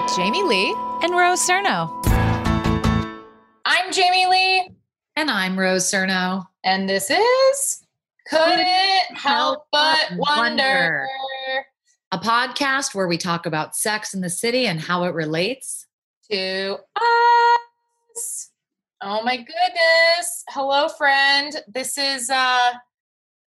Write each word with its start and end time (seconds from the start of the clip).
With 0.00 0.16
Jamie 0.16 0.42
Lee 0.44 0.74
and 1.02 1.12
Rose 1.14 1.46
Cerno. 1.46 1.90
I'm 3.66 3.92
Jamie 3.92 4.26
Lee, 4.26 4.70
And 5.16 5.30
I'm 5.30 5.58
Rose 5.58 5.84
Cerno. 5.90 6.46
and 6.64 6.88
this 6.88 7.10
is 7.10 7.82
Couldn't 8.26 9.14
Help 9.14 9.66
But 9.70 10.12
Wonder. 10.16 11.06
a 12.12 12.18
podcast 12.18 12.94
where 12.94 13.08
we 13.08 13.18
talk 13.18 13.44
about 13.44 13.76
sex 13.76 14.14
in 14.14 14.22
the 14.22 14.30
city 14.30 14.66
and 14.66 14.80
how 14.80 15.04
it 15.04 15.12
relates. 15.12 15.86
To 16.30 16.78
us. 18.16 18.50
Oh 19.02 19.22
my 19.22 19.36
goodness. 19.36 20.44
Hello, 20.48 20.88
friend. 20.88 21.54
This 21.68 21.98
is, 21.98 22.30
uh, 22.30 22.70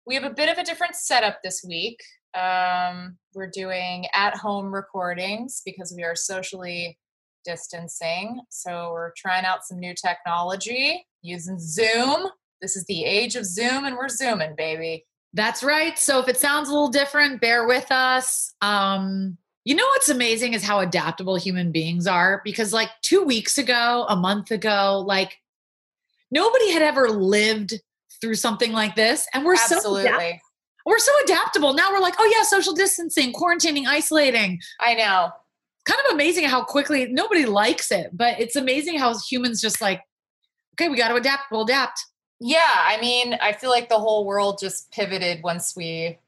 we 0.06 0.14
have 0.16 0.24
a 0.24 0.30
bit 0.30 0.50
of 0.50 0.58
a 0.58 0.64
different 0.64 0.96
setup 0.96 1.38
this 1.42 1.64
week. 1.66 2.02
Um, 2.34 3.18
we're 3.34 3.50
doing 3.50 4.06
at 4.14 4.36
home 4.36 4.72
recordings 4.72 5.62
because 5.64 5.92
we 5.96 6.02
are 6.04 6.14
socially 6.14 6.98
distancing. 7.44 8.40
So 8.48 8.90
we're 8.92 9.12
trying 9.16 9.44
out 9.44 9.64
some 9.64 9.78
new 9.78 9.94
technology 9.94 11.06
using 11.22 11.58
Zoom. 11.58 12.28
This 12.60 12.76
is 12.76 12.84
the 12.86 13.04
age 13.04 13.36
of 13.36 13.44
Zoom, 13.44 13.84
and 13.84 13.96
we're 13.96 14.08
Zooming, 14.08 14.54
baby. 14.56 15.04
That's 15.34 15.62
right. 15.62 15.98
So 15.98 16.20
if 16.20 16.28
it 16.28 16.36
sounds 16.36 16.68
a 16.68 16.72
little 16.72 16.90
different, 16.90 17.40
bear 17.40 17.66
with 17.66 17.90
us. 17.90 18.54
Um, 18.60 19.38
you 19.64 19.74
know 19.74 19.86
what's 19.86 20.08
amazing 20.08 20.54
is 20.54 20.64
how 20.64 20.80
adaptable 20.80 21.36
human 21.36 21.72
beings 21.72 22.06
are 22.06 22.42
because 22.44 22.72
like 22.72 22.90
2 23.02 23.22
weeks 23.22 23.58
ago, 23.58 24.06
a 24.08 24.16
month 24.16 24.50
ago, 24.50 25.04
like 25.06 25.38
nobody 26.30 26.72
had 26.72 26.82
ever 26.82 27.08
lived 27.08 27.80
through 28.20 28.34
something 28.34 28.72
like 28.72 28.96
this 28.96 29.26
and 29.32 29.44
we're 29.44 29.56
so 29.56 29.76
Absolutely. 29.76 30.40
We're 30.86 30.98
so 30.98 31.12
adaptable. 31.24 31.74
Now 31.74 31.92
we're 31.92 32.00
like, 32.00 32.14
"Oh 32.18 32.32
yeah, 32.36 32.42
social 32.44 32.74
distancing, 32.74 33.32
quarantining, 33.32 33.86
isolating." 33.86 34.60
I 34.80 34.94
know. 34.94 35.30
Kind 35.84 36.00
of 36.06 36.14
amazing 36.14 36.44
how 36.44 36.62
quickly 36.64 37.06
nobody 37.10 37.44
likes 37.44 37.90
it, 37.90 38.10
but 38.12 38.38
it's 38.40 38.56
amazing 38.56 38.98
how 38.98 39.18
humans 39.18 39.60
just 39.60 39.80
like, 39.80 40.02
"Okay, 40.74 40.88
we 40.88 40.96
got 40.96 41.08
to 41.08 41.16
adapt. 41.16 41.50
We'll 41.50 41.64
adapt." 41.64 42.06
Yeah, 42.40 42.60
I 42.64 43.00
mean, 43.00 43.34
I 43.40 43.52
feel 43.52 43.70
like 43.70 43.88
the 43.88 43.98
whole 43.98 44.26
world 44.26 44.58
just 44.60 44.90
pivoted 44.90 45.42
once 45.44 45.74
we 45.76 46.18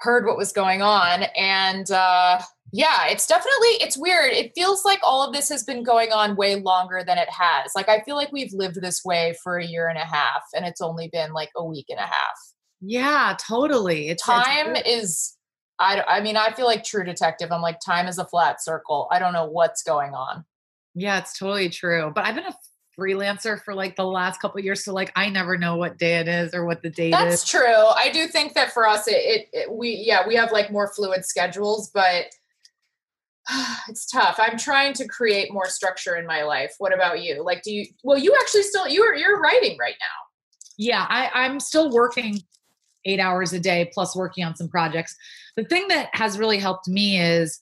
heard 0.00 0.26
what 0.26 0.36
was 0.36 0.52
going 0.52 0.82
on. 0.82 1.24
And 1.36 1.90
uh, 1.90 2.40
yeah, 2.72 3.06
it's 3.06 3.26
definitely 3.26 3.68
it's 3.80 3.96
weird. 3.96 4.32
It 4.32 4.52
feels 4.54 4.84
like 4.84 5.00
all 5.02 5.26
of 5.26 5.32
this 5.32 5.48
has 5.48 5.64
been 5.64 5.82
going 5.82 6.12
on 6.12 6.36
way 6.36 6.56
longer 6.56 7.02
than 7.06 7.18
it 7.18 7.30
has. 7.30 7.72
Like 7.74 7.88
I 7.88 8.00
feel 8.02 8.16
like 8.16 8.32
we've 8.32 8.52
lived 8.52 8.80
this 8.80 9.04
way 9.04 9.34
for 9.42 9.58
a 9.58 9.66
year 9.66 9.88
and 9.88 9.98
a 9.98 10.04
half, 10.04 10.42
and 10.54 10.66
it's 10.66 10.80
only 10.80 11.08
been 11.08 11.32
like 11.32 11.50
a 11.56 11.64
week 11.64 11.86
and 11.88 11.98
a 11.98 12.02
half. 12.02 12.47
Yeah, 12.80 13.36
totally. 13.38 14.08
It's 14.08 14.22
it's 14.22 14.26
Time 14.26 14.76
is. 14.76 15.34
I, 15.80 16.02
I 16.02 16.20
mean, 16.20 16.36
I 16.36 16.52
feel 16.52 16.66
like 16.66 16.82
True 16.82 17.04
Detective. 17.04 17.52
I'm 17.52 17.62
like, 17.62 17.78
time 17.78 18.08
is 18.08 18.18
a 18.18 18.24
flat 18.24 18.62
circle. 18.62 19.06
I 19.12 19.20
don't 19.20 19.32
know 19.32 19.46
what's 19.46 19.82
going 19.82 20.12
on. 20.12 20.44
Yeah, 20.94 21.18
it's 21.18 21.38
totally 21.38 21.68
true. 21.68 22.10
But 22.12 22.24
I've 22.24 22.34
been 22.34 22.46
a 22.46 22.54
freelancer 22.98 23.62
for 23.62 23.74
like 23.74 23.94
the 23.94 24.04
last 24.04 24.40
couple 24.40 24.58
of 24.58 24.64
years, 24.64 24.84
so 24.84 24.92
like 24.92 25.12
I 25.14 25.28
never 25.28 25.56
know 25.56 25.76
what 25.76 25.98
day 25.98 26.18
it 26.18 26.26
is 26.26 26.52
or 26.54 26.66
what 26.66 26.82
the 26.82 26.90
date 26.90 27.12
That's 27.12 27.42
is. 27.42 27.48
true. 27.48 27.62
I 27.66 28.10
do 28.12 28.26
think 28.26 28.54
that 28.54 28.72
for 28.72 28.86
us, 28.88 29.06
it, 29.06 29.12
it, 29.12 29.48
it 29.52 29.72
we 29.72 29.90
yeah 30.04 30.26
we 30.26 30.34
have 30.34 30.50
like 30.50 30.72
more 30.72 30.92
fluid 30.92 31.24
schedules, 31.24 31.90
but 31.94 32.26
it's 33.88 34.10
tough. 34.10 34.36
I'm 34.38 34.58
trying 34.58 34.94
to 34.94 35.06
create 35.06 35.52
more 35.52 35.68
structure 35.68 36.16
in 36.16 36.26
my 36.26 36.42
life. 36.42 36.74
What 36.78 36.92
about 36.92 37.22
you? 37.22 37.44
Like, 37.44 37.62
do 37.62 37.72
you? 37.72 37.86
Well, 38.02 38.18
you 38.18 38.34
actually 38.40 38.62
still 38.64 38.88
you're 38.88 39.14
you're 39.14 39.40
writing 39.40 39.76
right 39.78 39.96
now. 40.00 40.06
Yeah, 40.76 41.06
I, 41.08 41.30
I'm 41.34 41.60
still 41.60 41.90
working 41.90 42.40
eight 43.08 43.20
hours 43.20 43.52
a 43.52 43.60
day 43.60 43.90
plus 43.92 44.14
working 44.14 44.44
on 44.44 44.54
some 44.54 44.68
projects. 44.68 45.16
The 45.56 45.64
thing 45.64 45.88
that 45.88 46.10
has 46.12 46.38
really 46.38 46.58
helped 46.58 46.88
me 46.88 47.20
is 47.20 47.60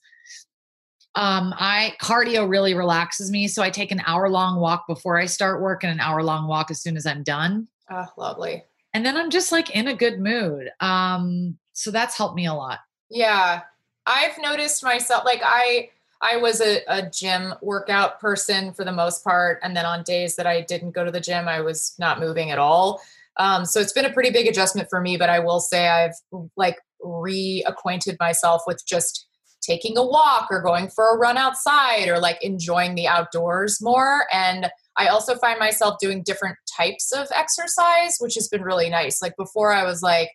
um, 1.15 1.53
I 1.57 1.95
cardio 1.99 2.47
really 2.47 2.75
relaxes 2.75 3.31
me. 3.31 3.47
So 3.47 3.63
I 3.63 3.71
take 3.71 3.91
an 3.91 4.03
hour 4.05 4.29
long 4.29 4.59
walk 4.59 4.85
before 4.87 5.17
I 5.17 5.25
start 5.25 5.61
work 5.61 5.83
and 5.83 5.91
an 5.91 5.99
hour 5.99 6.21
long 6.21 6.47
walk 6.47 6.69
as 6.69 6.79
soon 6.79 6.95
as 6.95 7.07
I'm 7.07 7.23
done. 7.23 7.67
Oh, 7.89 8.05
lovely. 8.17 8.63
And 8.93 9.05
then 9.05 9.17
I'm 9.17 9.31
just 9.31 9.51
like 9.51 9.71
in 9.71 9.87
a 9.87 9.95
good 9.95 10.19
mood. 10.19 10.69
Um, 10.79 11.57
so 11.73 11.89
that's 11.89 12.17
helped 12.17 12.35
me 12.35 12.45
a 12.45 12.53
lot. 12.53 12.79
Yeah, 13.09 13.61
I've 14.05 14.37
noticed 14.37 14.83
myself 14.83 15.25
like 15.25 15.41
I 15.43 15.89
I 16.21 16.37
was 16.37 16.61
a, 16.61 16.81
a 16.87 17.09
gym 17.09 17.53
workout 17.61 18.19
person 18.19 18.73
for 18.73 18.83
the 18.83 18.91
most 18.91 19.23
part, 19.23 19.59
and 19.61 19.75
then 19.77 19.85
on 19.85 20.03
days 20.03 20.35
that 20.35 20.47
I 20.47 20.61
didn't 20.61 20.91
go 20.91 21.05
to 21.05 21.11
the 21.11 21.19
gym, 21.19 21.47
I 21.47 21.61
was 21.61 21.95
not 21.99 22.19
moving 22.19 22.49
at 22.49 22.57
all. 22.57 23.01
Um, 23.39 23.65
so 23.65 23.79
it's 23.79 23.93
been 23.93 24.05
a 24.05 24.13
pretty 24.13 24.31
big 24.31 24.47
adjustment 24.47 24.89
for 24.89 25.01
me, 25.01 25.17
but 25.17 25.29
I 25.29 25.39
will 25.39 25.59
say 25.59 25.87
I've 25.87 26.15
like 26.55 26.77
reacquainted 27.03 28.17
myself 28.19 28.63
with 28.65 28.81
just 28.87 29.27
taking 29.61 29.97
a 29.97 30.05
walk 30.05 30.47
or 30.49 30.61
going 30.61 30.89
for 30.89 31.13
a 31.13 31.17
run 31.17 31.37
outside 31.37 32.07
or 32.07 32.19
like 32.19 32.37
enjoying 32.41 32.95
the 32.95 33.07
outdoors 33.07 33.79
more. 33.81 34.25
And 34.31 34.69
I 34.97 35.07
also 35.07 35.35
find 35.35 35.59
myself 35.59 35.97
doing 35.99 36.23
different 36.23 36.57
types 36.77 37.11
of 37.11 37.27
exercise, 37.35 38.17
which 38.19 38.35
has 38.35 38.47
been 38.47 38.61
really 38.61 38.89
nice. 38.89 39.21
Like 39.21 39.35
before, 39.37 39.71
I 39.73 39.83
was 39.83 40.01
like, 40.01 40.31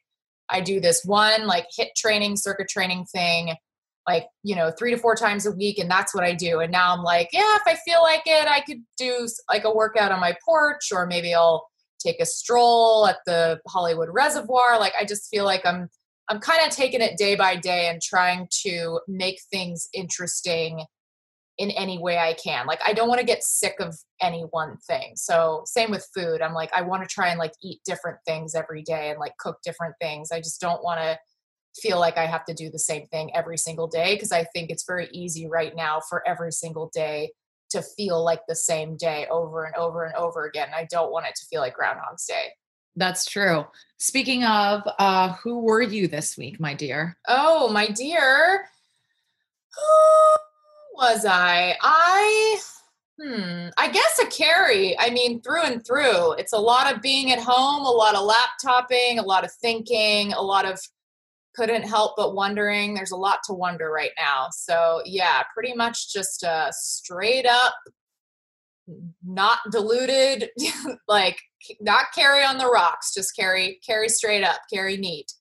I 0.49 0.61
do 0.61 0.81
this 0.81 1.03
one 1.05 1.47
like 1.47 1.67
hit 1.75 1.89
training, 1.97 2.37
circuit 2.37 2.69
training 2.69 3.07
thing, 3.07 3.55
like, 4.07 4.27
you 4.43 4.55
know, 4.55 4.71
three 4.79 4.91
to 4.91 4.99
four 4.99 5.17
times 5.17 5.47
a 5.47 5.53
week. 5.53 5.79
And 5.79 5.91
that's 5.91 6.15
what 6.15 6.25
I 6.25 6.35
do. 6.35 6.61
And 6.61 6.71
now 6.71 6.93
I'm 6.93 7.03
like, 7.03 7.29
yeah, 7.33 7.57
if 7.57 7.63
I 7.67 7.77
feel 7.87 8.03
like 8.03 8.23
it, 8.27 8.47
I 8.47 8.61
could 8.61 8.83
do 8.99 9.27
like 9.49 9.65
a 9.65 9.75
workout 9.75 10.13
on 10.13 10.21
my 10.21 10.37
porch, 10.45 10.93
or 10.93 11.07
maybe 11.07 11.35
I'll 11.35 11.67
take 12.03 12.21
a 12.21 12.27
stroll 12.27 13.07
at 13.07 13.19
the 13.27 13.61
Hollywood 13.67 14.09
Reservoir. 14.11 14.79
Like, 14.79 14.95
I 14.99 15.05
just 15.05 15.29
feel 15.31 15.45
like 15.45 15.65
I'm, 15.65 15.89
I'm 16.29 16.41
kind 16.41 16.67
of 16.67 16.73
taking 16.73 17.01
it 17.01 17.17
day 17.17 17.35
by 17.35 17.57
day 17.57 17.89
and 17.89 18.01
trying 18.01 18.49
to 18.65 19.01
make 19.09 19.41
things 19.51 19.89
interesting 19.93 20.85
in 21.59 21.71
any 21.73 21.99
way 21.99 22.19
I 22.19 22.35
can. 22.35 22.67
Like 22.67 22.81
I 22.85 22.93
don't 22.93 23.09
want 23.09 23.21
to 23.21 23.27
get 23.27 23.43
sick 23.43 23.77
of 23.79 23.95
any 24.21 24.43
one 24.51 24.79
thing. 24.87 25.13
So 25.17 25.63
same 25.67 25.91
with 25.91 26.09
food. 26.15 26.41
I'm 26.41 26.55
like 26.55 26.73
I 26.73 26.83
want 26.83 27.03
to 27.03 27.09
try 27.09 27.29
and 27.29 27.39
like 27.39 27.53
eat 27.63 27.81
different 27.85 28.19
things 28.27 28.55
every 28.55 28.83
day 28.83 29.11
and 29.11 29.19
like 29.19 29.37
cook 29.39 29.59
different 29.63 29.95
things. 30.01 30.33
I 30.33 30.39
just 30.39 30.61
don't 30.61 30.83
want 30.83 31.01
to 31.01 31.19
feel 31.81 31.99
like 32.01 32.19
I 32.19 32.27
have 32.27 32.45
to 32.47 32.55
do 32.55 32.71
the 32.71 32.79
same 32.79 33.07
thing 33.09 33.35
every 33.35 33.57
single 33.57 33.87
day 33.87 34.15
because 34.15 34.33
I 34.33 34.45
think 34.45 34.71
it's 34.71 34.85
very 34.87 35.09
easy 35.13 35.47
right 35.47 35.75
now 35.75 36.01
for 36.09 36.27
every 36.27 36.53
single 36.53 36.91
day 36.93 37.33
to 37.73 37.83
feel 37.83 38.23
like 38.23 38.41
the 38.49 38.55
same 38.55 38.97
day 38.97 39.27
over 39.31 39.65
and 39.65 39.75
over 39.77 40.05
and 40.05 40.15
over 40.15 40.47
again. 40.47 40.69
I 40.75 40.87
don't 40.91 41.13
want 41.13 41.27
it 41.27 41.35
to 41.37 41.47
feel 41.47 41.61
like 41.61 41.75
Groundhog's 41.75 42.27
Day. 42.27 42.49
That's 42.97 43.25
true. 43.27 43.67
Speaking 43.99 44.45
of, 44.45 44.83
uh, 44.99 45.33
who 45.35 45.61
were 45.61 45.83
you 45.83 46.09
this 46.09 46.37
week, 46.37 46.61
my 46.61 46.75
dear? 46.75 47.17
Oh, 47.27 47.69
my 47.73 47.89
dear. 47.89 48.67
Who 49.75 50.99
was 50.99 51.25
I? 51.25 51.77
I 51.81 52.61
Hmm. 53.21 53.69
I 53.77 53.89
guess 53.89 54.19
a 54.21 54.27
Carrie. 54.27 54.99
I 54.99 55.11
mean, 55.11 55.43
through 55.43 55.63
and 55.63 55.87
through, 55.87 56.33
it's 56.33 56.53
a 56.53 56.59
lot 56.59 56.93
of 56.93 57.03
being 57.03 57.31
at 57.31 57.39
home, 57.39 57.85
a 57.85 57.91
lot 57.91 58.15
of 58.15 58.25
laptoping, 58.25 59.19
a 59.19 59.23
lot 59.23 59.45
of 59.45 59.53
thinking, 59.53 60.33
a 60.33 60.41
lot 60.41 60.65
of 60.65 60.81
couldn't 61.55 61.83
help 61.83 62.15
but 62.17 62.35
wondering. 62.35 62.95
There's 62.95 63.11
a 63.11 63.17
lot 63.17 63.41
to 63.45 63.53
wonder 63.53 63.91
right 63.91 64.13
now. 64.19 64.49
So 64.53 65.03
yeah, 65.05 65.43
pretty 65.55 65.75
much 65.75 66.13
just 66.13 66.43
a 66.43 66.69
straight 66.71 67.47
up, 67.47 67.75
not 69.25 69.59
diluted, 69.71 70.51
like 71.09 71.39
not 71.81 72.07
Carrie 72.15 72.45
on 72.45 72.59
the 72.59 72.69
rocks, 72.69 73.15
just 73.15 73.37
Carrie 73.37 73.81
Carrie 73.87 74.09
straight 74.09 74.45
up, 74.45 74.61
Carrie 74.73 74.97
neat. 74.97 75.33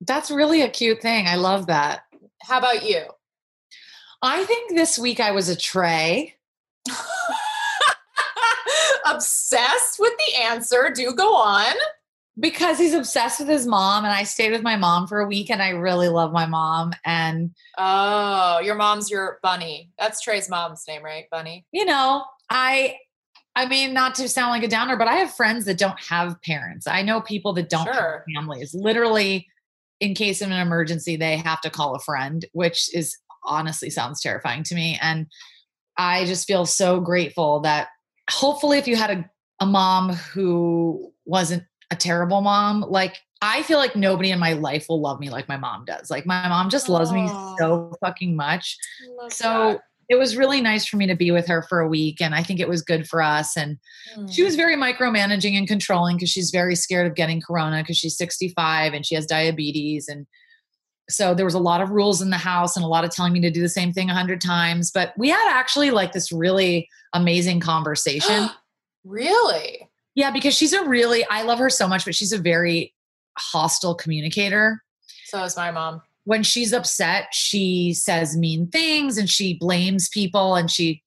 That's 0.00 0.30
really 0.30 0.62
a 0.62 0.68
cute 0.68 1.00
thing. 1.00 1.26
I 1.26 1.36
love 1.36 1.66
that. 1.68 2.02
How 2.42 2.58
about 2.58 2.86
you? 2.86 3.02
I 4.22 4.44
think 4.44 4.74
this 4.74 4.98
week 4.98 5.20
I 5.20 5.32
was 5.32 5.48
a 5.48 5.56
Trey. 5.56 6.34
Obsessed 9.06 9.98
with 9.98 10.12
the 10.26 10.42
answer. 10.42 10.90
Do 10.94 11.14
go 11.14 11.34
on. 11.34 11.74
Because 12.38 12.78
he's 12.78 12.92
obsessed 12.92 13.40
with 13.40 13.48
his 13.48 13.66
mom, 13.66 14.04
and 14.04 14.12
I 14.12 14.24
stayed 14.24 14.52
with 14.52 14.62
my 14.62 14.76
mom 14.76 15.06
for 15.06 15.20
a 15.20 15.26
week, 15.26 15.50
and 15.50 15.62
I 15.62 15.70
really 15.70 16.08
love 16.08 16.32
my 16.32 16.44
mom. 16.44 16.92
And 17.04 17.52
Oh, 17.78 18.60
your 18.60 18.74
mom's 18.74 19.10
your 19.10 19.38
bunny. 19.42 19.90
That's 19.98 20.20
Trey's 20.20 20.50
mom's 20.50 20.84
name, 20.86 21.02
right? 21.02 21.24
Bunny. 21.30 21.64
you 21.72 21.86
know, 21.86 22.24
I, 22.50 22.96
I 23.54 23.66
mean, 23.66 23.94
not 23.94 24.14
to 24.16 24.28
sound 24.28 24.50
like 24.50 24.62
a 24.62 24.68
downer, 24.68 24.96
but 24.98 25.08
I 25.08 25.14
have 25.14 25.32
friends 25.32 25.64
that 25.64 25.78
don't 25.78 25.98
have 25.98 26.40
parents. 26.42 26.86
I 26.86 27.00
know 27.00 27.22
people 27.22 27.54
that 27.54 27.70
don't 27.70 27.86
have 27.88 28.20
families. 28.34 28.74
Literally, 28.74 29.46
in 30.00 30.14
case 30.14 30.42
of 30.42 30.50
an 30.50 30.60
emergency, 30.60 31.16
they 31.16 31.38
have 31.38 31.62
to 31.62 31.70
call 31.70 31.94
a 31.94 32.00
friend, 32.00 32.44
which 32.52 32.94
is 32.94 33.16
honestly 33.44 33.88
sounds 33.88 34.20
terrifying 34.20 34.62
to 34.64 34.74
me. 34.74 34.98
And 35.00 35.26
I 35.96 36.26
just 36.26 36.46
feel 36.46 36.66
so 36.66 37.00
grateful 37.00 37.60
that 37.60 37.88
hopefully, 38.28 38.76
if 38.76 38.86
you 38.86 38.96
had 38.96 39.10
a, 39.10 39.30
a 39.60 39.64
mom 39.64 40.10
who 40.10 41.14
wasn't 41.24 41.62
a 41.90 41.96
terrible 41.96 42.40
mom, 42.40 42.80
like 42.82 43.16
I 43.42 43.62
feel 43.62 43.78
like 43.78 43.94
nobody 43.94 44.30
in 44.30 44.38
my 44.38 44.54
life 44.54 44.86
will 44.88 45.00
love 45.00 45.20
me 45.20 45.30
like 45.30 45.48
my 45.48 45.56
mom 45.56 45.84
does. 45.84 46.10
Like 46.10 46.26
my 46.26 46.48
mom 46.48 46.70
just 46.70 46.88
loves 46.88 47.12
me 47.12 47.30
so 47.58 47.92
fucking 48.00 48.34
much. 48.34 48.76
So 49.30 49.44
that. 49.74 49.80
it 50.08 50.16
was 50.16 50.36
really 50.36 50.60
nice 50.60 50.86
for 50.86 50.96
me 50.96 51.06
to 51.06 51.14
be 51.14 51.30
with 51.30 51.46
her 51.46 51.62
for 51.68 51.80
a 51.80 51.88
week. 51.88 52.20
And 52.22 52.34
I 52.34 52.42
think 52.42 52.60
it 52.60 52.68
was 52.68 52.80
good 52.82 53.06
for 53.06 53.20
us. 53.22 53.56
And 53.56 53.78
she 54.30 54.42
Mm. 54.42 54.46
was 54.46 54.56
very 54.56 54.74
micromanaging 54.74 55.56
and 55.56 55.68
controlling 55.68 56.16
because 56.16 56.30
she's 56.30 56.50
very 56.50 56.74
scared 56.74 57.06
of 57.06 57.14
getting 57.14 57.40
corona 57.40 57.82
because 57.82 57.98
she's 57.98 58.16
65 58.16 58.94
and 58.94 59.04
she 59.04 59.14
has 59.14 59.26
diabetes. 59.26 60.08
And 60.08 60.26
so 61.10 61.34
there 61.34 61.44
was 61.44 61.54
a 61.54 61.58
lot 61.60 61.82
of 61.82 61.90
rules 61.90 62.22
in 62.22 62.30
the 62.30 62.38
house 62.38 62.74
and 62.74 62.84
a 62.84 62.88
lot 62.88 63.04
of 63.04 63.10
telling 63.10 63.32
me 63.34 63.40
to 63.40 63.50
do 63.50 63.60
the 63.60 63.68
same 63.68 63.92
thing 63.92 64.08
a 64.10 64.14
hundred 64.14 64.40
times. 64.40 64.90
But 64.90 65.12
we 65.18 65.28
had 65.28 65.48
actually 65.52 65.90
like 65.90 66.12
this 66.12 66.32
really 66.32 66.88
amazing 67.12 67.60
conversation. 67.60 68.48
really? 69.04 69.88
Yeah, 70.16 70.32
because 70.32 70.54
she's 70.54 70.72
a 70.72 70.82
really, 70.84 71.24
I 71.30 71.42
love 71.42 71.60
her 71.60 71.70
so 71.70 71.86
much, 71.86 72.04
but 72.04 72.16
she's 72.16 72.32
a 72.32 72.38
very 72.38 72.92
hostile 73.38 73.94
communicator. 73.94 74.82
So 75.26 75.44
is 75.44 75.56
my 75.56 75.70
mom. 75.70 76.02
when 76.24 76.42
she's 76.42 76.72
upset 76.72 77.26
she 77.32 77.92
says 77.92 78.36
mean 78.36 78.68
things 78.68 79.18
and 79.18 79.28
she 79.28 79.54
blames 79.54 80.08
people 80.08 80.54
and 80.56 80.70
she 80.70 81.02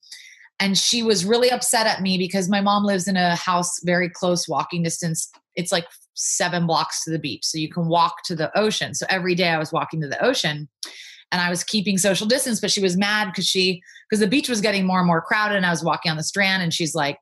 and 0.60 0.78
she 0.78 1.02
was 1.02 1.26
really 1.26 1.50
upset 1.50 1.88
at 1.88 2.02
me 2.02 2.18
because 2.18 2.50
my 2.50 2.62
mom 2.62 2.84
lives 2.84 3.08
in 3.08 3.16
a 3.18 3.36
house 3.36 3.80
very 3.84 4.10
close 4.10 4.48
walking 4.48 4.84
distance. 4.84 5.32
It's 5.56 5.72
like 5.72 5.88
seven 6.16 6.68
blocks 6.68 7.04
to 7.06 7.12
the 7.12 7.20
beach 7.20 7.46
so 7.46 7.58
you 7.58 7.70
can 7.70 7.88
walk 7.88 8.24
to 8.26 8.36
the 8.36 8.56
ocean. 8.58 8.94
So 8.94 9.06
every 9.10 9.36
day 9.36 9.50
i 9.50 9.58
was 9.58 9.72
walking 9.72 10.02
to 10.02 10.08
the 10.08 10.24
ocean 10.24 10.68
and 11.32 11.42
i 11.42 11.50
was 11.50 11.64
keeping 11.64 11.98
social 11.98 12.28
distance 12.28 12.60
but 12.60 12.72
she 12.72 12.82
was 12.82 12.98
mad 12.98 13.26
because 13.28 13.46
she 13.46 13.82
because 14.10 14.20
the 14.20 14.28
beach 14.28 14.50
was 14.50 14.62
getting 14.62 14.86
more 14.86 15.00
and 15.00 15.08
more 15.08 15.22
crowded 15.22 15.56
and 15.56 15.66
i 15.66 15.70
was 15.70 15.84
walking 15.84 16.12
on 16.12 16.18
the 16.18 16.24
strand 16.24 16.62
and 16.62 16.74
she's 16.74 16.94
like 16.94 17.18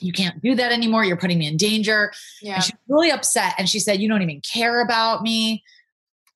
you 0.00 0.12
can't 0.12 0.40
do 0.42 0.54
that 0.54 0.72
anymore 0.72 1.04
you're 1.04 1.16
putting 1.16 1.38
me 1.38 1.46
in 1.46 1.56
danger 1.56 2.12
Yeah. 2.42 2.54
and 2.56 2.64
she 2.64 2.72
was 2.72 2.80
really 2.88 3.10
upset. 3.10 3.54
And 3.58 3.68
she 3.68 3.78
said, 3.78 4.00
You 4.00 4.08
don't 4.08 4.22
even 4.22 4.40
care 4.40 4.80
about 4.80 5.22
me. 5.22 5.62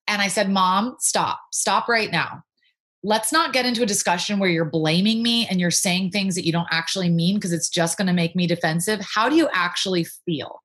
And 0.07 0.21
I 0.21 0.29
said, 0.29 0.51
Mom, 0.51 0.97
stop. 1.01 1.41
Stop 1.53 1.89
right 1.89 2.11
now. 2.13 2.43
Let's 3.03 3.33
not 3.33 3.53
get 3.53 3.67
into 3.67 3.83
a 3.83 3.87
discussion 3.87 4.39
where 4.39 4.49
you're 4.49 4.65
blaming 4.65 5.23
me 5.23 5.47
and 5.49 5.61
you're 5.61 5.71
saying 5.71 6.11
things 6.11 6.35
that 6.37 6.47
you 6.47 6.53
don't 6.53 6.69
actually 6.71 7.11
mean 7.11 7.35
because 7.37 7.53
it's 7.53 7.69
just 7.69 7.99
going 7.99 8.07
to 8.07 8.13
make 8.15 8.35
me 8.35 8.47
defensive. 8.47 9.01
How 9.03 9.29
do 9.29 9.37
you 9.37 9.49
actually 9.53 10.05
feel? 10.25 10.63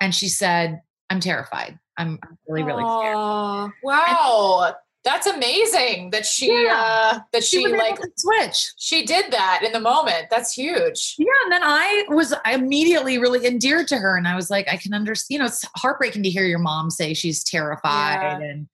And 0.00 0.14
she 0.14 0.28
said, 0.28 0.80
I'm 1.08 1.20
terrified. 1.20 1.78
I'm 1.96 2.18
really, 2.48 2.64
really 2.64 2.82
scared. 2.82 3.72
Wow. 3.82 4.74
That's 5.06 5.26
amazing 5.28 6.10
that 6.10 6.26
she 6.26 6.48
Yeah. 6.52 6.74
uh 7.14 7.20
that 7.32 7.44
She 7.44 7.62
she, 7.62 7.68
like 7.68 7.96
switch. 8.16 8.72
she 8.76 9.06
did 9.06 9.30
that 9.30 9.62
in 9.64 9.70
the 9.72 9.78
moment. 9.80 10.26
That's 10.30 10.52
huge. 10.52 11.14
Yeah, 11.16 11.26
and 11.44 11.52
then 11.52 11.62
I 11.62 12.04
was 12.08 12.34
immediately 12.44 13.16
really 13.18 13.46
endeared 13.46 13.86
to 13.88 13.98
her, 13.98 14.16
and 14.16 14.26
I 14.26 14.34
was 14.34 14.50
like, 14.50 14.66
I 14.68 14.76
can 14.76 14.92
understand. 14.92 15.34
You 15.34 15.38
know, 15.38 15.46
it's 15.46 15.64
heartbreaking 15.76 16.24
to 16.24 16.28
hear 16.28 16.44
your 16.44 16.58
mom 16.58 16.90
say 16.90 17.14
she's 17.14 17.44
terrified, 17.44 18.42
and 18.42 18.66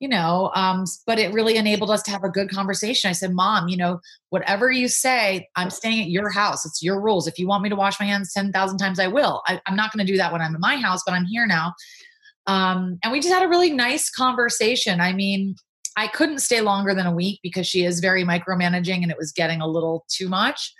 you 0.00 0.08
know, 0.08 0.50
um, 0.56 0.84
but 1.06 1.18
it 1.20 1.32
really 1.32 1.56
enabled 1.56 1.90
us 1.90 2.02
to 2.02 2.10
have 2.10 2.24
a 2.24 2.28
good 2.28 2.50
conversation. 2.50 3.08
I 3.08 3.12
said, 3.12 3.32
Mom, 3.32 3.68
you 3.68 3.76
know, 3.78 4.00
whatever 4.30 4.70
you 4.70 4.88
say, 4.88 5.48
I'm 5.56 5.70
staying 5.70 6.02
at 6.02 6.10
your 6.10 6.30
house. 6.30 6.66
It's 6.66 6.82
your 6.82 7.00
rules. 7.00 7.26
If 7.28 7.38
you 7.38 7.46
want 7.46 7.62
me 7.62 7.70
to 7.70 7.76
wash 7.76 7.98
my 8.00 8.06
hands 8.06 8.32
ten 8.32 8.52
thousand 8.52 8.78
times, 8.78 8.98
I 8.98 9.06
will. 9.06 9.42
I, 9.46 9.60
I'm 9.66 9.76
not 9.76 9.92
going 9.92 10.04
to 10.04 10.12
do 10.12 10.18
that 10.18 10.32
when 10.32 10.42
I'm 10.42 10.54
in 10.54 10.60
my 10.60 10.76
house, 10.76 11.02
but 11.06 11.14
I'm 11.14 11.24
here 11.26 11.46
now. 11.46 11.72
Um, 12.48 12.98
and 13.02 13.10
we 13.12 13.20
just 13.20 13.32
had 13.32 13.42
a 13.44 13.48
really 13.48 13.72
nice 13.72 14.10
conversation. 14.10 15.00
I 15.00 15.12
mean, 15.12 15.56
I 15.96 16.08
couldn't 16.08 16.40
stay 16.40 16.60
longer 16.60 16.94
than 16.94 17.06
a 17.06 17.14
week 17.14 17.40
because 17.42 17.66
she 17.66 17.84
is 17.84 18.00
very 18.00 18.24
micromanaging 18.24 19.02
and 19.02 19.10
it 19.10 19.16
was 19.16 19.32
getting 19.32 19.60
a 19.60 19.66
little 19.66 20.04
too 20.08 20.28
much. 20.28 20.72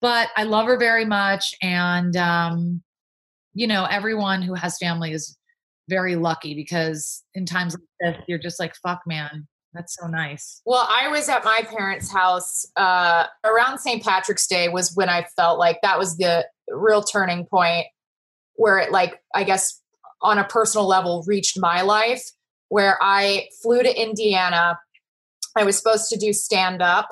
But 0.00 0.28
I 0.36 0.44
love 0.44 0.66
her 0.66 0.78
very 0.78 1.04
much. 1.04 1.54
And, 1.62 2.16
um, 2.16 2.82
you 3.54 3.66
know, 3.66 3.84
everyone 3.84 4.42
who 4.42 4.54
has 4.54 4.78
family 4.78 5.12
is 5.12 5.36
very 5.88 6.16
lucky 6.16 6.54
because 6.54 7.22
in 7.34 7.46
times 7.46 7.74
like 7.74 8.14
this, 8.14 8.24
you're 8.28 8.38
just 8.38 8.58
like, 8.58 8.74
fuck, 8.76 9.00
man, 9.06 9.46
that's 9.72 9.96
so 10.00 10.06
nice. 10.06 10.62
Well, 10.64 10.86
I 10.90 11.08
was 11.08 11.28
at 11.28 11.44
my 11.44 11.60
parents' 11.68 12.10
house 12.10 12.64
uh, 12.76 13.26
around 13.44 13.78
St. 13.78 14.02
Patrick's 14.02 14.46
Day 14.46 14.68
was 14.68 14.92
when 14.94 15.08
I 15.08 15.26
felt 15.36 15.58
like 15.58 15.80
that 15.82 15.98
was 15.98 16.16
the 16.16 16.46
real 16.68 17.02
turning 17.02 17.46
point 17.46 17.86
where 18.54 18.78
it 18.78 18.90
like 18.90 19.20
I 19.34 19.44
guess 19.44 19.80
on 20.22 20.38
a 20.38 20.44
personal 20.44 20.86
level 20.86 21.22
reached 21.26 21.58
my 21.58 21.82
life 21.82 22.22
where 22.68 22.98
I 23.00 23.48
flew 23.62 23.82
to 23.82 24.02
Indiana. 24.02 24.78
I 25.56 25.64
was 25.64 25.76
supposed 25.76 26.08
to 26.10 26.18
do 26.18 26.32
stand 26.32 26.82
up 26.82 27.08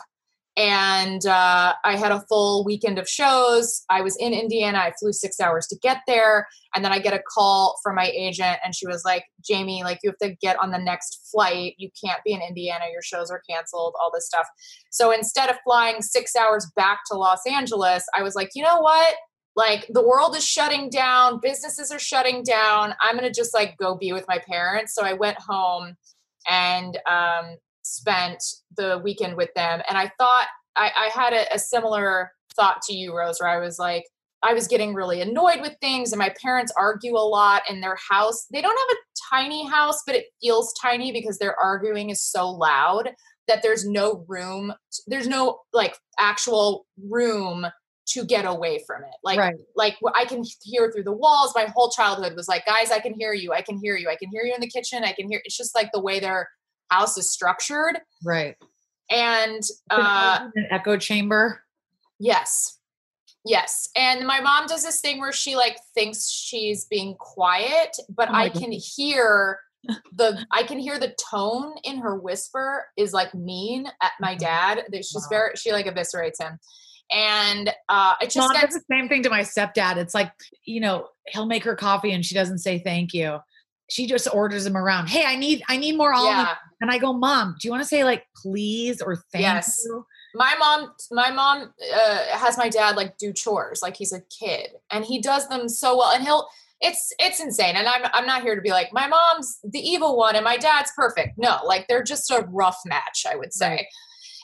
and 0.56 1.26
uh, 1.26 1.74
I 1.82 1.96
had 1.96 2.12
a 2.12 2.20
full 2.28 2.64
weekend 2.64 2.98
of 2.98 3.08
shows. 3.08 3.82
I 3.90 4.02
was 4.02 4.16
in 4.16 4.32
Indiana. 4.32 4.78
I 4.78 4.92
flew 5.00 5.12
six 5.12 5.40
hours 5.40 5.66
to 5.68 5.78
get 5.82 6.02
there. 6.06 6.46
And 6.76 6.84
then 6.84 6.92
I 6.92 7.00
get 7.00 7.12
a 7.12 7.22
call 7.28 7.78
from 7.82 7.96
my 7.96 8.10
agent, 8.14 8.58
and 8.64 8.74
she 8.74 8.86
was 8.86 9.04
like, 9.04 9.24
Jamie, 9.44 9.82
like, 9.82 9.98
you 10.02 10.10
have 10.10 10.28
to 10.28 10.36
get 10.40 10.60
on 10.60 10.70
the 10.70 10.78
next 10.78 11.28
flight. 11.30 11.74
You 11.76 11.90
can't 12.02 12.22
be 12.24 12.32
in 12.32 12.40
Indiana. 12.40 12.84
Your 12.92 13.02
shows 13.02 13.30
are 13.30 13.42
canceled, 13.48 13.94
all 14.00 14.10
this 14.14 14.26
stuff. 14.26 14.46
So 14.90 15.10
instead 15.10 15.50
of 15.50 15.56
flying 15.64 16.02
six 16.02 16.36
hours 16.36 16.70
back 16.76 17.00
to 17.10 17.16
Los 17.16 17.40
Angeles, 17.48 18.04
I 18.16 18.22
was 18.22 18.36
like, 18.36 18.50
you 18.54 18.62
know 18.62 18.80
what? 18.80 19.14
Like, 19.56 19.86
the 19.88 20.06
world 20.06 20.36
is 20.36 20.44
shutting 20.44 20.90
down, 20.90 21.38
businesses 21.40 21.92
are 21.92 21.98
shutting 21.98 22.42
down. 22.42 22.94
I'm 23.00 23.16
going 23.16 23.30
to 23.30 23.34
just 23.34 23.54
like 23.54 23.76
go 23.78 23.96
be 23.96 24.12
with 24.12 24.26
my 24.26 24.38
parents. 24.38 24.94
So 24.94 25.02
I 25.04 25.12
went 25.12 25.38
home 25.38 25.94
and 26.48 26.98
um, 27.08 27.56
spent 27.82 28.42
the 28.76 29.00
weekend 29.04 29.36
with 29.36 29.50
them. 29.54 29.80
And 29.88 29.96
I 29.96 30.10
thought, 30.18 30.46
I, 30.76 30.90
I 30.98 31.10
had 31.14 31.32
a, 31.32 31.54
a 31.54 31.58
similar 31.58 32.32
thought 32.56 32.82
to 32.82 32.94
you, 32.94 33.16
Rose, 33.16 33.38
where 33.40 33.48
I 33.48 33.60
was 33.60 33.78
like, 33.78 34.04
I 34.42 34.52
was 34.52 34.68
getting 34.68 34.92
really 34.92 35.22
annoyed 35.22 35.62
with 35.62 35.74
things, 35.80 36.12
and 36.12 36.18
my 36.18 36.34
parents 36.42 36.70
argue 36.76 37.16
a 37.16 37.18
lot 37.18 37.62
in 37.70 37.80
their 37.80 37.96
house. 38.10 38.46
They 38.52 38.60
don't 38.60 38.76
have 38.76 38.96
a 38.96 39.34
tiny 39.34 39.66
house, 39.66 40.02
but 40.06 40.14
it 40.14 40.26
feels 40.42 40.74
tiny 40.82 41.12
because 41.12 41.38
their 41.38 41.58
arguing 41.58 42.10
is 42.10 42.22
so 42.22 42.50
loud 42.50 43.10
that 43.48 43.62
there's 43.62 43.86
no 43.86 44.24
room, 44.28 44.74
there's 45.06 45.26
no 45.26 45.60
like 45.72 45.96
actual 46.18 46.84
room 47.08 47.66
to 48.06 48.24
get 48.24 48.44
away 48.44 48.82
from 48.86 49.02
it. 49.02 49.14
Like, 49.22 49.38
right. 49.38 49.54
like 49.76 49.96
I 50.14 50.24
can 50.24 50.44
hear 50.62 50.90
through 50.92 51.04
the 51.04 51.12
walls. 51.12 51.52
My 51.54 51.66
whole 51.74 51.90
childhood 51.90 52.34
was 52.36 52.48
like, 52.48 52.66
guys, 52.66 52.90
I 52.90 53.00
can 53.00 53.14
hear 53.14 53.32
you. 53.32 53.52
I 53.52 53.62
can 53.62 53.78
hear 53.78 53.96
you. 53.96 54.08
I 54.08 54.16
can 54.16 54.28
hear 54.30 54.44
you 54.44 54.54
in 54.54 54.60
the 54.60 54.68
kitchen. 54.68 55.04
I 55.04 55.12
can 55.12 55.28
hear. 55.28 55.40
It's 55.44 55.56
just 55.56 55.74
like 55.74 55.90
the 55.92 56.00
way 56.00 56.20
their 56.20 56.48
house 56.90 57.16
is 57.16 57.30
structured. 57.30 57.98
Right. 58.24 58.56
And 59.10 59.62
uh, 59.90 60.48
an 60.54 60.66
echo 60.70 60.96
chamber. 60.96 61.62
yes, 62.18 62.78
yes. 63.44 63.88
And 63.96 64.26
my 64.26 64.40
mom 64.40 64.66
does 64.66 64.82
this 64.82 65.00
thing 65.00 65.20
where 65.20 65.32
she 65.32 65.56
like 65.56 65.76
thinks 65.94 66.30
she's 66.30 66.86
being 66.86 67.14
quiet, 67.14 67.96
but 68.08 68.28
Oh 68.30 68.34
I 68.34 68.48
can 68.48 68.72
hear 68.72 69.60
the 70.14 70.44
I 70.50 70.62
can 70.62 70.78
hear 70.78 70.98
the 70.98 71.14
tone 71.30 71.74
in 71.84 71.98
her 71.98 72.18
whisper 72.18 72.86
is 72.96 73.12
like 73.12 73.34
mean 73.34 73.86
at 74.02 74.12
my 74.20 74.34
dad. 74.34 74.84
That 74.90 75.04
she's 75.04 75.24
Wow. 75.24 75.28
very 75.30 75.52
she 75.56 75.72
like 75.72 75.86
eviscerates 75.86 76.40
him. 76.40 76.58
And 77.12 77.70
uh 77.88 78.14
it 78.20 78.30
just 78.30 78.36
Mom 78.38 78.52
gets 78.60 78.74
the 78.74 78.82
same 78.90 79.08
thing 79.08 79.22
to 79.22 79.30
my 79.30 79.40
stepdad. 79.40 79.96
It's 79.96 80.14
like, 80.14 80.32
you 80.64 80.80
know, 80.80 81.08
he'll 81.28 81.46
make 81.46 81.64
her 81.64 81.76
coffee 81.76 82.12
and 82.12 82.24
she 82.24 82.34
doesn't 82.34 82.58
say 82.58 82.78
thank 82.78 83.12
you. 83.14 83.38
She 83.90 84.06
just 84.06 84.26
orders 84.32 84.64
him 84.66 84.76
around. 84.76 85.08
Hey, 85.08 85.24
I 85.24 85.36
need 85.36 85.62
I 85.68 85.76
need 85.76 85.96
more 85.96 86.12
almonds. 86.14 86.48
yeah. 86.48 86.54
And 86.80 86.90
I 86.90 86.98
go, 86.98 87.12
Mom, 87.12 87.56
do 87.60 87.68
you 87.68 87.70
want 87.72 87.82
to 87.82 87.88
say 87.88 88.04
like 88.04 88.24
please 88.42 89.00
or 89.02 89.16
thank 89.32 89.42
Yes. 89.42 89.82
you? 89.84 90.06
my 90.36 90.52
mom 90.58 90.90
my 91.12 91.30
mom 91.30 91.72
uh, 91.94 92.18
has 92.36 92.58
my 92.58 92.68
dad 92.68 92.96
like 92.96 93.16
do 93.18 93.32
chores 93.32 93.80
like 93.82 93.96
he's 93.96 94.12
a 94.12 94.20
kid 94.36 94.70
and 94.90 95.04
he 95.04 95.20
does 95.20 95.48
them 95.48 95.68
so 95.68 95.96
well 95.96 96.10
and 96.10 96.24
he'll 96.24 96.48
it's 96.80 97.12
it's 97.20 97.38
insane 97.38 97.76
and 97.76 97.86
i'm 97.86 98.02
i'm 98.12 98.26
not 98.26 98.42
here 98.42 98.56
to 98.56 98.60
be 98.60 98.70
like 98.70 98.92
my 98.92 99.06
mom's 99.06 99.60
the 99.62 99.78
evil 99.78 100.16
one 100.16 100.34
and 100.34 100.44
my 100.44 100.56
dad's 100.56 100.90
perfect 100.96 101.38
no 101.38 101.58
like 101.64 101.86
they're 101.86 102.02
just 102.02 102.28
a 102.32 102.44
rough 102.50 102.80
match 102.84 103.24
i 103.30 103.36
would 103.36 103.52
say 103.52 103.68
Right. 103.68 103.86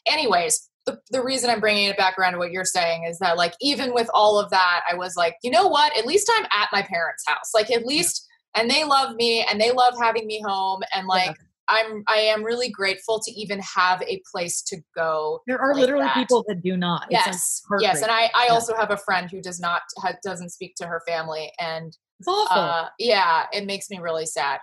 anyways 0.06 0.69
the, 0.86 0.98
the 1.10 1.22
reason 1.22 1.50
i'm 1.50 1.60
bringing 1.60 1.86
it 1.88 1.96
back 1.96 2.18
around 2.18 2.32
to 2.32 2.38
what 2.38 2.50
you're 2.52 2.64
saying 2.64 3.04
is 3.04 3.18
that 3.18 3.36
like 3.36 3.54
even 3.60 3.92
with 3.94 4.08
all 4.14 4.38
of 4.38 4.50
that 4.50 4.82
i 4.90 4.94
was 4.94 5.16
like 5.16 5.36
you 5.42 5.50
know 5.50 5.66
what 5.66 5.96
at 5.96 6.06
least 6.06 6.30
i'm 6.36 6.44
at 6.46 6.68
my 6.72 6.82
parents 6.82 7.22
house 7.26 7.50
like 7.54 7.70
at 7.70 7.84
least 7.86 8.26
and 8.56 8.68
they 8.70 8.84
love 8.84 9.14
me 9.16 9.44
and 9.50 9.60
they 9.60 9.70
love 9.72 9.94
having 10.00 10.26
me 10.26 10.42
home 10.46 10.80
and 10.94 11.06
like 11.06 11.26
Yeah. 11.26 11.32
i'm 11.68 12.02
i 12.08 12.16
am 12.16 12.42
really 12.42 12.70
grateful 12.70 13.20
to 13.20 13.30
even 13.32 13.60
have 13.60 14.02
a 14.02 14.20
place 14.32 14.62
to 14.62 14.78
go 14.96 15.40
There 15.46 15.60
are 15.60 15.72
like 15.74 15.80
literally 15.82 16.06
that. 16.06 16.14
people 16.14 16.44
that 16.48 16.62
do 16.62 16.76
not. 16.76 17.06
It's, 17.10 17.12
like, 17.26 17.26
yes 17.26 17.62
yes 17.80 18.02
and 18.02 18.10
i 18.10 18.30
i 18.34 18.46
Yeah. 18.46 18.52
also 18.52 18.74
have 18.76 18.90
a 18.90 18.96
friend 18.96 19.30
who 19.30 19.40
does 19.42 19.60
not 19.60 19.82
ha, 19.98 20.12
doesn't 20.24 20.50
speak 20.50 20.74
to 20.76 20.86
her 20.86 21.02
family 21.06 21.52
and 21.60 21.96
It's 22.18 22.28
awful. 22.28 22.56
uh 22.62 22.88
yeah 22.98 23.44
it 23.52 23.66
makes 23.66 23.90
me 23.90 23.98
really 23.98 24.26
sad 24.26 24.60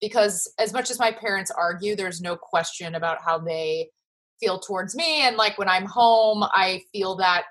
because 0.00 0.50
as 0.58 0.72
much 0.72 0.90
as 0.90 0.98
my 0.98 1.12
parents 1.12 1.50
argue 1.50 1.94
there's 1.96 2.20
no 2.20 2.36
question 2.36 2.94
about 2.94 3.18
how 3.24 3.38
they 3.38 3.88
feel 4.42 4.58
towards 4.58 4.94
me 4.96 5.22
and 5.22 5.36
like 5.36 5.56
when 5.58 5.68
i'm 5.68 5.84
home 5.86 6.42
i 6.52 6.80
feel 6.92 7.14
that 7.16 7.42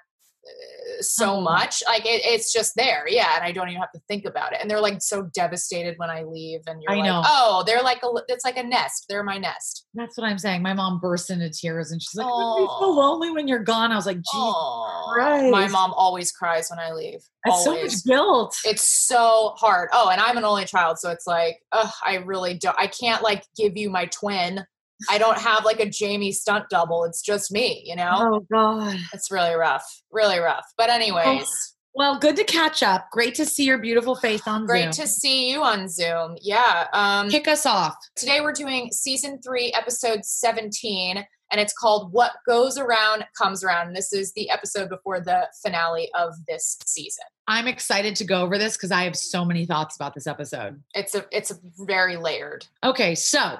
uh, 0.43 1.01
so 1.01 1.36
Oh. 1.36 1.41
much 1.41 1.81
like 1.88 2.03
it, 2.05 2.21
it's 2.25 2.51
just 2.51 2.74
there 2.75 3.05
yeah 3.07 3.36
and 3.36 3.43
i 3.45 3.51
don't 3.51 3.69
even 3.69 3.79
have 3.79 3.91
to 3.93 4.01
think 4.07 4.25
about 4.25 4.51
it 4.53 4.60
and 4.62 4.69
they're 4.69 4.81
like 4.81 4.98
so 5.01 5.24
devastated 5.33 5.93
when 5.98 6.10
i 6.10 6.24
leave 6.24 6.60
and 6.67 6.81
you're 6.81 6.91
I 6.91 6.95
like 6.98 7.05
know. 7.05 7.21
oh 7.25 7.63
they're 7.65 7.81
like 7.83 8.01
a 8.03 8.07
it's 8.27 8.43
like 8.43 8.57
a 8.57 8.63
nest 8.63 9.05
they're 9.07 9.24
my 9.24 9.38
nest 9.38 9.86
That's 9.93 10.17
what 10.17 10.25
I'm 10.27 10.38
saying. 10.38 10.62
My 10.62 10.74
mom 10.74 11.00
bursts 11.00 11.29
into 11.29 11.50
tears 11.50 11.91
and 11.91 12.01
she's 12.01 12.15
like, 12.15 12.25
"I'm 12.25 12.67
so 12.79 12.89
lonely 12.89 13.29
when 13.31 13.45
you're 13.50 13.63
gone." 13.63 13.91
I 13.91 13.95
was 13.98 14.05
like, 14.05 14.17
"Gee, 14.17 14.38
Aw. 14.38 15.50
my 15.51 15.67
mom 15.67 15.91
always 15.93 16.31
cries 16.31 16.69
when 16.69 16.79
i 16.79 16.91
leave 16.93 17.19
it's 17.45 17.63
so 17.65 17.74
much 17.81 18.03
guilt." 18.05 18.55
it's 18.63 18.88
so 19.07 19.53
hard. 19.57 19.89
Oh, 19.91 20.10
and 20.10 20.21
I'm 20.21 20.38
an 20.38 20.45
only 20.45 20.63
child, 20.65 20.98
so 21.00 21.10
it's 21.12 21.27
like, 21.27 21.60
ugh, 21.74 21.91
I 22.05 22.15
really 22.17 22.53
don't. 22.53 22.77
I 22.79 22.88
can't 22.88 23.21
like 23.21 23.43
give 23.57 23.75
you 23.75 23.89
my 23.89 24.05
twin. 24.05 24.63
I 25.10 25.17
don't 25.17 25.38
have 25.38 25.65
like 25.65 25.79
a 25.79 25.89
Jamie 25.89 26.31
stunt 26.31 26.65
double. 26.70 27.03
It's 27.05 27.22
just 27.22 27.51
me, 27.51 27.84
you 27.86 27.96
know. 27.96 28.10
oh 28.20 28.46
God. 28.51 28.98
It's 29.13 29.31
really 29.31 29.55
rough, 29.55 29.86
really 30.12 30.39
rough. 30.39 30.65
But 30.77 30.89
anyways, 30.89 31.48
Well, 31.93 32.17
good 32.20 32.36
to 32.38 32.43
catch 32.43 32.84
up. 32.84 33.08
Great 33.12 33.36
to 33.36 33.46
see 33.46 33.65
your 33.65 33.77
beautiful 33.77 34.15
face 34.15 34.48
on 34.48 34.65
great 34.65 34.93
Zoom. 34.93 35.05
to 35.05 35.12
see 35.12 35.51
you 35.51 35.62
on 35.63 35.89
Zoom. 35.89 36.36
Yeah. 36.41 36.88
Um, 36.93 37.29
kick 37.29 37.48
us 37.48 37.65
off. 37.65 37.96
today 38.15 38.41
we're 38.41 38.53
doing 38.53 38.91
season 38.91 39.39
three, 39.41 39.72
episode 39.74 40.24
17, 40.24 41.17
and 41.51 41.60
it's 41.60 41.74
called 41.74 42.13
"What 42.13 42.31
Goes 42.48 42.77
Around 42.77 43.25
Comes 43.38 43.62
Around." 43.63 43.88
And 43.88 43.96
this 43.96 44.13
is 44.13 44.31
the 44.34 44.50
episode 44.50 44.88
before 44.89 45.20
the 45.20 45.48
finale 45.62 46.10
of 46.17 46.34
this 46.48 46.77
season. 46.86 47.25
I'm 47.48 47.67
excited 47.67 48.15
to 48.17 48.24
go 48.24 48.41
over 48.41 48.58
this 48.58 48.77
because 48.77 48.91
I 48.91 49.03
have 49.03 49.17
so 49.17 49.43
many 49.43 49.65
thoughts 49.65 49.98
about 49.98 50.13
this 50.15 50.27
episode. 50.27 50.81
It's 50.93 51.13
a 51.13 51.25
it's 51.29 51.51
a 51.51 51.55
very 51.79 52.15
layered. 52.15 52.67
Okay, 52.86 53.15
so 53.15 53.58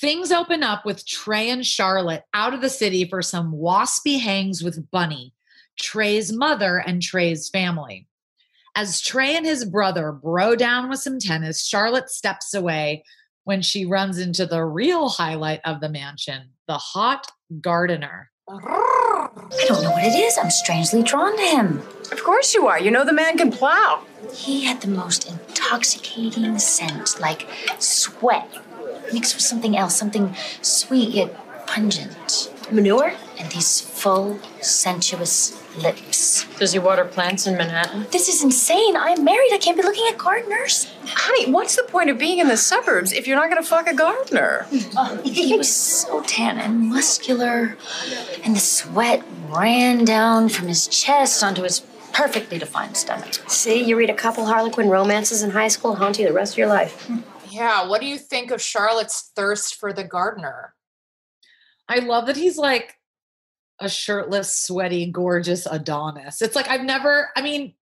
things 0.00 0.32
open 0.32 0.62
up 0.62 0.84
with 0.84 1.06
Trey 1.06 1.50
and 1.50 1.64
Charlotte 1.64 2.24
out 2.34 2.54
of 2.54 2.60
the 2.60 2.68
city 2.68 3.04
for 3.04 3.22
some 3.22 3.52
waspy 3.54 4.20
hangs 4.20 4.62
with 4.62 4.90
Bunny, 4.90 5.34
Trey's 5.78 6.32
mother 6.32 6.78
and 6.78 7.02
Trey's 7.02 7.48
family. 7.48 8.06
As 8.74 9.00
Trey 9.00 9.36
and 9.36 9.44
his 9.44 9.64
brother 9.64 10.12
bro 10.12 10.56
down 10.56 10.88
with 10.88 11.00
some 11.00 11.18
tennis, 11.18 11.66
Charlotte 11.66 12.10
steps 12.10 12.54
away 12.54 13.04
when 13.44 13.60
she 13.60 13.84
runs 13.84 14.18
into 14.18 14.46
the 14.46 14.64
real 14.64 15.08
highlight 15.08 15.60
of 15.64 15.80
the 15.80 15.88
mansion, 15.88 16.50
the 16.68 16.78
hot 16.78 17.30
gardener. 17.60 18.30
I 18.48 19.64
don't 19.66 19.82
know 19.82 19.90
what 19.90 20.04
it 20.04 20.18
is. 20.18 20.38
I'm 20.38 20.50
strangely 20.50 21.02
drawn 21.02 21.36
to 21.36 21.42
him. 21.42 21.78
Of 22.10 22.22
course 22.22 22.54
you 22.54 22.66
are. 22.66 22.80
You 22.80 22.90
know 22.90 23.04
the 23.04 23.12
man 23.12 23.38
can 23.38 23.50
plow. 23.50 24.04
He 24.32 24.64
had 24.64 24.80
the 24.80 24.88
most 24.88 25.28
intoxicating 25.28 26.58
scent, 26.58 27.20
like 27.20 27.48
sweat, 27.78 28.48
mixed 29.12 29.34
with 29.34 29.42
something 29.42 29.76
else, 29.76 29.96
something 29.96 30.34
sweet 30.60 31.10
yet 31.10 31.66
pungent. 31.66 32.52
Manure? 32.70 33.12
And 33.38 33.50
these 33.50 33.80
full, 33.80 34.38
sensuous 34.60 35.58
lips. 35.76 36.46
Does 36.58 36.72
he 36.72 36.78
water 36.78 37.04
plants 37.04 37.46
in 37.46 37.56
Manhattan? 37.56 38.06
This 38.10 38.28
is 38.28 38.42
insane. 38.42 38.96
I'm 38.96 39.24
married. 39.24 39.50
I 39.52 39.58
can't 39.58 39.76
be 39.76 39.82
looking 39.82 40.06
at 40.10 40.18
gardeners. 40.18 40.92
Honey, 41.06 41.50
what's 41.50 41.76
the 41.76 41.82
point 41.84 42.10
of 42.10 42.18
being 42.18 42.38
in 42.38 42.48
the 42.48 42.56
suburbs 42.56 43.12
if 43.12 43.26
you're 43.26 43.36
not 43.36 43.50
going 43.50 43.62
to 43.62 43.68
fuck 43.68 43.86
a 43.86 43.94
gardener? 43.94 44.66
Oh, 44.96 45.20
he 45.24 45.56
was 45.56 45.70
so 45.70 46.22
tan 46.22 46.58
and 46.58 46.88
muscular, 46.88 47.76
and 48.44 48.54
the 48.54 48.60
sweat 48.60 49.22
ran 49.48 50.04
down 50.04 50.48
from 50.48 50.68
his 50.68 50.86
chest 50.86 51.42
onto 51.42 51.62
his 51.62 51.80
perfectly 52.12 52.58
defined 52.58 52.96
stomach. 52.96 53.34
See, 53.48 53.82
you 53.82 53.96
read 53.96 54.10
a 54.10 54.14
couple 54.14 54.44
Harlequin 54.46 54.88
romances 54.88 55.42
in 55.42 55.50
high 55.50 55.68
school, 55.68 55.96
haunt 55.96 56.18
you 56.18 56.26
the 56.26 56.32
rest 56.32 56.54
of 56.54 56.58
your 56.58 56.68
life. 56.68 57.10
Yeah, 57.52 57.86
what 57.86 58.00
do 58.00 58.06
you 58.06 58.18
think 58.18 58.50
of 58.50 58.62
Charlotte's 58.62 59.30
thirst 59.36 59.76
for 59.76 59.92
the 59.92 60.04
gardener? 60.04 60.74
I 61.88 61.98
love 61.98 62.26
that 62.26 62.36
he's 62.36 62.56
like 62.56 62.96
a 63.78 63.88
shirtless, 63.88 64.56
sweaty, 64.56 65.06
gorgeous 65.06 65.66
Adonis. 65.66 66.40
It's 66.40 66.56
like 66.56 66.68
I've 66.68 66.84
never, 66.84 67.30
I 67.36 67.42
mean, 67.42 67.74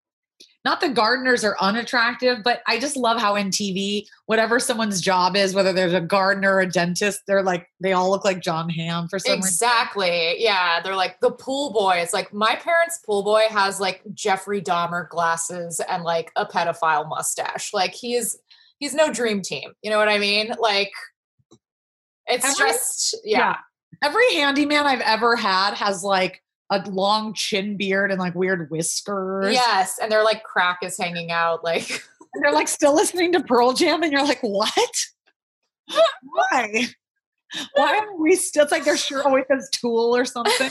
not 0.64 0.80
the 0.80 0.88
gardeners 0.88 1.42
are 1.44 1.56
unattractive, 1.60 2.42
but 2.42 2.60
I 2.66 2.78
just 2.78 2.96
love 2.96 3.18
how 3.18 3.34
in 3.36 3.48
TV, 3.48 4.06
whatever 4.26 4.58
someone's 4.58 5.00
job 5.00 5.34
is, 5.34 5.54
whether 5.54 5.72
there's 5.72 5.94
a 5.94 6.00
gardener 6.02 6.56
or 6.56 6.60
a 6.60 6.70
dentist, 6.70 7.22
they're 7.26 7.42
like, 7.42 7.68
they 7.80 7.92
all 7.92 8.10
look 8.10 8.24
like 8.24 8.40
Jon 8.40 8.68
Hamm 8.68 9.08
for 9.08 9.18
some 9.18 9.36
reason. 9.36 9.48
Exactly. 9.48 10.42
Yeah, 10.42 10.80
they're 10.82 10.96
like 10.96 11.20
the 11.20 11.30
pool 11.30 11.72
boy. 11.72 11.94
It's 11.96 12.12
like 12.12 12.34
my 12.34 12.56
parents' 12.56 12.98
pool 13.06 13.22
boy 13.22 13.44
has 13.48 13.80
like 13.80 14.02
Jeffrey 14.12 14.60
Dahmer 14.60 15.08
glasses 15.08 15.80
and 15.88 16.02
like 16.02 16.30
a 16.36 16.44
pedophile 16.44 17.08
mustache. 17.08 17.72
Like 17.72 17.94
he's 17.94 18.38
he's 18.80 18.94
no 18.94 19.12
dream 19.12 19.40
team. 19.42 19.70
You 19.82 19.90
know 19.90 19.98
what 19.98 20.08
I 20.08 20.18
mean? 20.18 20.52
Like 20.58 20.90
it's 22.26 22.44
Every- 22.44 22.72
just 22.72 23.16
yeah. 23.24 23.58
Every 24.02 24.34
handyman 24.34 24.86
I've 24.86 25.02
ever 25.02 25.36
had 25.36 25.74
has 25.74 26.02
like 26.02 26.42
a 26.70 26.80
long 26.88 27.34
chin 27.34 27.76
beard 27.76 28.10
and 28.10 28.18
like 28.18 28.34
weird 28.34 28.70
whiskers. 28.70 29.52
Yes, 29.52 29.98
and 30.02 30.10
they're 30.10 30.24
like 30.24 30.42
crack 30.42 30.78
is 30.82 30.96
hanging 30.98 31.30
out. 31.30 31.62
Like 31.62 32.02
And 32.32 32.44
they're 32.44 32.52
like 32.52 32.68
still 32.68 32.94
listening 32.94 33.32
to 33.32 33.42
Pearl 33.42 33.72
Jam, 33.72 34.02
and 34.04 34.12
you're 34.12 34.22
like, 34.24 34.40
what? 34.40 34.94
Why? 36.22 36.86
Why 37.74 37.98
are 37.98 38.16
we 38.16 38.36
still? 38.36 38.62
It's 38.62 38.70
like 38.70 38.84
their 38.84 38.96
shirt 38.96 39.26
always 39.26 39.46
says 39.50 39.68
Tool 39.72 40.16
or 40.16 40.24
something. 40.24 40.70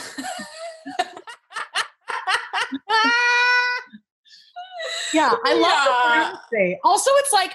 yeah, 5.12 5.34
I 5.44 5.54
love 5.54 6.38
Yeah. 6.52 6.76
Also, 6.82 7.10
it's 7.16 7.32
like, 7.32 7.52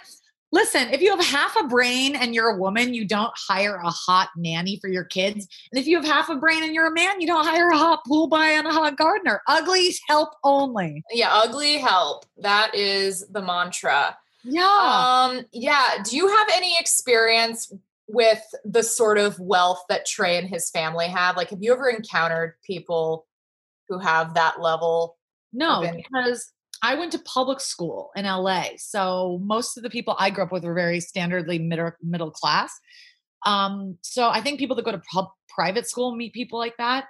listen, 0.55 0.87
if 0.93 1.01
you 1.01 1.09
have 1.15 1.23
half 1.23 1.55
a 1.57 1.67
brain 1.67 2.15
and 2.15 2.33
you're 2.33 2.47
a 2.47 2.57
woman, 2.57 2.93
you 2.93 3.05
don't 3.05 3.33
hire 3.35 3.75
a 3.75 3.89
hot 3.89 4.29
nanny 4.37 4.79
for 4.79 4.87
your 4.87 5.03
kids. 5.03 5.47
And 5.71 5.79
if 5.79 5.85
you 5.85 5.97
have 5.97 6.05
half 6.05 6.29
a 6.29 6.37
brain 6.37 6.63
and 6.63 6.73
you're 6.73 6.87
a 6.87 6.93
man, 6.93 7.19
you 7.19 7.27
don't 7.27 7.45
hire 7.45 7.69
a 7.69 7.77
hot 7.77 8.05
pool 8.07 8.27
boy 8.27 8.37
and 8.37 8.65
a 8.65 8.71
hot 8.71 8.97
gardener. 8.97 9.41
Ugly 9.47 9.93
help 10.07 10.29
only. 10.45 11.03
yeah, 11.11 11.29
ugly 11.31 11.77
help. 11.77 12.25
That 12.37 12.73
is 12.73 13.27
the 13.29 13.41
mantra. 13.41 14.17
Yeah. 14.45 14.63
Um, 14.63 15.45
yeah. 15.51 16.01
Do 16.09 16.15
you 16.15 16.29
have 16.29 16.47
any 16.53 16.73
experience 16.79 17.73
with 18.07 18.41
the 18.63 18.83
sort 18.83 19.17
of 19.17 19.37
wealth 19.39 19.83
that 19.89 20.05
Trey 20.05 20.37
and 20.37 20.47
his 20.47 20.69
family 20.69 21.07
have? 21.07 21.35
Like, 21.35 21.49
have 21.49 21.61
you 21.61 21.73
ever 21.73 21.89
encountered 21.89 22.55
people 22.63 23.25
who 23.89 23.99
have 23.99 24.35
that 24.35 24.61
level? 24.61 25.17
No, 25.51 25.81
because 25.81 26.53
I 26.85 26.93
went 26.93 27.11
to 27.13 27.19
public 27.19 27.59
school 27.61 28.11
in 28.15 28.25
LA. 28.25 28.65
So 28.77 29.39
most 29.43 29.75
of 29.75 29.81
the 29.81 29.89
people 29.89 30.15
I 30.19 30.29
grew 30.29 30.43
up 30.43 30.51
with 30.51 30.63
were 30.63 30.75
very 30.75 30.99
standardly 30.99 31.59
middle 31.59 31.91
middle 32.03 32.29
class. 32.29 32.71
Um, 33.43 33.97
so 34.01 34.29
I 34.29 34.39
think 34.41 34.59
people 34.59 34.75
that 34.75 34.85
go 34.85 34.91
to 34.91 35.01
pub, 35.11 35.29
private 35.49 35.89
school 35.89 36.15
meet 36.15 36.33
people 36.33 36.59
like 36.59 36.77
that. 36.77 37.05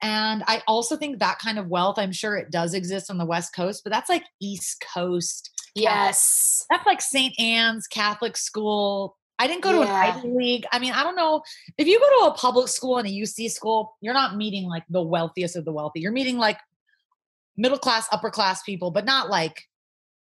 And 0.00 0.44
I 0.46 0.62
also 0.68 0.96
think 0.96 1.18
that 1.18 1.40
kind 1.40 1.58
of 1.58 1.66
wealth, 1.66 1.98
I'm 1.98 2.12
sure 2.12 2.36
it 2.36 2.52
does 2.52 2.72
exist 2.72 3.10
on 3.10 3.18
the 3.18 3.24
West 3.24 3.52
Coast, 3.54 3.82
but 3.82 3.92
that's 3.92 4.08
like 4.08 4.24
East 4.40 4.84
Coast. 4.94 5.50
Yes. 5.74 6.64
That's 6.70 6.86
like 6.86 7.00
St. 7.00 7.34
Anne's 7.40 7.88
Catholic 7.88 8.36
school. 8.36 9.16
I 9.40 9.48
didn't 9.48 9.62
go 9.62 9.72
to 9.72 9.80
an 9.80 9.88
Ivy 9.88 10.28
League. 10.28 10.66
I 10.70 10.78
mean, 10.78 10.92
I 10.92 11.02
don't 11.02 11.16
know. 11.16 11.42
If 11.78 11.88
you 11.88 11.98
go 11.98 12.28
to 12.28 12.32
a 12.32 12.34
public 12.36 12.68
school 12.68 12.98
and 12.98 13.08
a 13.08 13.10
UC 13.10 13.50
school, 13.50 13.96
you're 14.00 14.14
not 14.14 14.36
meeting 14.36 14.68
like 14.68 14.84
the 14.88 15.02
wealthiest 15.02 15.56
of 15.56 15.64
the 15.64 15.72
wealthy. 15.72 16.00
You're 16.00 16.12
meeting 16.12 16.38
like 16.38 16.58
middle 17.56 17.78
class, 17.78 18.08
upper 18.12 18.30
class 18.30 18.62
people, 18.62 18.90
but 18.90 19.04
not 19.04 19.30
like 19.30 19.62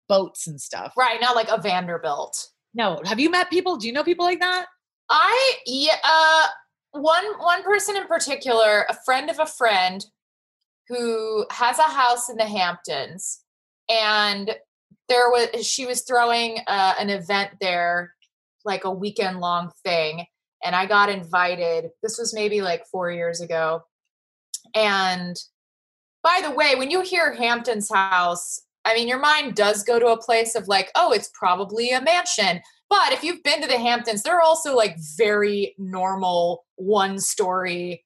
boats 0.09 0.47
and 0.47 0.61
stuff. 0.61 0.93
Right. 0.97 1.21
Not 1.21 1.37
like 1.37 1.49
a 1.51 1.61
Vanderbilt. 1.61 2.49
No. 2.75 3.01
Have 3.05 3.21
you 3.21 3.31
met 3.31 3.51
people? 3.51 3.77
Do 3.77 3.87
you 3.87 3.93
know 3.93 4.05
people 4.05 4.25
like 4.25 4.41
that? 4.41 4.67
I 5.09 5.55
yeah, 5.67 5.97
uh 6.05 6.47
one 6.93 7.25
one 7.39 7.63
person 7.63 7.97
in 7.97 8.07
particular, 8.07 8.87
a 8.89 8.97
friend 9.05 9.31
of 9.31 9.39
a 9.39 9.47
friend 9.47 10.05
who 10.89 11.47
has 11.51 11.79
a 11.79 11.83
house 11.83 12.29
in 12.29 12.37
the 12.37 12.45
Hamptons 12.45 13.41
and 13.89 14.57
there 15.09 15.31
was 15.31 15.67
she 15.67 15.87
was 15.87 16.03
throwing 16.03 16.59
uh, 16.67 16.95
an 16.99 17.11
event 17.11 17.51
there 17.61 18.15
like 18.65 18.85
a 18.85 18.91
weekend 18.91 19.41
long 19.41 19.71
thing 19.85 20.25
and 20.65 20.75
I 20.75 20.87
got 20.87 21.09
invited. 21.09 21.91
This 22.03 22.19
was 22.19 22.35
maybe 22.35 22.61
like 22.61 22.85
4 22.91 23.11
years 23.11 23.41
ago. 23.41 23.83
And 24.75 25.37
by 26.23 26.41
the 26.43 26.51
way, 26.51 26.75
when 26.75 26.91
you 26.91 27.03
hear 27.03 27.35
Hampton's 27.35 27.91
house, 27.91 28.61
I 28.85 28.95
mean, 28.95 29.09
your 29.09 29.19
mind 29.19 29.55
does 29.55 29.83
go 29.83 29.99
to 29.99 30.07
a 30.09 30.21
place 30.21 30.55
of 30.55 30.69
like, 30.69 30.91
oh, 30.95 31.13
it's 31.13 31.31
probably 31.35 31.91
a 31.91 32.01
mansion. 32.01 32.61
But 32.89 33.13
if 33.13 33.23
you've 33.23 33.43
been 33.43 33.61
to 33.63 33.69
the 33.69 33.79
Hamptons, 33.79 34.23
they're 34.23 34.41
also 34.41 34.75
like 34.75 34.97
very 35.17 35.75
normal 35.79 36.65
one 36.77 37.19
story, 37.19 38.05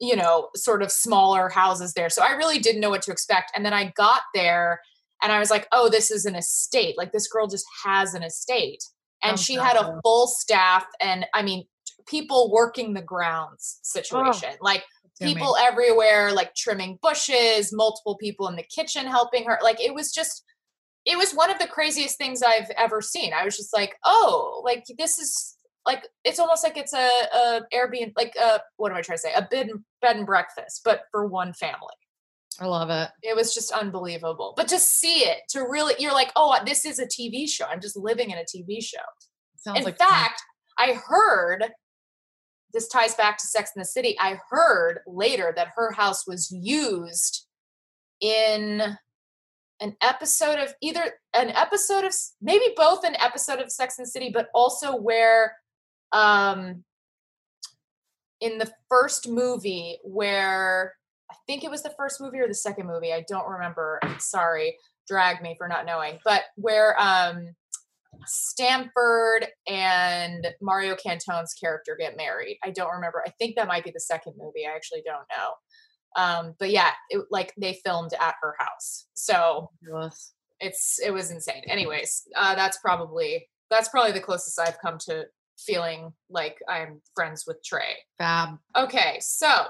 you 0.00 0.16
know, 0.16 0.48
sort 0.54 0.82
of 0.82 0.92
smaller 0.92 1.48
houses 1.48 1.94
there. 1.94 2.10
So 2.10 2.22
I 2.22 2.32
really 2.32 2.58
didn't 2.58 2.80
know 2.80 2.90
what 2.90 3.02
to 3.02 3.12
expect. 3.12 3.52
And 3.56 3.64
then 3.64 3.72
I 3.72 3.92
got 3.96 4.22
there 4.34 4.80
and 5.22 5.32
I 5.32 5.38
was 5.38 5.50
like, 5.50 5.66
oh, 5.72 5.88
this 5.88 6.10
is 6.10 6.26
an 6.26 6.36
estate. 6.36 6.96
Like 6.98 7.12
this 7.12 7.28
girl 7.28 7.46
just 7.46 7.66
has 7.84 8.14
an 8.14 8.22
estate. 8.22 8.84
And 9.22 9.34
Oh, 9.34 9.36
she 9.36 9.54
had 9.54 9.76
a 9.76 9.98
full 10.02 10.26
staff 10.26 10.84
and 11.00 11.26
I 11.34 11.42
mean, 11.42 11.64
people 12.06 12.50
working 12.52 12.94
the 12.94 13.02
grounds 13.02 13.80
oh. 13.80 14.00
situation. 14.00 14.50
Like 14.60 14.84
People 15.20 15.56
everywhere 15.56 16.32
like 16.32 16.54
trimming 16.54 16.98
bushes 17.02 17.72
multiple 17.72 18.16
people 18.16 18.48
in 18.48 18.56
the 18.56 18.62
kitchen 18.62 19.06
helping 19.06 19.44
her 19.44 19.58
like 19.62 19.80
it 19.80 19.94
was 19.94 20.12
just 20.12 20.44
it 21.04 21.16
was 21.16 21.32
one 21.32 21.50
of 21.50 21.58
the 21.58 21.66
craziest 21.66 22.18
things 22.18 22.42
i've 22.42 22.70
ever 22.76 23.00
seen. 23.00 23.32
I 23.32 23.44
was 23.44 23.56
just 23.56 23.74
like 23.74 23.96
oh 24.04 24.62
like 24.64 24.84
this 24.98 25.18
is 25.18 25.56
like 25.86 26.06
it's 26.24 26.38
almost 26.38 26.62
like 26.62 26.76
it's 26.76 26.92
a, 26.92 27.10
a 27.34 27.60
airbnb 27.74 28.12
like 28.16 28.34
a 28.40 28.60
what 28.76 28.92
am 28.92 28.98
i 28.98 29.02
trying 29.02 29.18
to 29.18 29.22
say? 29.22 29.32
A 29.34 29.42
bed 29.42 29.68
and, 29.68 29.84
bed 30.02 30.16
and 30.16 30.26
breakfast 30.26 30.82
but 30.84 31.02
for 31.10 31.26
one 31.26 31.52
family. 31.52 31.94
I 32.60 32.66
love 32.66 32.90
it. 32.90 33.08
it 33.22 33.36
was 33.36 33.54
just 33.54 33.70
unbelievable. 33.70 34.54
But 34.56 34.66
to 34.68 34.80
see 34.80 35.20
it 35.20 35.38
to 35.50 35.60
really 35.60 35.94
you're 35.98 36.12
like 36.12 36.32
oh 36.36 36.58
this 36.64 36.84
is 36.84 36.98
a 36.98 37.06
tv 37.06 37.48
show. 37.48 37.64
I'm 37.66 37.80
just 37.80 37.96
living 37.96 38.30
in 38.30 38.38
a 38.38 38.42
tv 38.42 38.82
show. 38.82 38.98
Sounds 39.56 39.78
in 39.78 39.84
like 39.84 39.98
fun. 39.98 40.08
fact, 40.08 40.42
I 40.78 40.92
heard 40.92 41.64
this 42.72 42.88
ties 42.88 43.14
back 43.14 43.38
to 43.38 43.46
Sex 43.46 43.72
in 43.74 43.80
the 43.80 43.86
City. 43.86 44.16
I 44.20 44.38
heard 44.50 45.00
later 45.06 45.52
that 45.56 45.72
her 45.76 45.92
house 45.92 46.26
was 46.26 46.50
used 46.50 47.46
in 48.20 48.82
an 49.80 49.96
episode 50.02 50.58
of 50.58 50.74
either 50.82 51.04
an 51.34 51.50
episode 51.50 52.04
of 52.04 52.12
maybe 52.42 52.64
both 52.76 53.04
an 53.04 53.16
episode 53.16 53.60
of 53.60 53.70
Sex 53.70 53.98
and 53.98 54.06
the 54.06 54.10
City, 54.10 54.30
but 54.32 54.48
also 54.54 54.96
where 54.96 55.54
um 56.12 56.84
in 58.40 58.58
the 58.58 58.70
first 58.88 59.28
movie 59.28 59.98
where 60.02 60.94
I 61.30 61.34
think 61.46 61.62
it 61.62 61.70
was 61.70 61.82
the 61.82 61.94
first 61.96 62.20
movie 62.20 62.38
or 62.38 62.48
the 62.48 62.54
second 62.54 62.86
movie, 62.86 63.12
I 63.12 63.24
don't 63.28 63.48
remember. 63.48 64.00
Sorry, 64.18 64.76
drag 65.06 65.42
me 65.42 65.54
for 65.58 65.68
not 65.68 65.86
knowing. 65.86 66.18
But 66.24 66.42
where 66.56 67.00
um 67.00 67.54
Stanford 68.26 69.46
and 69.66 70.46
Mario 70.60 70.96
Cantone's 70.96 71.54
character 71.54 71.96
get 71.98 72.16
married. 72.16 72.58
I 72.64 72.70
don't 72.70 72.92
remember. 72.92 73.22
I 73.26 73.30
think 73.38 73.56
that 73.56 73.68
might 73.68 73.84
be 73.84 73.90
the 73.90 74.00
second 74.00 74.34
movie. 74.38 74.66
I 74.66 74.74
actually 74.74 75.02
don't 75.04 75.26
know. 75.36 76.22
Um, 76.22 76.54
but 76.58 76.70
yeah, 76.70 76.90
it, 77.10 77.24
like 77.30 77.52
they 77.58 77.80
filmed 77.84 78.12
at 78.20 78.34
her 78.42 78.54
house. 78.58 79.06
So 79.14 79.70
Fabulous. 79.84 80.32
it's 80.60 80.98
it 81.04 81.12
was 81.12 81.30
insane. 81.30 81.62
Anyways, 81.66 82.26
uh, 82.36 82.54
that's 82.54 82.78
probably 82.78 83.48
that's 83.70 83.88
probably 83.88 84.12
the 84.12 84.20
closest 84.20 84.58
I've 84.58 84.80
come 84.80 84.98
to 85.06 85.26
feeling 85.58 86.12
like 86.30 86.58
I'm 86.68 87.02
friends 87.14 87.44
with 87.46 87.62
Trey. 87.64 87.96
Fab. 88.18 88.58
Okay, 88.76 89.18
so 89.20 89.64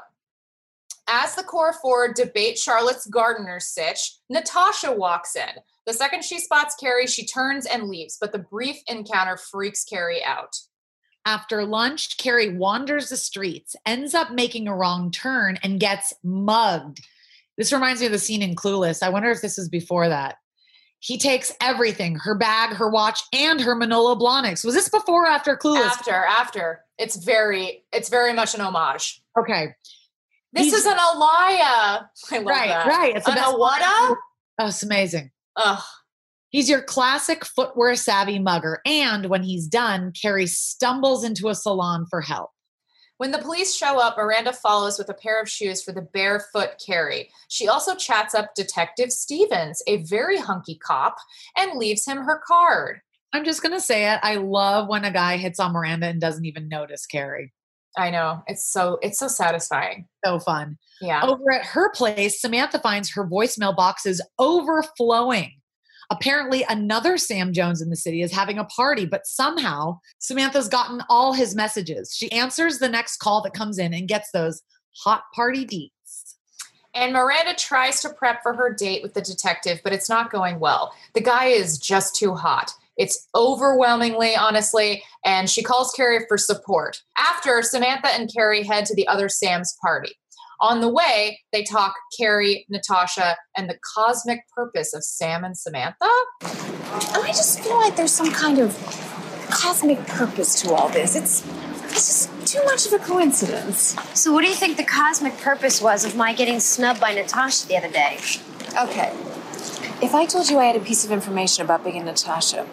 as 1.09 1.35
the 1.35 1.43
core 1.43 1.75
four 1.81 2.13
debate 2.13 2.59
Charlotte's 2.59 3.07
gardener 3.07 3.61
sitch, 3.61 4.19
Natasha 4.29 4.93
walks 4.93 5.37
in. 5.37 5.49
The 5.89 5.95
second 5.95 6.23
she 6.23 6.39
spots 6.39 6.75
Carrie, 6.79 7.07
she 7.07 7.25
turns 7.25 7.65
and 7.65 7.85
leaves, 7.89 8.19
but 8.21 8.31
the 8.31 8.39
brief 8.39 8.77
encounter 8.89 9.39
freaks 9.39 9.85
Carrie 9.85 10.23
out. 10.23 10.55
After 11.25 11.65
lunch, 11.65 12.19
Carrie 12.19 12.55
wanders 12.55 13.09
the 13.09 13.17
streets, 13.17 13.75
ends 13.87 14.13
up 14.15 14.31
making 14.31 14.69
a 14.69 14.77
wrong 14.77 15.11
turn, 15.11 15.59
and 15.63 15.81
gets 15.81 16.13
mugged. 16.23 17.01
This 17.57 17.73
reminds 17.73 18.01
me 18.03 18.07
of 18.07 18.13
the 18.13 18.19
scene 18.19 18.43
in 18.43 18.55
Clueless. 18.55 19.03
I 19.03 19.09
wonder 19.09 19.31
if 19.31 19.41
this 19.41 19.57
is 19.57 19.71
before 19.71 20.11
that. 20.11 20.37
He 20.99 21.17
takes 21.17 21.55
everything 21.59 22.17
her 22.17 22.35
bag, 22.35 22.77
her 22.77 22.91
watch, 22.91 23.23
and 23.33 23.59
her 23.59 23.75
Manolo 23.75 24.15
Blahniks. 24.15 24.67
Was 24.67 24.75
this 24.75 24.91
before 24.91 25.25
or 25.25 25.29
after 25.29 25.57
Clueless? 25.57 25.87
After, 25.87 26.13
after. 26.15 26.85
It's 26.99 27.17
very, 27.17 27.85
it's 27.95 28.11
very 28.11 28.35
much 28.35 28.55
an 28.55 28.61
homage. 28.61 29.23
Okay. 29.39 29.69
This 30.53 30.67
He's- 30.67 30.81
is 30.81 30.85
an 30.87 30.99
Alaïa. 30.99 32.09
I 32.31 32.37
love 32.37 32.45
Right, 32.45 32.69
that. 32.69 32.87
right. 32.87 33.17
It's 33.17 33.25
the 33.25 33.33
An. 33.33 33.39
Awada? 33.39 34.17
Oh, 34.59 34.67
it's 34.67 34.83
amazing. 34.83 35.31
Ugh. 35.59 35.83
He's 36.51 36.71
your 36.71 36.81
classic 36.81 37.45
footwear 37.45 37.95
savvy 37.95 38.39
mugger. 38.39 38.81
And 38.87 39.27
when 39.27 39.43
he's 39.43 39.67
done, 39.67 40.13
Carrie 40.13 40.47
stumbles 40.47 41.25
into 41.25 41.49
a 41.49 41.55
salon 41.55 42.07
for 42.09 42.23
help. 42.23 42.51
When 43.19 43.33
the 43.33 43.39
police 43.39 43.75
show 43.75 43.99
up, 43.99 44.17
Miranda 44.17 44.53
follows 44.53 44.97
with 44.97 45.09
a 45.09 45.15
pair 45.15 45.43
of 45.43 45.49
shoes 45.49 45.83
for 45.83 45.93
the 45.93 46.09
barefoot 46.15 46.81
Carrie. 46.85 47.31
She 47.49 47.69
also 47.69 47.97
chats 47.97 48.33
up 48.33 48.55
Detective 48.55 49.11
Stevens, 49.11 49.83
a 49.89 50.05
very 50.05 50.39
hunky 50.39 50.79
cop, 50.79 51.17
and 51.57 51.79
leaves 51.79 52.07
him 52.07 52.19
her 52.19 52.41
card. 52.47 53.01
I'm 53.33 53.45
just 53.45 53.61
going 53.61 53.75
to 53.75 53.81
say 53.81 54.11
it. 54.11 54.21
I 54.23 54.37
love 54.37 54.89
when 54.89 55.05
a 55.05 55.11
guy 55.11 55.37
hits 55.37 55.59
on 55.59 55.73
Miranda 55.73 56.07
and 56.07 56.21
doesn't 56.21 56.47
even 56.47 56.69
notice 56.69 57.07
Carrie. 57.07 57.53
I 57.99 58.11
know. 58.11 58.43
It's 58.47 58.65
so 58.65 58.99
it's 59.03 59.19
so 59.19 59.29
satisfying. 59.29 60.07
So 60.25 60.39
fun. 60.39 60.79
Yeah. 61.01 61.25
Over 61.25 61.53
at 61.53 61.67
her 61.67 61.91
place, 61.91 62.41
Samantha 62.41 62.79
finds 62.79 63.13
her 63.13 63.27
voicemail 63.27 63.75
box 63.75 64.07
is 64.07 64.23
overflowing. 64.39 65.55
Apparently, 66.11 66.65
another 66.69 67.19
Sam 67.19 67.53
Jones 67.53 67.83
in 67.83 67.91
the 67.91 67.97
city 67.97 68.23
is 68.23 68.33
having 68.33 68.59
a 68.59 68.65
party, 68.65 69.05
but 69.05 69.27
somehow 69.27 69.99
Samantha's 70.19 70.69
gotten 70.69 71.03
all 71.11 71.35
his 71.35 71.55
messages. 71.55 72.15
She 72.17 72.33
answers 72.33 72.79
the 72.79 72.89
next 72.89 73.19
call 73.19 73.43
that 73.43 73.53
comes 73.53 73.79
in 73.79 73.93
and 73.93 74.09
gets 74.09 74.31
those 74.31 74.63
hot 74.97 75.25
party 75.35 75.67
deets. 75.67 76.37
And 76.95 77.13
Miranda 77.13 77.55
tries 77.55 78.01
to 78.03 78.09
prep 78.09 78.43
for 78.43 78.55
her 78.55 78.73
date 78.73 79.03
with 79.03 79.15
the 79.15 79.21
detective, 79.21 79.81
but 79.85 79.93
it's 79.93 80.09
not 80.09 80.33
going 80.33 80.59
well. 80.59 80.95
The 81.15 81.21
guy 81.21 81.47
is 81.47 81.79
just 81.79 82.17
too 82.17 82.35
hot. 82.35 82.73
It's 82.99 83.29
overwhelmingly, 83.35 84.37
honestly, 84.37 85.03
and 85.25 85.49
she 85.49 85.63
calls 85.63 85.93
Carrie 85.93 86.27
for 86.29 86.37
support. 86.37 87.01
After, 87.17 87.63
Samantha 87.63 88.09
and 88.09 88.31
Carrie 88.35 88.65
head 88.65 88.85
to 88.87 88.95
the 88.95 89.07
other 89.09 89.29
Sam's 89.29 89.75
party. 89.81 90.15
On 90.61 90.81
the 90.81 90.89
way, 90.89 91.39
they 91.53 91.63
talk 91.63 91.95
Carrie, 92.19 92.67
Natasha, 92.69 93.37
and 93.57 93.71
the 93.71 93.79
cosmic 93.95 94.41
purpose 94.55 94.93
of 94.93 95.05
Sam 95.05 95.45
and 95.45 95.57
Samantha. 95.57 95.95
I 96.03 97.25
just 97.29 97.61
feel 97.61 97.77
like 97.77 97.95
there's 97.95 98.13
some 98.13 98.33
kind 98.33 98.59
of 98.59 98.75
cosmic 99.51 100.05
purpose 100.09 100.61
to 100.63 100.75
all 100.75 100.89
this. 100.89 101.15
It's 101.15 101.47
it's 101.91 102.29
just 102.29 102.47
too 102.47 102.63
much 102.65 102.87
of 102.87 102.93
a 102.93 102.99
coincidence. 102.99 103.97
So, 104.15 104.33
what 104.33 104.43
do 104.43 104.49
you 104.49 104.55
think 104.55 104.77
the 104.77 104.85
cosmic 104.85 105.37
purpose 105.39 105.81
was 105.81 106.05
of 106.05 106.17
my 106.17 106.35
getting 106.35 106.61
snubbed 106.61 107.01
by 107.01 107.15
Natasha 107.15 107.67
the 107.67 107.77
other 107.77 107.91
day? 107.91 108.19
Okay. 108.79 109.13
If 110.01 110.15
I 110.15 110.27
told 110.27 110.49
you 110.49 110.59
I 110.59 110.67
had 110.67 110.77
a 110.77 110.81
piece 110.81 111.05
of 111.05 111.11
information 111.11 111.65
about 111.65 111.83
Big 111.83 111.97
and 111.97 112.05
Natasha, 112.05 112.67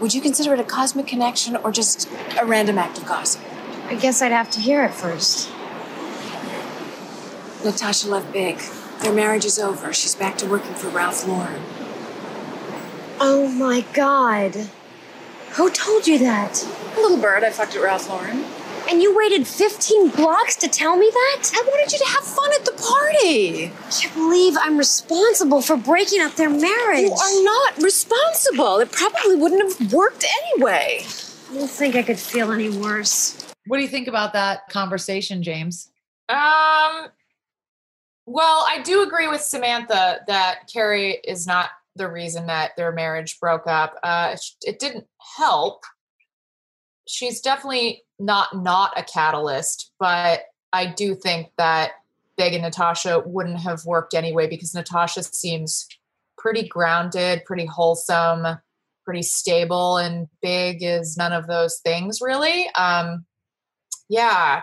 would 0.00 0.14
you 0.14 0.22
consider 0.22 0.54
it 0.54 0.60
a 0.60 0.64
cosmic 0.64 1.06
connection 1.06 1.54
or 1.56 1.70
just 1.70 2.08
a 2.40 2.46
random 2.46 2.78
act 2.78 2.96
of 2.96 3.04
gossip? 3.04 3.42
I 3.88 3.94
guess 3.94 4.22
I'd 4.22 4.32
have 4.32 4.50
to 4.52 4.60
hear 4.60 4.82
it 4.84 4.94
first. 4.94 5.50
Natasha 7.62 8.08
left 8.08 8.32
Big. 8.32 8.58
Their 9.02 9.12
marriage 9.12 9.44
is 9.44 9.58
over. 9.58 9.92
She's 9.92 10.14
back 10.14 10.38
to 10.38 10.46
working 10.46 10.72
for 10.74 10.88
Ralph 10.88 11.26
Lauren. 11.26 11.62
Oh 13.20 13.46
my 13.48 13.82
god. 13.92 14.70
Who 15.52 15.70
told 15.70 16.06
you 16.06 16.18
that? 16.20 16.66
A 16.96 17.00
little 17.00 17.18
bird 17.18 17.44
I 17.44 17.50
fucked 17.50 17.76
at 17.76 17.82
Ralph 17.82 18.08
Lauren. 18.08 18.46
And 18.90 19.00
you 19.00 19.16
waited 19.16 19.46
15 19.46 20.10
blocks 20.10 20.56
to 20.56 20.68
tell 20.68 20.96
me 20.96 21.08
that? 21.12 21.50
I 21.54 21.62
wanted 21.68 21.92
you 21.92 21.98
to 21.98 22.04
have 22.06 22.24
fun 22.24 22.50
at 22.54 22.64
the 22.64 22.72
party. 22.72 23.66
I 23.66 23.90
can't 23.90 24.14
believe 24.14 24.56
I'm 24.60 24.76
responsible 24.76 25.62
for 25.62 25.76
breaking 25.76 26.20
up 26.22 26.34
their 26.34 26.50
marriage. 26.50 27.02
You 27.04 27.12
are 27.12 27.44
not 27.44 27.78
responsible. 27.82 28.78
It 28.80 28.90
probably 28.90 29.36
wouldn't 29.36 29.78
have 29.80 29.92
worked 29.92 30.24
anyway. 30.42 31.04
I 31.50 31.54
don't 31.54 31.70
think 31.70 31.94
I 31.94 32.02
could 32.02 32.18
feel 32.18 32.50
any 32.50 32.68
worse. 32.68 33.36
What 33.66 33.76
do 33.76 33.82
you 33.82 33.88
think 33.88 34.08
about 34.08 34.32
that 34.32 34.68
conversation, 34.70 35.42
James? 35.44 35.90
Um, 36.28 37.08
well, 38.26 38.64
I 38.68 38.80
do 38.84 39.02
agree 39.02 39.28
with 39.28 39.40
Samantha 39.40 40.20
that 40.26 40.68
Carrie 40.72 41.20
is 41.24 41.46
not 41.46 41.70
the 41.94 42.08
reason 42.08 42.46
that 42.46 42.72
their 42.76 42.90
marriage 42.90 43.38
broke 43.38 43.66
up. 43.68 43.98
Uh, 44.02 44.30
it- 44.34 44.54
it 44.74 44.78
didn't 44.80 45.06
help. 45.36 45.84
She's 47.06 47.40
definitely 47.40 48.04
not 48.20 48.54
not 48.54 48.92
a 48.96 49.02
catalyst, 49.02 49.92
but 49.98 50.42
I 50.72 50.86
do 50.86 51.14
think 51.14 51.48
that 51.58 51.92
Big 52.36 52.54
and 52.54 52.62
Natasha 52.62 53.22
wouldn't 53.24 53.60
have 53.60 53.84
worked 53.84 54.14
anyway 54.14 54.46
because 54.46 54.74
Natasha 54.74 55.22
seems 55.22 55.88
pretty 56.38 56.66
grounded, 56.66 57.44
pretty 57.44 57.66
wholesome, 57.66 58.46
pretty 59.04 59.22
stable, 59.22 59.96
and 59.96 60.28
Big 60.40 60.82
is 60.82 61.16
none 61.16 61.32
of 61.32 61.46
those 61.46 61.80
things 61.80 62.20
really. 62.20 62.70
Um, 62.78 63.24
yeah, 64.08 64.62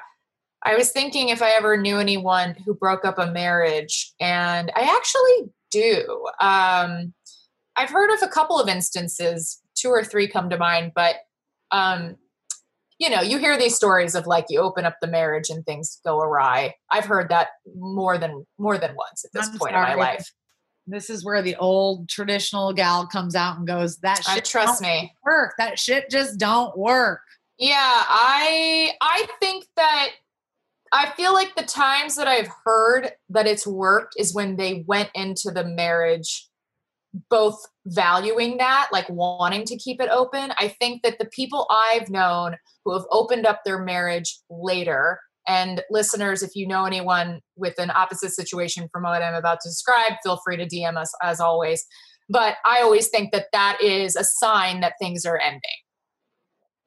I 0.63 0.75
was 0.75 0.91
thinking 0.91 1.29
if 1.29 1.41
I 1.41 1.51
ever 1.51 1.77
knew 1.77 1.97
anyone 1.97 2.55
who 2.65 2.73
broke 2.73 3.05
up 3.05 3.19
a 3.19 3.31
marriage, 3.31 4.13
and 4.19 4.71
I 4.75 4.81
actually 4.81 5.51
do. 5.71 6.25
Um, 6.41 7.13
I've 7.75 7.89
heard 7.89 8.11
of 8.13 8.23
a 8.23 8.27
couple 8.27 8.59
of 8.59 8.67
instances, 8.67 9.61
two 9.75 9.89
or 9.89 10.03
three 10.03 10.27
come 10.27 10.49
to 10.49 10.57
mind, 10.57 10.93
but 10.95 11.17
um, 11.71 12.15
you 12.99 13.09
know, 13.09 13.21
you 13.21 13.37
hear 13.37 13.57
these 13.57 13.75
stories 13.75 14.15
of 14.15 14.25
like 14.25 14.45
you 14.49 14.59
open 14.59 14.85
up 14.85 14.95
the 15.01 15.07
marriage 15.07 15.49
and 15.49 15.65
things 15.65 15.99
go 16.03 16.19
awry. 16.19 16.73
I've 16.89 17.05
heard 17.05 17.29
that 17.29 17.49
more 17.75 18.17
than 18.17 18.45
more 18.57 18.77
than 18.77 18.95
once 18.95 19.23
at 19.23 19.31
this 19.33 19.49
I'm 19.49 19.57
point 19.57 19.75
in 19.75 19.81
my 19.81 19.93
life. 19.93 20.31
This 20.87 21.09
is 21.09 21.23
where 21.23 21.41
the 21.41 21.55
old 21.57 22.07
traditional 22.09 22.73
gal 22.73 23.05
comes 23.05 23.35
out 23.35 23.57
and 23.57 23.67
goes, 23.67 23.97
"That 23.97 24.21
I 24.27 24.35
shit 24.35 24.45
trust 24.45 24.81
don't 24.81 24.89
me. 24.89 25.13
work. 25.23 25.53
That 25.57 25.77
shit 25.77 26.09
just 26.09 26.39
don't 26.39 26.75
work." 26.77 27.21
Yeah, 27.59 27.75
I 27.75 28.93
I 29.01 29.27
think 29.39 29.65
that 29.75 30.09
I 30.91 31.11
feel 31.11 31.33
like 31.33 31.55
the 31.55 31.63
times 31.63 32.15
that 32.15 32.27
I've 32.27 32.49
heard 32.65 33.11
that 33.29 33.47
it's 33.47 33.67
worked 33.67 34.15
is 34.17 34.33
when 34.33 34.55
they 34.55 34.85
went 34.87 35.09
into 35.13 35.51
the 35.51 35.65
marriage 35.65 36.49
both 37.29 37.59
valuing 37.85 38.57
that, 38.57 38.89
like 38.91 39.09
wanting 39.09 39.65
to 39.65 39.77
keep 39.77 40.01
it 40.01 40.09
open. 40.09 40.51
I 40.57 40.67
think 40.67 41.03
that 41.03 41.19
the 41.19 41.29
people 41.31 41.67
I've 41.69 42.09
known 42.09 42.55
who 42.85 42.93
have 42.93 43.05
opened 43.11 43.45
up 43.45 43.61
their 43.65 43.81
marriage 43.81 44.39
later, 44.49 45.19
and 45.47 45.81
listeners, 45.89 46.43
if 46.43 46.55
you 46.55 46.67
know 46.67 46.85
anyone 46.85 47.39
with 47.55 47.75
an 47.79 47.89
opposite 47.91 48.31
situation 48.31 48.89
from 48.91 49.03
what 49.03 49.23
I'm 49.23 49.33
about 49.33 49.59
to 49.61 49.69
describe, 49.69 50.13
feel 50.23 50.39
free 50.43 50.57
to 50.57 50.65
DM 50.65 50.97
us 50.97 51.11
as 51.23 51.39
always. 51.39 51.85
But 52.29 52.55
I 52.65 52.81
always 52.81 53.07
think 53.07 53.31
that 53.31 53.47
that 53.53 53.81
is 53.81 54.17
a 54.17 54.23
sign 54.23 54.81
that 54.81 54.93
things 54.99 55.25
are 55.25 55.39
ending 55.39 55.61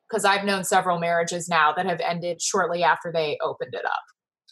because 0.09 0.25
I've 0.25 0.45
known 0.45 0.65
several 0.65 0.99
marriages 0.99 1.49
now 1.49 1.73
that 1.73 1.87
have 1.87 2.01
ended 2.01 2.43
shortly 2.43 2.83
after 2.83 3.11
they 3.13 3.39
opened 3.43 3.75
it 3.75 3.85
up. 3.85 4.03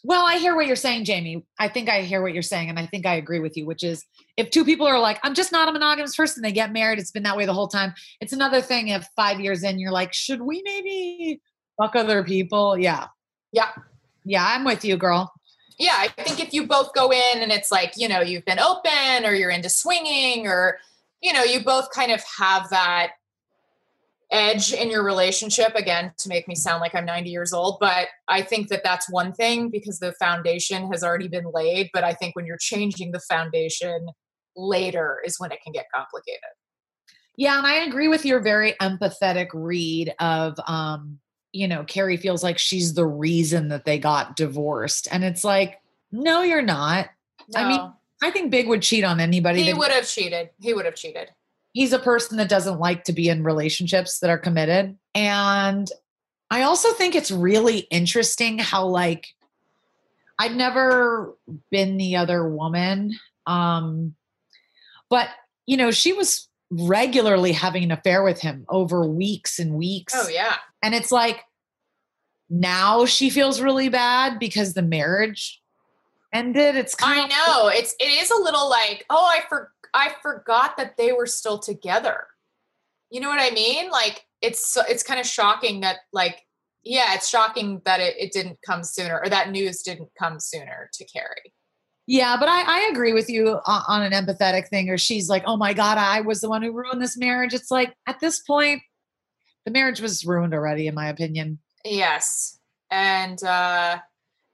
Well, 0.04 0.24
I 0.24 0.38
hear 0.38 0.54
what 0.54 0.66
you're 0.66 0.76
saying, 0.76 1.04
Jamie. 1.04 1.44
I 1.58 1.68
think 1.68 1.88
I 1.88 2.02
hear 2.02 2.22
what 2.22 2.32
you're 2.32 2.42
saying, 2.42 2.68
and 2.70 2.78
I 2.78 2.86
think 2.86 3.04
I 3.06 3.14
agree 3.14 3.40
with 3.40 3.56
you. 3.56 3.66
Which 3.66 3.82
is, 3.82 4.04
if 4.36 4.50
two 4.50 4.64
people 4.64 4.86
are 4.86 4.98
like, 5.00 5.18
"I'm 5.22 5.34
just 5.34 5.52
not 5.52 5.68
a 5.68 5.72
monogamous 5.72 6.14
person," 6.16 6.42
they 6.42 6.52
get 6.52 6.72
married. 6.72 6.98
It's 6.98 7.10
been 7.10 7.24
that 7.24 7.36
way 7.36 7.46
the 7.46 7.52
whole 7.54 7.68
time. 7.68 7.94
It's 8.20 8.32
another 8.32 8.60
thing 8.60 8.88
if 8.88 9.08
five 9.16 9.40
years 9.40 9.62
in, 9.62 9.78
you're 9.78 9.92
like, 9.92 10.12
"Should 10.12 10.40
we 10.42 10.62
maybe 10.64 11.40
fuck 11.76 11.96
other 11.96 12.22
people?" 12.24 12.78
Yeah, 12.78 13.08
Yeah. 13.52 13.70
yeah, 14.24 14.46
I'm 14.46 14.64
with 14.64 14.84
you, 14.84 14.96
girl. 14.96 15.32
Yeah, 15.78 15.94
I 15.96 16.08
think 16.08 16.40
if 16.40 16.52
you 16.52 16.66
both 16.66 16.92
go 16.92 17.12
in 17.12 17.38
and 17.40 17.52
it's 17.52 17.70
like, 17.70 17.92
you 17.96 18.08
know, 18.08 18.20
you've 18.20 18.44
been 18.44 18.58
open 18.58 19.24
or 19.24 19.32
you're 19.32 19.50
into 19.50 19.68
swinging 19.68 20.46
or, 20.48 20.78
you 21.22 21.32
know, 21.32 21.44
you 21.44 21.62
both 21.62 21.90
kind 21.92 22.10
of 22.10 22.20
have 22.38 22.68
that 22.70 23.12
edge 24.30 24.72
in 24.72 24.90
your 24.90 25.04
relationship 25.04 25.74
again 25.74 26.12
to 26.18 26.28
make 26.28 26.46
me 26.48 26.54
sound 26.54 26.80
like 26.80 26.94
I'm 26.94 27.06
90 27.06 27.30
years 27.30 27.52
old, 27.52 27.78
but 27.80 28.08
I 28.28 28.42
think 28.42 28.68
that 28.68 28.82
that's 28.84 29.10
one 29.10 29.32
thing 29.32 29.70
because 29.70 29.98
the 29.98 30.12
foundation 30.18 30.90
has 30.92 31.02
already 31.02 31.28
been 31.28 31.50
laid, 31.52 31.90
but 31.92 32.04
I 32.04 32.12
think 32.12 32.36
when 32.36 32.44
you're 32.44 32.58
changing 32.58 33.12
the 33.12 33.20
foundation 33.20 34.08
later 34.56 35.18
is 35.24 35.36
when 35.38 35.52
it 35.52 35.60
can 35.62 35.72
get 35.72 35.86
complicated. 35.94 36.40
Yeah, 37.36 37.56
and 37.56 37.66
I 37.66 37.84
agree 37.84 38.08
with 38.08 38.24
your 38.24 38.40
very 38.40 38.74
empathetic 38.82 39.48
read 39.54 40.12
of 40.18 40.58
um, 40.66 41.20
you 41.52 41.68
know, 41.68 41.84
Carrie 41.84 42.16
feels 42.16 42.42
like 42.42 42.58
she's 42.58 42.94
the 42.94 43.06
reason 43.06 43.68
that 43.68 43.84
they 43.84 43.98
got 43.98 44.36
divorced. 44.36 45.08
And 45.10 45.24
it's 45.24 45.44
like, 45.44 45.80
no, 46.12 46.42
you're 46.42 46.62
not. 46.62 47.08
I 47.56 47.68
mean, 47.68 47.92
I 48.22 48.30
think 48.30 48.50
Big 48.50 48.68
would 48.68 48.82
cheat 48.82 49.04
on 49.04 49.20
anybody. 49.20 49.62
he 49.62 49.72
would 49.72 49.90
have 49.90 50.06
cheated. 50.06 50.50
He 50.60 50.74
would 50.74 50.84
have 50.84 50.94
cheated. 50.94 51.30
He's 51.78 51.92
a 51.92 51.98
person 52.00 52.38
that 52.38 52.48
doesn't 52.48 52.80
like 52.80 53.04
to 53.04 53.12
be 53.12 53.28
in 53.28 53.44
relationships 53.44 54.18
that 54.18 54.30
are 54.30 54.36
committed. 54.36 54.98
And 55.14 55.88
I 56.50 56.62
also 56.62 56.92
think 56.92 57.14
it's 57.14 57.30
really 57.30 57.78
interesting 57.78 58.58
how 58.58 58.86
like 58.86 59.28
I've 60.40 60.56
never 60.56 61.36
been 61.70 61.96
the 61.96 62.16
other 62.16 62.48
woman. 62.48 63.16
Um 63.46 64.16
but 65.08 65.28
you 65.66 65.76
know, 65.76 65.92
she 65.92 66.12
was 66.12 66.48
regularly 66.68 67.52
having 67.52 67.84
an 67.84 67.92
affair 67.92 68.24
with 68.24 68.40
him 68.40 68.66
over 68.68 69.06
weeks 69.06 69.60
and 69.60 69.74
weeks. 69.74 70.14
Oh 70.16 70.28
yeah. 70.28 70.56
And 70.82 70.96
it's 70.96 71.12
like 71.12 71.44
now 72.50 73.06
she 73.06 73.30
feels 73.30 73.60
really 73.60 73.88
bad 73.88 74.40
because 74.40 74.74
the 74.74 74.82
marriage 74.82 75.62
ended. 76.32 76.74
It's 76.74 76.96
kind 76.96 77.20
I 77.20 77.22
of 77.22 77.30
know. 77.30 77.68
It's 77.68 77.94
it 78.00 78.10
is 78.10 78.32
a 78.32 78.42
little 78.42 78.68
like, 78.68 79.06
oh, 79.10 79.30
I 79.32 79.42
for 79.48 79.70
I 79.94 80.14
forgot 80.22 80.76
that 80.76 80.96
they 80.96 81.12
were 81.12 81.26
still 81.26 81.58
together. 81.58 82.26
You 83.10 83.20
know 83.20 83.28
what 83.28 83.40
I 83.40 83.54
mean? 83.54 83.90
Like 83.90 84.24
it's 84.42 84.76
it's 84.88 85.02
kind 85.02 85.20
of 85.20 85.26
shocking 85.26 85.80
that 85.80 85.98
like 86.12 86.42
yeah, 86.84 87.14
it's 87.14 87.28
shocking 87.28 87.82
that 87.84 88.00
it, 88.00 88.14
it 88.18 88.32
didn't 88.32 88.58
come 88.64 88.84
sooner 88.84 89.20
or 89.20 89.28
that 89.28 89.50
news 89.50 89.82
didn't 89.82 90.10
come 90.18 90.40
sooner 90.40 90.88
to 90.92 91.04
Carrie. 91.06 91.52
Yeah, 92.06 92.36
but 92.38 92.48
I, 92.48 92.62
I 92.62 92.88
agree 92.90 93.12
with 93.12 93.28
you 93.28 93.58
on, 93.66 93.82
on 93.86 94.02
an 94.02 94.12
empathetic 94.12 94.68
thing. 94.68 94.88
Or 94.88 94.96
she's 94.96 95.28
like, 95.28 95.44
"Oh 95.46 95.56
my 95.56 95.74
god, 95.74 95.98
I 95.98 96.22
was 96.22 96.40
the 96.40 96.48
one 96.48 96.62
who 96.62 96.72
ruined 96.72 97.02
this 97.02 97.18
marriage." 97.18 97.52
It's 97.52 97.70
like 97.70 97.94
at 98.06 98.20
this 98.20 98.40
point, 98.40 98.82
the 99.64 99.70
marriage 99.70 100.00
was 100.00 100.24
ruined 100.24 100.54
already, 100.54 100.86
in 100.86 100.94
my 100.94 101.08
opinion. 101.08 101.58
Yes. 101.84 102.58
And 102.90 103.42
uh 103.44 103.98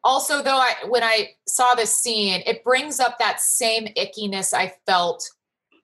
also 0.05 0.43
though 0.43 0.59
I 0.59 0.75
when 0.89 1.03
I 1.03 1.31
saw 1.49 1.75
this 1.75 1.97
scene, 1.97 2.43
it 2.47 2.63
brings 2.63 3.01
up 3.01 3.19
that 3.19 3.41
same 3.41 3.89
ickiness 3.97 4.53
I 4.53 4.75
felt 4.87 5.29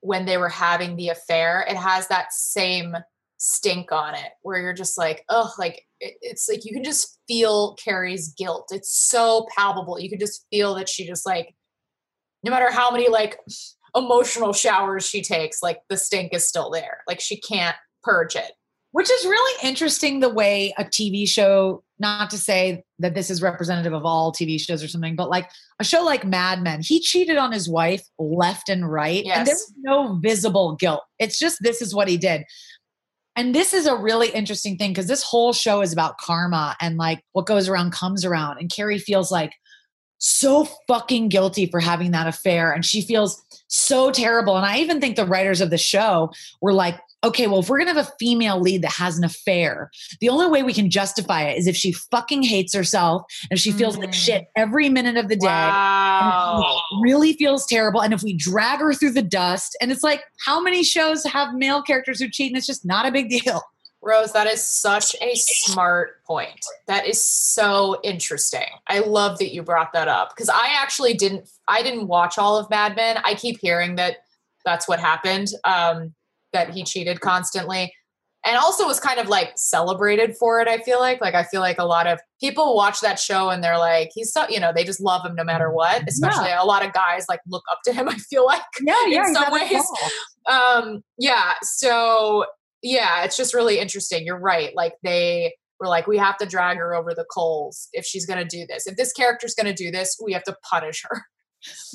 when 0.02 0.26
they 0.26 0.36
were 0.36 0.48
having 0.48 0.96
the 0.96 1.08
affair. 1.08 1.64
It 1.68 1.76
has 1.76 2.08
that 2.08 2.32
same 2.32 2.94
stink 3.38 3.90
on 3.90 4.14
it 4.14 4.32
where 4.42 4.60
you're 4.60 4.74
just 4.74 4.98
like, 4.98 5.24
oh, 5.30 5.52
like 5.58 5.82
it, 6.00 6.14
it's 6.20 6.48
like 6.48 6.64
you 6.64 6.72
can 6.72 6.84
just 6.84 7.18
feel 7.26 7.74
Carrie's 7.76 8.34
guilt. 8.34 8.68
It's 8.70 8.94
so 8.94 9.46
palpable. 9.56 9.98
You 9.98 10.10
can 10.10 10.20
just 10.20 10.46
feel 10.50 10.74
that 10.74 10.88
she 10.88 11.06
just 11.06 11.26
like 11.26 11.54
no 12.44 12.50
matter 12.50 12.70
how 12.70 12.90
many 12.90 13.08
like 13.08 13.38
emotional 13.94 14.52
showers 14.52 15.06
she 15.06 15.22
takes, 15.22 15.62
like 15.62 15.78
the 15.88 15.96
stink 15.96 16.32
is 16.34 16.46
still 16.46 16.70
there. 16.70 16.98
Like 17.06 17.20
she 17.20 17.40
can't 17.40 17.76
purge 18.02 18.36
it. 18.36 18.52
Which 18.92 19.10
is 19.10 19.24
really 19.24 19.68
interesting 19.68 20.18
the 20.20 20.28
way 20.28 20.74
a 20.76 20.84
TV 20.84 21.28
show, 21.28 21.84
not 22.00 22.28
to 22.30 22.38
say 22.38 22.82
that 22.98 23.14
this 23.14 23.30
is 23.30 23.40
representative 23.40 23.92
of 23.92 24.04
all 24.04 24.32
TV 24.32 24.60
shows 24.60 24.82
or 24.82 24.88
something, 24.88 25.14
but 25.14 25.30
like 25.30 25.48
a 25.78 25.84
show 25.84 26.02
like 26.02 26.24
Mad 26.24 26.62
Men, 26.62 26.80
he 26.82 27.00
cheated 27.00 27.36
on 27.36 27.52
his 27.52 27.68
wife 27.68 28.02
left 28.18 28.68
and 28.68 28.90
right. 28.90 29.18
And 29.18 29.26
Yes. 29.26 29.46
there's 29.46 29.72
no 29.78 30.18
visible 30.20 30.74
guilt. 30.74 31.02
It's 31.20 31.38
just 31.38 31.58
this 31.62 31.80
is 31.80 31.94
what 31.94 32.08
he 32.08 32.16
did. 32.16 32.44
And 33.36 33.54
this 33.54 33.72
is 33.72 33.86
a 33.86 33.94
really 33.96 34.28
interesting 34.30 34.76
thing 34.76 34.90
because 34.90 35.06
this 35.06 35.22
whole 35.22 35.52
show 35.52 35.82
is 35.82 35.92
about 35.92 36.18
karma 36.18 36.76
and 36.80 36.96
like 36.96 37.22
what 37.32 37.46
goes 37.46 37.68
around 37.68 37.92
comes 37.92 38.24
around. 38.24 38.58
And 38.58 38.70
Carrie 38.74 38.98
feels 38.98 39.30
like 39.30 39.52
so 40.18 40.66
fucking 40.88 41.28
guilty 41.28 41.66
for 41.66 41.78
having 41.80 42.10
that 42.10 42.26
affair. 42.26 42.72
And 42.72 42.84
she 42.84 43.00
feels 43.02 43.40
so 43.68 44.10
terrible. 44.10 44.56
And 44.56 44.66
I 44.66 44.78
even 44.78 45.00
think 45.00 45.14
the 45.16 45.24
writers 45.24 45.60
of 45.60 45.70
the 45.70 45.78
show 45.78 46.30
were 46.60 46.72
like, 46.74 47.00
okay, 47.22 47.46
well, 47.46 47.60
if 47.60 47.68
we're 47.68 47.78
going 47.78 47.88
to 47.88 47.94
have 47.94 48.06
a 48.08 48.12
female 48.18 48.58
lead 48.60 48.82
that 48.82 48.92
has 48.92 49.18
an 49.18 49.24
affair, 49.24 49.90
the 50.20 50.28
only 50.28 50.46
way 50.46 50.62
we 50.62 50.72
can 50.72 50.88
justify 50.90 51.42
it 51.42 51.58
is 51.58 51.66
if 51.66 51.76
she 51.76 51.92
fucking 51.92 52.42
hates 52.42 52.74
herself 52.74 53.22
and 53.50 53.60
she 53.60 53.72
feels 53.72 53.96
like 53.98 54.10
Mm. 54.10 54.14
shit 54.14 54.44
every 54.56 54.88
minute 54.88 55.16
of 55.16 55.28
the 55.28 55.36
day. 55.36 55.46
Wow. 55.46 56.80
really 57.02 57.34
feels 57.34 57.66
terrible. 57.66 58.02
And 58.02 58.14
if 58.14 58.22
we 58.22 58.32
drag 58.34 58.80
her 58.80 58.92
through 58.94 59.12
the 59.12 59.22
dust, 59.22 59.76
and 59.80 59.92
it's 59.92 60.02
like, 60.02 60.22
how 60.44 60.60
many 60.60 60.82
shows 60.82 61.24
have 61.24 61.54
male 61.54 61.82
characters 61.82 62.20
who 62.20 62.28
cheat 62.30 62.50
and 62.50 62.56
it's 62.56 62.66
just 62.66 62.84
not 62.84 63.06
a 63.06 63.10
big 63.12 63.28
deal? 63.28 63.62
Rose, 64.02 64.32
that 64.32 64.46
is 64.46 64.64
such 64.64 65.14
a 65.20 65.34
smart 65.34 66.24
point. 66.24 66.64
That 66.86 67.06
is 67.06 67.22
so 67.22 68.00
interesting. 68.02 68.64
I 68.86 69.00
love 69.00 69.38
that 69.38 69.52
you 69.52 69.62
brought 69.62 69.92
that 69.92 70.08
up 70.08 70.30
because 70.34 70.48
I 70.48 70.68
actually 70.80 71.12
didn't 71.12 71.46
I 71.68 71.82
didn't 71.82 72.06
watch 72.06 72.38
all 72.38 72.56
of 72.56 72.70
Mad 72.70 72.96
Men. 72.96 73.18
I 73.24 73.34
keep 73.34 73.58
hearing 73.60 73.96
that 73.96 74.16
that's 74.64 74.88
what 74.88 75.00
happened. 75.00 75.48
Um, 75.64 76.14
that 76.52 76.70
he 76.70 76.84
cheated 76.84 77.20
constantly. 77.20 77.92
And 78.42 78.56
also 78.56 78.86
was 78.86 78.98
kind 78.98 79.20
of 79.20 79.28
like 79.28 79.50
celebrated 79.56 80.34
for 80.38 80.60
it, 80.60 80.68
I 80.68 80.78
feel 80.78 80.98
like. 80.98 81.20
Like 81.20 81.34
I 81.34 81.42
feel 81.44 81.60
like 81.60 81.78
a 81.78 81.84
lot 81.84 82.06
of 82.06 82.18
people 82.40 82.74
watch 82.74 83.00
that 83.02 83.18
show 83.18 83.50
and 83.50 83.62
they're 83.62 83.76
like, 83.76 84.08
he's 84.14 84.32
so, 84.32 84.48
you 84.48 84.58
know, 84.58 84.72
they 84.74 84.82
just 84.82 84.98
love 85.00 85.26
him 85.26 85.34
no 85.34 85.44
matter 85.44 85.70
what. 85.70 86.04
Especially 86.08 86.50
a 86.50 86.64
lot 86.64 86.84
of 86.84 86.94
guys 86.94 87.26
like 87.28 87.40
look 87.46 87.64
up 87.70 87.80
to 87.84 87.92
him, 87.92 88.08
I 88.10 88.16
feel 88.16 88.46
like. 88.46 88.62
Yeah, 88.82 89.04
In 89.06 89.34
some 89.34 89.52
ways. 89.52 89.82
um 90.50 91.02
yeah 91.18 91.52
so 91.62 92.46
yeah 92.82 93.24
it's 93.24 93.36
just 93.36 93.52
really 93.52 93.78
interesting 93.78 94.24
you're 94.24 94.40
right 94.40 94.74
like 94.74 94.94
they 95.02 95.52
were 95.78 95.86
like 95.86 96.06
we 96.06 96.16
have 96.16 96.38
to 96.38 96.46
drag 96.46 96.78
her 96.78 96.94
over 96.94 97.12
the 97.14 97.26
coals 97.32 97.88
if 97.92 98.06
she's 98.06 98.24
going 98.24 98.38
to 98.38 98.44
do 98.56 98.66
this 98.66 98.86
if 98.86 98.96
this 98.96 99.12
character's 99.12 99.54
going 99.54 99.66
to 99.66 99.74
do 99.74 99.90
this 99.90 100.16
we 100.24 100.32
have 100.32 100.42
to 100.44 100.56
punish 100.68 101.04
her 101.08 101.22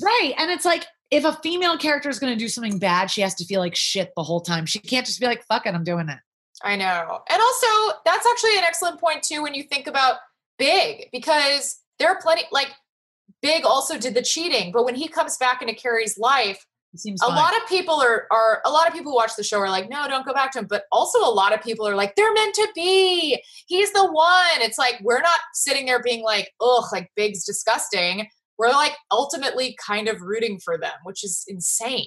Right. 0.00 0.32
And 0.38 0.48
it's 0.50 0.64
like, 0.64 0.86
if 1.10 1.24
a 1.24 1.32
female 1.42 1.78
character 1.78 2.08
is 2.08 2.18
going 2.18 2.32
to 2.32 2.38
do 2.38 2.48
something 2.48 2.78
bad, 2.78 3.10
she 3.10 3.20
has 3.20 3.34
to 3.36 3.44
feel 3.44 3.60
like 3.60 3.76
shit 3.76 4.12
the 4.16 4.22
whole 4.22 4.40
time. 4.40 4.66
She 4.66 4.78
can't 4.80 5.06
just 5.06 5.20
be 5.20 5.26
like, 5.26 5.44
fuck 5.44 5.66
it, 5.66 5.74
I'm 5.74 5.84
doing 5.84 6.08
it. 6.08 6.18
i 6.62 6.76
know. 6.76 7.20
And 7.28 7.40
also 7.40 7.98
that's 8.04 8.26
actually 8.26 8.58
an 8.58 8.64
excellent 8.64 9.00
point 9.00 9.22
too 9.22 9.42
when 9.42 9.54
you 9.54 9.62
think 9.62 9.86
about 9.86 10.16
big 10.58 11.08
because 11.12 11.80
there 11.98 12.08
are 12.08 12.20
plenty 12.20 12.42
like 12.50 12.72
big 13.42 13.64
also 13.64 13.98
did 13.98 14.14
the 14.14 14.22
cheating 14.22 14.72
but 14.72 14.86
when 14.86 14.94
he 14.94 15.06
comes 15.06 15.36
back 15.36 15.60
into 15.60 15.74
carrie's 15.74 16.16
life 16.16 16.64
seems 16.98 17.20
a 17.22 17.26
lot 17.26 17.54
of 17.56 17.68
people 17.68 17.94
are 17.94 18.26
are 18.30 18.62
a 18.64 18.70
lot 18.70 18.86
of 18.86 18.94
people 18.94 19.12
who 19.12 19.16
watch 19.16 19.36
the 19.36 19.42
show 19.42 19.58
are 19.58 19.68
like 19.68 19.88
no 19.88 20.06
don't 20.08 20.26
go 20.26 20.32
back 20.32 20.52
to 20.52 20.60
him. 20.60 20.66
But 20.68 20.84
also 20.92 21.18
a 21.18 21.30
lot 21.30 21.52
of 21.52 21.62
people 21.62 21.86
are 21.86 21.94
like 21.94 22.14
they're 22.16 22.32
meant 22.32 22.54
to 22.54 22.68
be. 22.74 23.42
He's 23.66 23.92
the 23.92 24.10
one. 24.10 24.60
It's 24.60 24.78
like 24.78 25.00
we're 25.02 25.20
not 25.20 25.40
sitting 25.54 25.86
there 25.86 26.02
being 26.02 26.24
like 26.24 26.52
ugh 26.60 26.84
like 26.92 27.10
big's 27.16 27.44
disgusting 27.44 28.28
we're 28.58 28.70
like 28.70 28.92
ultimately 29.10 29.76
kind 29.84 30.08
of 30.08 30.20
rooting 30.20 30.58
for 30.64 30.76
them 30.78 30.92
which 31.04 31.22
is 31.24 31.44
insane 31.48 32.06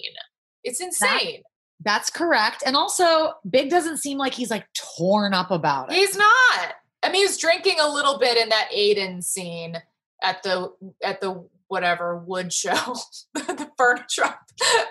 it's 0.64 0.82
insane 0.82 1.42
That's 1.86 2.10
correct. 2.10 2.64
And 2.66 2.76
also, 2.76 3.34
Big 3.50 3.70
doesn't 3.70 3.98
seem 4.00 4.18
like 4.18 4.34
he's 4.34 4.50
like 4.52 4.66
torn 4.98 5.34
up 5.34 5.50
about 5.52 5.90
it. 5.90 5.96
he's 5.96 6.18
not 6.18 6.74
I 7.02 7.08
mean, 7.08 7.16
he 7.22 7.24
was 7.26 7.38
drinking 7.38 7.76
a 7.80 7.88
little 7.90 8.20
bit 8.20 8.38
in 8.38 8.50
that 8.50 8.68
Aiden 8.76 9.24
scene 9.24 9.78
at 10.22 10.44
the 10.44 10.74
at 11.02 11.22
the 11.22 11.48
whatever 11.70 12.18
wood 12.18 12.52
show, 12.52 12.74
the 13.36 13.70
furniture, 13.78 14.36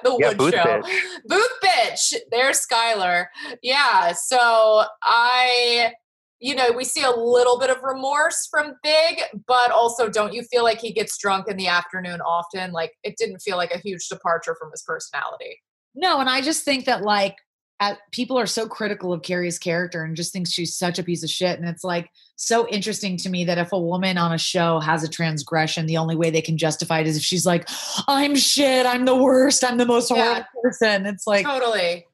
the 0.02 0.16
Yeah, 0.18 0.28
wood 0.28 0.38
booth 0.38 0.54
show, 0.54 0.64
bitch. 0.64 1.00
booth 1.26 1.52
bitch. 1.62 2.14
There's 2.30 2.64
Skylar. 2.66 3.26
Yeah. 3.62 4.12
So 4.12 4.84
I, 5.02 5.92
you 6.40 6.54
know, 6.54 6.70
we 6.76 6.84
see 6.84 7.02
a 7.02 7.10
little 7.10 7.58
bit 7.58 7.70
of 7.70 7.82
remorse 7.82 8.46
from 8.50 8.74
Big, 8.82 9.20
but 9.46 9.70
also 9.70 10.08
don't 10.08 10.32
you 10.32 10.42
feel 10.44 10.62
like 10.62 10.80
he 10.80 10.92
gets 10.92 11.18
drunk 11.18 11.48
in 11.48 11.56
the 11.56 11.66
afternoon 11.68 12.20
often? 12.20 12.72
Like 12.72 12.92
it 13.02 13.16
didn't 13.18 13.40
feel 13.40 13.56
like 13.56 13.72
a 13.72 13.78
huge 13.78 14.08
departure 14.08 14.54
from 14.58 14.70
his 14.70 14.82
personality. 14.82 15.60
No, 15.94 16.20
and 16.20 16.28
I 16.28 16.40
just 16.40 16.64
think 16.64 16.84
that 16.84 17.02
like 17.02 17.36
at, 17.80 17.98
people 18.12 18.36
are 18.38 18.46
so 18.46 18.66
critical 18.66 19.12
of 19.12 19.22
Carrie's 19.22 19.58
character 19.58 20.02
and 20.02 20.16
just 20.16 20.32
think 20.32 20.48
she's 20.48 20.76
such 20.76 20.98
a 20.98 21.04
piece 21.04 21.22
of 21.22 21.30
shit. 21.30 21.58
And 21.60 21.68
it's 21.68 21.84
like 21.84 22.10
so 22.34 22.68
interesting 22.68 23.16
to 23.18 23.28
me 23.28 23.44
that 23.44 23.58
if 23.58 23.72
a 23.72 23.78
woman 23.78 24.18
on 24.18 24.32
a 24.32 24.38
show 24.38 24.80
has 24.80 25.04
a 25.04 25.08
transgression, 25.08 25.86
the 25.86 25.96
only 25.96 26.16
way 26.16 26.30
they 26.30 26.42
can 26.42 26.58
justify 26.58 27.00
it 27.00 27.06
is 27.06 27.16
if 27.16 27.22
she's 27.22 27.46
like, 27.46 27.68
"I'm 28.08 28.34
shit. 28.34 28.84
I'm 28.84 29.04
the 29.04 29.14
worst. 29.16 29.62
I'm 29.64 29.76
the 29.78 29.86
most 29.86 30.08
horrible 30.08 30.38
Yeah. 30.38 30.44
person." 30.62 31.06
It's 31.06 31.26
like, 31.26 31.46
totally 31.46 32.04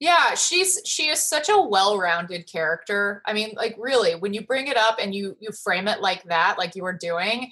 yeah 0.00 0.34
she's 0.34 0.80
she 0.84 1.08
is 1.08 1.22
such 1.22 1.48
a 1.48 1.60
well-rounded 1.60 2.50
character 2.50 3.22
i 3.26 3.32
mean 3.32 3.52
like 3.56 3.74
really 3.78 4.14
when 4.14 4.32
you 4.32 4.44
bring 4.46 4.66
it 4.66 4.76
up 4.76 4.98
and 5.00 5.14
you 5.14 5.36
you 5.40 5.50
frame 5.64 5.88
it 5.88 6.00
like 6.00 6.22
that 6.24 6.56
like 6.58 6.74
you 6.74 6.82
were 6.82 6.96
doing 6.96 7.50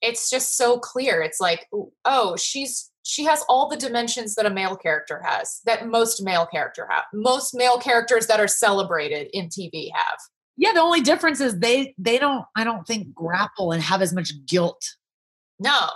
it's 0.00 0.30
just 0.30 0.56
so 0.56 0.78
clear 0.78 1.20
it's 1.20 1.40
like 1.40 1.68
oh 2.04 2.36
she's 2.36 2.90
she 3.02 3.24
has 3.24 3.42
all 3.48 3.68
the 3.68 3.76
dimensions 3.76 4.34
that 4.34 4.46
a 4.46 4.50
male 4.50 4.76
character 4.76 5.22
has 5.24 5.60
that 5.64 5.88
most 5.88 6.22
male 6.22 6.46
character 6.46 6.86
have 6.90 7.04
most 7.12 7.54
male 7.54 7.78
characters 7.78 8.26
that 8.26 8.40
are 8.40 8.48
celebrated 8.48 9.28
in 9.32 9.48
tv 9.48 9.90
have 9.92 10.18
yeah. 10.58 10.72
The 10.72 10.80
only 10.80 11.00
difference 11.00 11.40
is 11.40 11.58
they 11.58 11.94
they 11.96 12.18
don't. 12.18 12.44
I 12.56 12.64
don't 12.64 12.84
think 12.84 13.14
grapple 13.14 13.70
and 13.70 13.80
have 13.80 14.02
as 14.02 14.12
much 14.12 14.32
guilt. 14.44 14.96
no 15.60 15.88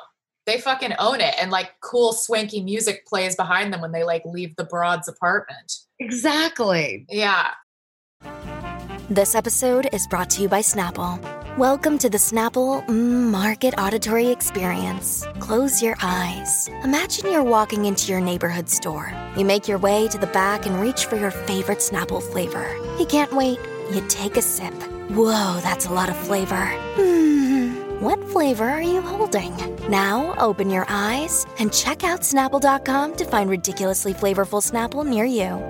they 0.46 0.58
fucking 0.60 0.92
own 0.98 1.20
it 1.20 1.34
and 1.40 1.50
like 1.50 1.70
cool 1.80 2.12
swanky 2.12 2.62
music 2.62 3.06
plays 3.06 3.36
behind 3.36 3.72
them 3.72 3.80
when 3.80 3.92
they 3.92 4.04
like 4.04 4.22
leave 4.24 4.54
the 4.56 4.64
broad's 4.64 5.08
apartment 5.08 5.72
Exactly. 5.98 7.06
yeah 7.08 7.48
This 9.10 9.34
episode 9.34 9.88
is 9.92 10.06
brought 10.06 10.30
to 10.30 10.42
you 10.42 10.48
by 10.48 10.60
Snapple. 10.62 11.18
Welcome 11.58 11.98
to 11.98 12.08
the 12.08 12.18
Snapple 12.18 12.84
mm, 12.86 13.30
Market 13.30 13.74
Auditory 13.78 14.28
Experience. 14.28 15.26
Close 15.38 15.82
your 15.82 15.96
eyes. 16.02 16.68
Imagine 16.82 17.30
you're 17.30 17.44
walking 17.44 17.84
into 17.84 18.10
your 18.10 18.20
neighborhood 18.22 18.68
store. 18.70 19.12
You 19.36 19.44
make 19.44 19.68
your 19.68 19.78
way 19.78 20.08
to 20.08 20.16
the 20.18 20.28
back 20.28 20.64
and 20.66 20.80
reach 20.80 21.04
for 21.04 21.16
your 21.16 21.30
favorite 21.30 21.78
Snapple 21.78 22.22
flavor. 22.22 22.66
You 22.98 23.04
can't 23.06 23.32
wait. 23.34 23.58
You 23.92 24.00
take 24.08 24.36
a 24.38 24.42
sip. 24.42 24.72
Whoa, 25.10 25.60
that's 25.62 25.86
a 25.86 25.92
lot 25.92 26.08
of 26.08 26.16
flavor. 26.16 26.64
Hmm, 26.96 27.31
what 28.02 28.22
flavor 28.30 28.68
are 28.68 28.82
you 28.82 29.00
holding? 29.00 29.54
Now 29.88 30.34
open 30.38 30.68
your 30.70 30.86
eyes 30.88 31.46
and 31.58 31.72
check 31.72 32.02
out 32.04 32.20
Snapple.com 32.20 33.14
to 33.16 33.24
find 33.24 33.48
ridiculously 33.48 34.12
flavorful 34.12 34.60
Snapple 34.60 35.06
near 35.06 35.24
you. 35.24 35.62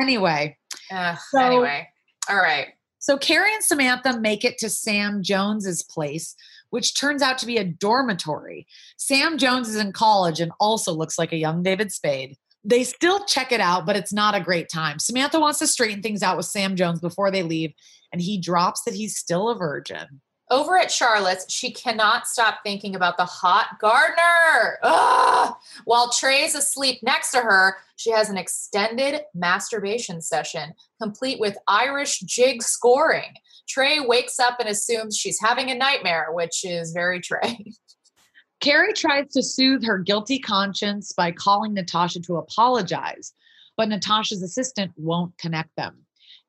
Anyway, 0.00 0.56
Ugh, 0.90 1.18
So- 1.30 1.40
anyway 1.40 1.88
all 2.28 2.36
right 2.36 2.68
So 2.98 3.16
Carrie 3.16 3.54
and 3.54 3.62
Samantha 3.62 4.18
make 4.20 4.44
it 4.44 4.58
to 4.58 4.68
Sam 4.68 5.22
Jones's 5.22 5.82
place, 5.82 6.34
which 6.70 6.98
turns 6.98 7.22
out 7.22 7.38
to 7.38 7.46
be 7.46 7.56
a 7.56 7.64
dormitory. 7.64 8.66
Sam 8.96 9.38
Jones 9.38 9.68
is 9.68 9.76
in 9.76 9.92
college 9.92 10.40
and 10.40 10.50
also 10.60 10.92
looks 10.92 11.18
like 11.18 11.32
a 11.32 11.36
young 11.36 11.62
David 11.62 11.92
Spade. 11.92 12.36
They 12.64 12.82
still 12.82 13.24
check 13.26 13.52
it 13.52 13.60
out, 13.60 13.86
but 13.86 13.94
it's 13.96 14.12
not 14.12 14.34
a 14.34 14.40
great 14.40 14.68
time. 14.68 14.98
Samantha 14.98 15.38
wants 15.38 15.60
to 15.60 15.68
straighten 15.68 16.02
things 16.02 16.22
out 16.22 16.36
with 16.36 16.46
Sam 16.46 16.74
Jones 16.74 17.00
before 17.00 17.30
they 17.30 17.44
leave, 17.44 17.72
and 18.16 18.22
he 18.22 18.38
drops 18.38 18.80
that 18.84 18.94
he's 18.94 19.14
still 19.14 19.50
a 19.50 19.54
virgin. 19.54 20.22
Over 20.50 20.78
at 20.78 20.90
Charlotte's, 20.90 21.52
she 21.52 21.70
cannot 21.70 22.26
stop 22.26 22.60
thinking 22.64 22.96
about 22.96 23.18
the 23.18 23.26
hot 23.26 23.78
gardener. 23.78 24.78
Ugh! 24.82 25.54
While 25.84 26.10
Trey's 26.10 26.54
asleep 26.54 27.00
next 27.02 27.32
to 27.32 27.40
her, 27.40 27.76
she 27.96 28.10
has 28.12 28.30
an 28.30 28.38
extended 28.38 29.20
masturbation 29.34 30.22
session, 30.22 30.72
complete 30.98 31.38
with 31.38 31.58
Irish 31.68 32.20
jig 32.20 32.62
scoring. 32.62 33.34
Trey 33.68 34.00
wakes 34.00 34.40
up 34.40 34.60
and 34.60 34.68
assumes 34.70 35.18
she's 35.18 35.38
having 35.38 35.70
a 35.70 35.74
nightmare, 35.74 36.28
which 36.30 36.64
is 36.64 36.92
very 36.92 37.20
Trey. 37.20 37.72
Carrie 38.60 38.94
tries 38.94 39.30
to 39.32 39.42
soothe 39.42 39.84
her 39.84 39.98
guilty 39.98 40.38
conscience 40.38 41.12
by 41.12 41.32
calling 41.32 41.74
Natasha 41.74 42.20
to 42.20 42.36
apologize, 42.36 43.34
but 43.76 43.90
Natasha's 43.90 44.42
assistant 44.42 44.92
won't 44.96 45.36
connect 45.36 45.76
them. 45.76 46.05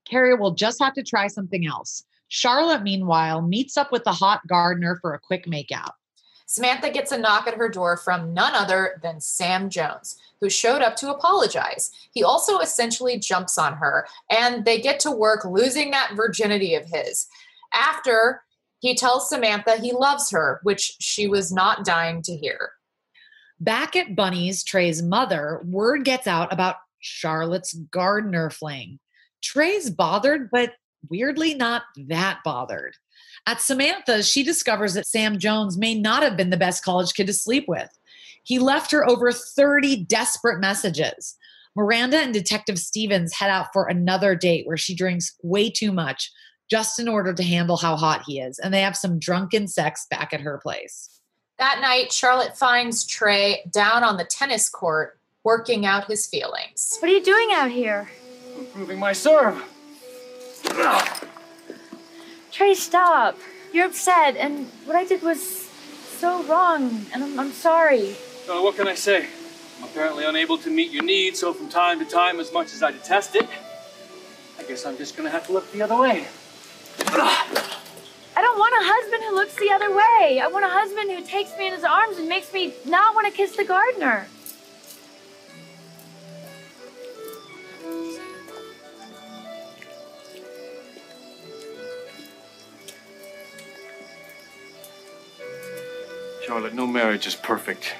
Carrie 0.09 0.35
will 0.35 0.51
just 0.51 0.81
have 0.81 0.93
to 0.93 1.03
try 1.03 1.27
something 1.27 1.65
else. 1.65 2.03
Charlotte, 2.29 2.83
meanwhile, 2.83 3.41
meets 3.41 3.77
up 3.77 3.91
with 3.91 4.03
the 4.03 4.11
hot 4.11 4.41
gardener 4.47 4.97
for 5.01 5.13
a 5.13 5.19
quick 5.19 5.45
makeout. 5.45 5.91
Samantha 6.45 6.89
gets 6.89 7.11
a 7.11 7.17
knock 7.17 7.45
at 7.45 7.55
her 7.55 7.67
door 7.67 7.97
from 7.97 8.33
none 8.33 8.55
other 8.55 8.99
than 9.03 9.19
Sam 9.19 9.69
Jones, 9.69 10.17
who 10.39 10.49
showed 10.49 10.81
up 10.81 10.95
to 10.97 11.11
apologize. 11.11 11.91
He 12.13 12.23
also 12.23 12.59
essentially 12.59 13.19
jumps 13.19 13.57
on 13.57 13.73
her, 13.73 14.07
and 14.31 14.63
they 14.63 14.79
get 14.79 14.99
to 15.01 15.11
work 15.11 15.43
losing 15.43 15.91
that 15.91 16.13
virginity 16.15 16.73
of 16.75 16.85
his. 16.85 17.27
After 17.73 18.43
he 18.79 18.95
tells 18.95 19.29
Samantha 19.29 19.77
he 19.77 19.91
loves 19.91 20.31
her, 20.31 20.61
which 20.63 20.95
she 20.99 21.27
was 21.27 21.51
not 21.51 21.83
dying 21.83 22.21
to 22.23 22.35
hear. 22.35 22.71
Back 23.59 23.95
at 23.95 24.15
Bunny's, 24.15 24.63
Trey's 24.63 25.01
mother, 25.01 25.61
word 25.65 26.05
gets 26.05 26.27
out 26.27 26.53
about 26.53 26.75
Charlotte's 26.99 27.73
gardener 27.73 28.49
fling. 28.49 28.99
Trey's 29.41 29.89
bothered, 29.89 30.49
but 30.51 30.73
weirdly 31.09 31.53
not 31.53 31.83
that 32.07 32.39
bothered. 32.43 32.95
At 33.45 33.61
Samantha's, 33.61 34.27
she 34.27 34.43
discovers 34.43 34.93
that 34.93 35.07
Sam 35.07 35.39
Jones 35.39 35.77
may 35.77 35.95
not 35.95 36.23
have 36.23 36.35
been 36.35 36.49
the 36.49 36.57
best 36.57 36.83
college 36.83 37.13
kid 37.13 37.27
to 37.27 37.33
sleep 37.33 37.65
with. 37.67 37.89
He 38.43 38.59
left 38.59 38.91
her 38.91 39.07
over 39.07 39.31
30 39.31 40.05
desperate 40.05 40.59
messages. 40.59 41.35
Miranda 41.75 42.17
and 42.17 42.33
Detective 42.33 42.79
Stevens 42.79 43.33
head 43.33 43.49
out 43.49 43.67
for 43.71 43.85
another 43.85 44.35
date 44.35 44.65
where 44.65 44.77
she 44.77 44.95
drinks 44.95 45.35
way 45.43 45.69
too 45.69 45.91
much 45.91 46.31
just 46.69 46.99
in 46.99 47.07
order 47.07 47.33
to 47.33 47.43
handle 47.43 47.77
how 47.77 47.95
hot 47.95 48.23
he 48.25 48.39
is, 48.39 48.59
and 48.59 48.73
they 48.73 48.81
have 48.81 48.97
some 48.97 49.19
drunken 49.19 49.67
sex 49.67 50.05
back 50.09 50.33
at 50.33 50.41
her 50.41 50.59
place. 50.61 51.21
That 51.59 51.79
night, 51.81 52.11
Charlotte 52.11 52.57
finds 52.57 53.05
Trey 53.05 53.63
down 53.71 54.03
on 54.03 54.17
the 54.17 54.25
tennis 54.25 54.69
court 54.69 55.19
working 55.43 55.85
out 55.85 56.07
his 56.07 56.27
feelings. 56.27 56.97
What 56.99 57.09
are 57.09 57.13
you 57.13 57.23
doing 57.23 57.49
out 57.53 57.71
here? 57.71 58.09
Improving 58.57 58.99
my 58.99 59.13
serve. 59.13 59.63
Trey, 62.51 62.73
stop. 62.73 63.37
You're 63.71 63.85
upset, 63.85 64.35
and 64.35 64.67
what 64.85 64.95
I 64.95 65.05
did 65.05 65.21
was 65.21 65.69
so 66.17 66.43
wrong, 66.43 67.05
and 67.13 67.23
I'm, 67.23 67.39
I'm 67.39 67.51
sorry. 67.51 68.15
Uh, 68.49 68.61
what 68.61 68.75
can 68.75 68.87
I 68.87 68.95
say? 68.95 69.27
I'm 69.77 69.83
apparently 69.83 70.25
unable 70.25 70.57
to 70.59 70.69
meet 70.71 70.91
your 70.91 71.03
needs, 71.03 71.39
so 71.39 71.53
from 71.53 71.69
time 71.69 71.99
to 71.99 72.05
time, 72.05 72.39
as 72.39 72.51
much 72.51 72.73
as 72.73 72.81
I 72.81 72.91
detest 72.91 73.35
it, 73.35 73.47
I 74.57 74.63
guess 74.63 74.85
I'm 74.85 74.97
just 74.97 75.15
gonna 75.15 75.29
have 75.29 75.45
to 75.47 75.53
look 75.53 75.71
the 75.71 75.83
other 75.83 75.99
way. 75.99 76.25
I 76.99 78.41
don't 78.41 78.57
want 78.57 78.73
a 78.73 78.83
husband 78.83 79.23
who 79.23 79.35
looks 79.35 79.55
the 79.55 79.69
other 79.71 79.91
way. 79.91 80.39
I 80.39 80.47
want 80.51 80.65
a 80.65 80.69
husband 80.69 81.11
who 81.11 81.23
takes 81.23 81.55
me 81.57 81.67
in 81.67 81.73
his 81.73 81.83
arms 81.83 82.17
and 82.17 82.27
makes 82.27 82.51
me 82.53 82.73
not 82.85 83.13
want 83.13 83.27
to 83.27 83.33
kiss 83.33 83.55
the 83.55 83.65
gardener. 83.65 84.27
Charlotte, 96.47 96.73
no 96.73 96.87
marriage 96.87 97.27
is 97.27 97.35
perfect. 97.35 97.93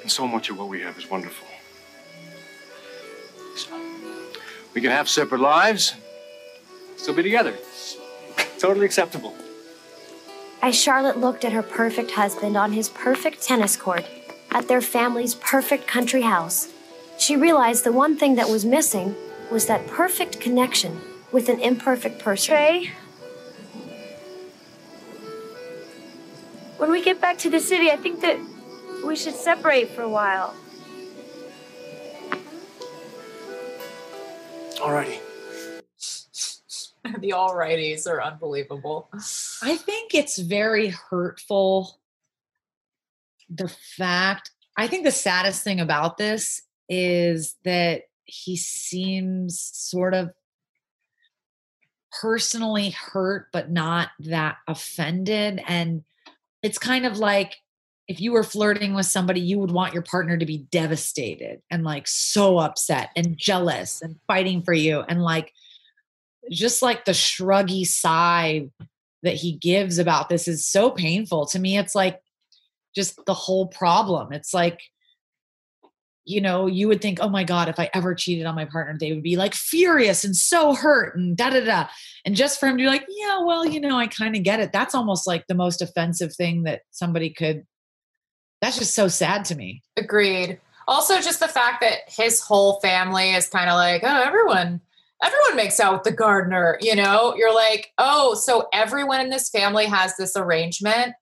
And 0.00 0.10
so 0.10 0.26
much 0.26 0.48
of 0.48 0.56
what 0.56 0.68
we 0.68 0.80
have 0.80 0.96
is 0.96 1.10
wonderful. 1.10 1.46
We 4.72 4.80
can 4.80 4.90
have 4.90 5.10
separate 5.10 5.42
lives, 5.42 5.94
still 6.96 7.14
be 7.14 7.22
together. 7.22 7.54
Totally 8.58 8.86
acceptable. 8.86 9.34
As 10.62 10.74
Charlotte 10.74 11.18
looked 11.18 11.44
at 11.44 11.52
her 11.52 11.62
perfect 11.62 12.12
husband 12.12 12.56
on 12.56 12.72
his 12.72 12.88
perfect 12.88 13.42
tennis 13.42 13.76
court, 13.76 14.06
at 14.50 14.68
their 14.68 14.80
family's 14.80 15.34
perfect 15.34 15.86
country 15.86 16.22
house, 16.22 16.72
she 17.18 17.36
realized 17.36 17.84
the 17.84 17.92
one 17.92 18.16
thing 18.16 18.36
that 18.36 18.48
was 18.48 18.64
missing 18.64 19.14
was 19.50 19.66
that 19.66 19.86
perfect 19.86 20.40
connection 20.40 20.98
with 21.30 21.50
an 21.50 21.60
imperfect 21.60 22.18
person. 22.18 22.54
Trey? 22.54 22.92
When 26.78 26.92
we 26.92 27.02
get 27.02 27.20
back 27.20 27.38
to 27.38 27.50
the 27.50 27.58
city, 27.58 27.90
I 27.90 27.96
think 27.96 28.20
that 28.20 28.38
we 29.04 29.16
should 29.16 29.34
separate 29.34 29.90
for 29.90 30.02
a 30.02 30.08
while. 30.08 30.54
Alrighty. 34.76 35.18
the 37.20 37.30
alrighties 37.30 38.06
are 38.06 38.22
unbelievable. 38.22 39.08
I 39.60 39.76
think 39.76 40.14
it's 40.14 40.38
very 40.38 40.88
hurtful. 40.88 41.98
The 43.50 43.68
fact, 43.96 44.52
I 44.76 44.86
think 44.86 45.04
the 45.04 45.10
saddest 45.10 45.64
thing 45.64 45.80
about 45.80 46.16
this 46.16 46.62
is 46.88 47.56
that 47.64 48.02
he 48.24 48.56
seems 48.56 49.58
sort 49.60 50.14
of 50.14 50.30
personally 52.20 52.90
hurt, 52.90 53.48
but 53.52 53.68
not 53.68 54.10
that 54.20 54.58
offended. 54.68 55.60
And 55.66 56.04
it's 56.62 56.78
kind 56.78 57.06
of 57.06 57.18
like 57.18 57.56
if 58.08 58.20
you 58.20 58.32
were 58.32 58.42
flirting 58.42 58.94
with 58.94 59.06
somebody, 59.06 59.40
you 59.40 59.58
would 59.58 59.70
want 59.70 59.92
your 59.92 60.02
partner 60.02 60.38
to 60.38 60.46
be 60.46 60.66
devastated 60.70 61.60
and 61.70 61.84
like 61.84 62.08
so 62.08 62.58
upset 62.58 63.10
and 63.14 63.36
jealous 63.36 64.00
and 64.00 64.16
fighting 64.26 64.62
for 64.62 64.72
you. 64.72 65.00
And 65.00 65.22
like, 65.22 65.52
just 66.50 66.80
like 66.80 67.04
the 67.04 67.12
shruggy 67.12 67.86
sigh 67.86 68.70
that 69.22 69.34
he 69.34 69.52
gives 69.52 69.98
about 69.98 70.30
this 70.30 70.48
is 70.48 70.66
so 70.66 70.90
painful 70.90 71.44
to 71.46 71.58
me. 71.58 71.76
It's 71.76 71.94
like 71.94 72.20
just 72.94 73.20
the 73.26 73.34
whole 73.34 73.66
problem. 73.66 74.32
It's 74.32 74.54
like, 74.54 74.80
you 76.28 76.42
know, 76.42 76.66
you 76.66 76.88
would 76.88 77.00
think, 77.00 77.18
oh 77.22 77.28
my 77.30 77.42
God, 77.42 77.68
if 77.68 77.80
I 77.80 77.88
ever 77.94 78.14
cheated 78.14 78.44
on 78.44 78.54
my 78.54 78.66
partner, 78.66 78.96
they 78.98 79.12
would 79.12 79.22
be 79.22 79.36
like 79.36 79.54
furious 79.54 80.24
and 80.24 80.36
so 80.36 80.74
hurt 80.74 81.16
and 81.16 81.34
da 81.36 81.50
da 81.50 81.64
da. 81.64 81.86
And 82.24 82.36
just 82.36 82.60
for 82.60 82.66
him 82.66 82.76
to 82.76 82.82
be 82.82 82.86
like, 82.86 83.06
yeah, 83.08 83.42
well, 83.42 83.66
you 83.66 83.80
know, 83.80 83.96
I 83.98 84.08
kind 84.08 84.36
of 84.36 84.42
get 84.42 84.60
it. 84.60 84.70
That's 84.70 84.94
almost 84.94 85.26
like 85.26 85.46
the 85.46 85.54
most 85.54 85.80
offensive 85.80 86.34
thing 86.34 86.64
that 86.64 86.82
somebody 86.90 87.30
could. 87.30 87.64
That's 88.60 88.78
just 88.78 88.94
so 88.94 89.08
sad 89.08 89.46
to 89.46 89.54
me. 89.54 89.82
Agreed. 89.96 90.60
Also, 90.86 91.20
just 91.20 91.40
the 91.40 91.48
fact 91.48 91.80
that 91.80 92.00
his 92.08 92.40
whole 92.40 92.78
family 92.80 93.32
is 93.32 93.48
kind 93.48 93.70
of 93.70 93.76
like, 93.76 94.02
oh, 94.04 94.22
everyone, 94.22 94.82
everyone 95.22 95.56
makes 95.56 95.80
out 95.80 95.94
with 95.94 96.02
the 96.02 96.12
gardener. 96.12 96.76
You 96.82 96.94
know, 96.94 97.34
you're 97.36 97.54
like, 97.54 97.92
oh, 97.96 98.34
so 98.34 98.68
everyone 98.74 99.22
in 99.22 99.30
this 99.30 99.48
family 99.48 99.86
has 99.86 100.14
this 100.16 100.36
arrangement 100.36 101.14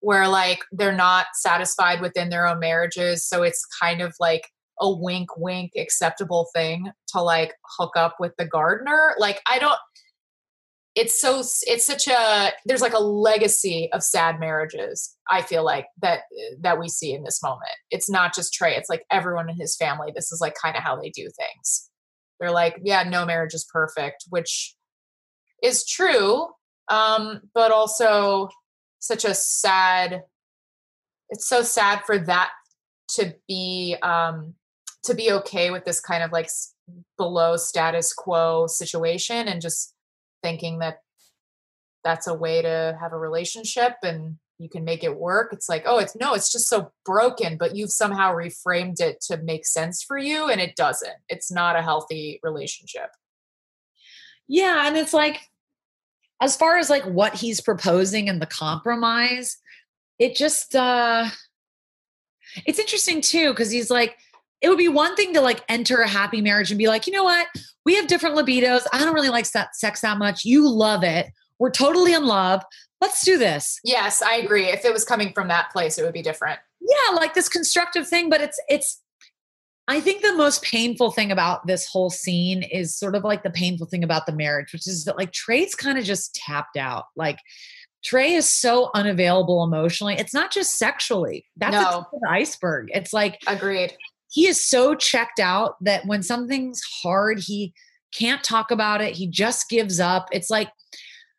where 0.00 0.28
like 0.28 0.60
they're 0.70 0.92
not 0.92 1.26
satisfied 1.34 2.00
within 2.00 2.28
their 2.28 2.46
own 2.46 2.60
marriages. 2.60 3.26
So 3.26 3.42
it's 3.42 3.66
kind 3.80 4.00
of 4.00 4.14
like 4.20 4.50
a 4.80 4.90
wink 4.90 5.28
wink 5.36 5.72
acceptable 5.76 6.48
thing 6.54 6.90
to 7.08 7.20
like 7.20 7.54
hook 7.78 7.96
up 7.96 8.16
with 8.18 8.32
the 8.38 8.44
gardener 8.44 9.14
like 9.18 9.40
i 9.50 9.58
don't 9.58 9.78
it's 10.94 11.20
so 11.20 11.40
it's 11.62 11.86
such 11.86 12.06
a 12.06 12.52
there's 12.66 12.80
like 12.80 12.94
a 12.94 13.00
legacy 13.00 13.88
of 13.92 14.02
sad 14.02 14.38
marriages 14.38 15.16
i 15.28 15.42
feel 15.42 15.64
like 15.64 15.86
that 16.00 16.20
that 16.60 16.78
we 16.78 16.88
see 16.88 17.12
in 17.12 17.24
this 17.24 17.42
moment. 17.42 17.62
It's 17.90 18.08
not 18.08 18.34
just 18.34 18.54
trey 18.54 18.76
it's 18.76 18.88
like 18.88 19.04
everyone 19.10 19.48
in 19.48 19.56
his 19.56 19.76
family 19.76 20.12
this 20.14 20.32
is 20.32 20.40
like 20.40 20.54
kind 20.60 20.76
of 20.76 20.82
how 20.82 20.96
they 20.96 21.10
do 21.10 21.28
things. 21.36 21.90
They're 22.38 22.50
like 22.50 22.80
yeah 22.82 23.02
no 23.02 23.24
marriage 23.24 23.54
is 23.54 23.66
perfect 23.72 24.24
which 24.30 24.76
is 25.62 25.86
true 25.86 26.48
um 26.88 27.40
but 27.54 27.72
also 27.72 28.48
such 28.98 29.24
a 29.24 29.34
sad 29.34 30.22
it's 31.30 31.48
so 31.48 31.62
sad 31.62 32.02
for 32.04 32.18
that 32.18 32.50
to 33.16 33.34
be 33.48 33.96
um 34.02 34.54
to 35.04 35.14
be 35.14 35.32
okay 35.32 35.70
with 35.70 35.84
this 35.84 36.00
kind 36.00 36.22
of 36.22 36.32
like 36.32 36.48
below 37.16 37.56
status 37.56 38.12
quo 38.12 38.66
situation 38.66 39.48
and 39.48 39.60
just 39.60 39.94
thinking 40.42 40.78
that 40.80 40.98
that's 42.02 42.26
a 42.26 42.34
way 42.34 42.60
to 42.62 42.96
have 43.00 43.12
a 43.12 43.18
relationship 43.18 43.94
and 44.02 44.36
you 44.58 44.68
can 44.68 44.84
make 44.84 45.02
it 45.02 45.16
work. 45.18 45.52
It's 45.52 45.68
like 45.68 45.84
oh 45.86 45.98
it's 45.98 46.14
no 46.16 46.34
it's 46.34 46.52
just 46.52 46.68
so 46.68 46.92
broken 47.04 47.56
but 47.56 47.74
you've 47.74 47.90
somehow 47.90 48.34
reframed 48.34 49.00
it 49.00 49.20
to 49.22 49.38
make 49.38 49.66
sense 49.66 50.02
for 50.02 50.18
you 50.18 50.48
and 50.48 50.60
it 50.60 50.76
doesn't. 50.76 51.16
It's 51.28 51.50
not 51.50 51.76
a 51.76 51.82
healthy 51.82 52.40
relationship. 52.42 53.10
Yeah 54.46 54.86
and 54.86 54.96
it's 54.96 55.14
like 55.14 55.40
as 56.40 56.56
far 56.56 56.76
as 56.76 56.90
like 56.90 57.04
what 57.04 57.34
he's 57.34 57.60
proposing 57.60 58.28
and 58.28 58.40
the 58.40 58.46
compromise 58.46 59.56
it 60.18 60.36
just 60.36 60.74
uh 60.76 61.26
it's 62.66 62.78
interesting 62.78 63.20
too 63.20 63.50
because 63.50 63.70
he's 63.70 63.90
like 63.90 64.16
it 64.60 64.68
would 64.68 64.78
be 64.78 64.88
one 64.88 65.14
thing 65.16 65.34
to 65.34 65.40
like 65.40 65.62
enter 65.68 66.00
a 66.00 66.08
happy 66.08 66.40
marriage 66.40 66.70
and 66.70 66.78
be 66.78 66.88
like, 66.88 67.06
you 67.06 67.12
know 67.12 67.24
what? 67.24 67.46
We 67.84 67.96
have 67.96 68.06
different 68.06 68.36
libidos. 68.36 68.86
I 68.92 68.98
don't 68.98 69.14
really 69.14 69.28
like 69.28 69.46
sex 69.46 70.00
that 70.00 70.18
much. 70.18 70.44
You 70.44 70.68
love 70.68 71.04
it. 71.04 71.26
We're 71.58 71.70
totally 71.70 72.14
in 72.14 72.24
love. 72.26 72.62
Let's 73.00 73.24
do 73.24 73.36
this. 73.36 73.78
Yes, 73.84 74.22
I 74.22 74.36
agree. 74.36 74.66
If 74.66 74.84
it 74.84 74.92
was 74.92 75.04
coming 75.04 75.32
from 75.34 75.48
that 75.48 75.70
place, 75.70 75.98
it 75.98 76.02
would 76.02 76.14
be 76.14 76.22
different. 76.22 76.58
Yeah, 76.80 77.14
like 77.14 77.34
this 77.34 77.48
constructive 77.48 78.08
thing, 78.08 78.30
but 78.30 78.40
it's 78.40 78.58
it's 78.68 79.00
I 79.86 80.00
think 80.00 80.22
the 80.22 80.34
most 80.34 80.62
painful 80.62 81.10
thing 81.10 81.30
about 81.30 81.66
this 81.66 81.86
whole 81.86 82.08
scene 82.08 82.62
is 82.62 82.96
sort 82.96 83.14
of 83.14 83.22
like 83.22 83.42
the 83.42 83.50
painful 83.50 83.86
thing 83.86 84.02
about 84.02 84.24
the 84.24 84.32
marriage, 84.32 84.72
which 84.72 84.86
is 84.86 85.04
that 85.04 85.18
like 85.18 85.32
Trey's 85.32 85.74
kind 85.74 85.98
of 85.98 86.04
just 86.04 86.34
tapped 86.34 86.78
out. 86.78 87.04
Like 87.16 87.38
Trey 88.02 88.32
is 88.32 88.48
so 88.48 88.90
unavailable 88.94 89.62
emotionally. 89.62 90.14
It's 90.14 90.32
not 90.32 90.50
just 90.50 90.78
sexually. 90.78 91.44
That's 91.56 91.74
no. 91.74 92.06
the 92.12 92.28
iceberg. 92.30 92.88
It's 92.94 93.12
like 93.12 93.40
agreed 93.46 93.94
he 94.34 94.48
is 94.48 94.68
so 94.68 94.96
checked 94.96 95.38
out 95.38 95.76
that 95.80 96.06
when 96.06 96.20
something's 96.20 96.82
hard, 97.04 97.38
he 97.38 97.72
can't 98.12 98.42
talk 98.42 98.72
about 98.72 99.00
it. 99.00 99.14
He 99.14 99.28
just 99.28 99.68
gives 99.68 100.00
up. 100.00 100.28
It's 100.32 100.50
like, 100.50 100.72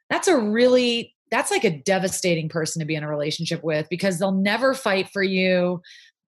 that's 0.10 0.30
a 0.30 0.38
really, 0.38 1.14
that's 1.30 1.52
like 1.52 1.66
a 1.66 1.78
devastating 1.78 2.48
person 2.48 2.80
to 2.80 2.86
be 2.86 2.96
in 2.96 3.04
a 3.04 3.10
relationship 3.10 3.62
with 3.66 3.86
because 3.90 4.18
they'll 4.18 4.32
never 4.32 4.74
fight 4.74 5.10
for 5.12 5.22
you. 5.22 5.82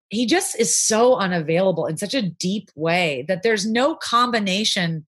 He 0.08 0.24
just 0.24 0.58
is 0.58 0.74
so 0.74 1.16
unavailable 1.16 1.84
in 1.84 1.98
such 1.98 2.14
a 2.14 2.22
deep 2.22 2.70
way 2.74 3.26
that 3.28 3.42
there's 3.42 3.66
no 3.66 3.94
combination. 3.96 5.04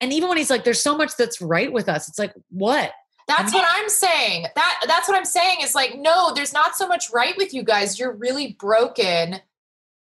And 0.00 0.10
even 0.10 0.30
when 0.30 0.38
he's 0.38 0.48
like, 0.48 0.64
there's 0.64 0.82
so 0.82 0.96
much 0.96 1.16
that's 1.18 1.42
right 1.42 1.70
with 1.70 1.90
us, 1.90 2.08
it's 2.08 2.18
like, 2.18 2.32
what? 2.48 2.92
That's 3.26 3.52
what 3.52 3.66
I'm 3.68 3.90
saying. 3.90 4.46
That 4.54 4.84
that's 4.86 5.06
what 5.06 5.18
I'm 5.18 5.26
saying 5.26 5.58
is 5.60 5.74
like, 5.74 5.98
no, 5.98 6.32
there's 6.32 6.54
not 6.54 6.76
so 6.76 6.88
much 6.88 7.10
right 7.12 7.36
with 7.36 7.52
you 7.52 7.62
guys. 7.62 7.98
You're 7.98 8.16
really 8.16 8.56
broken 8.58 9.42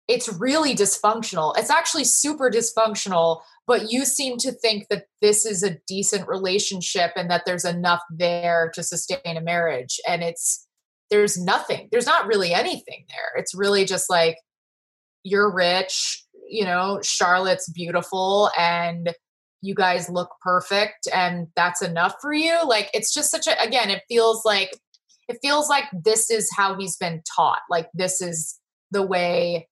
it's 0.08 0.30
really 0.40 0.74
dysfunctional. 0.74 1.58
It's 1.58 1.70
actually 1.70 2.06
super 2.06 2.50
dysfunctional, 2.50 3.42
but 3.66 3.92
you 3.92 4.06
seem 4.06 4.38
to 4.38 4.52
think 4.52 4.88
that 4.90 5.06
this 5.22 5.46
is 5.46 5.64
a 5.64 5.78
decent 5.88 6.28
relationship 6.28 7.12
and 7.16 7.30
that 7.30 7.44
there's 7.46 7.66
enough 7.66 8.02
there 8.10 8.72
to 8.76 8.84
sustain 8.84 9.38
a 9.38 9.42
marriage. 9.42 10.00
And 10.08 10.24
it's, 10.24 10.66
there's 11.10 11.38
nothing, 11.38 11.90
there's 11.92 12.06
not 12.06 12.28
really 12.28 12.54
anything 12.54 13.06
there. 13.10 13.42
It's 13.42 13.54
really 13.54 13.84
just 13.84 14.10
like, 14.10 14.38
you're 15.24 15.54
rich, 15.54 16.24
you 16.50 16.64
know, 16.64 17.02
Charlotte's 17.04 17.70
beautiful 17.70 18.50
and 18.58 19.14
you 19.62 19.76
guys 19.76 20.10
look 20.10 20.30
perfect 20.42 21.08
and 21.14 21.48
that's 21.56 21.82
enough 21.82 22.16
for 22.22 22.32
you. 22.32 22.58
Like, 22.66 22.90
it's 22.94 23.14
just 23.14 23.32
such 23.32 23.48
a, 23.48 23.62
again, 23.62 23.90
it 23.90 24.04
feels 24.08 24.46
like, 24.46 24.78
it 25.28 25.40
feels 25.42 25.68
like 25.68 25.84
this 25.92 26.32
is 26.32 26.50
how 26.56 26.78
he's 26.78 26.96
been 26.96 27.22
taught. 27.36 27.62
Like, 27.70 27.90
this 27.94 28.22
is 28.22 28.58
the 28.92 29.06
way 29.06 29.68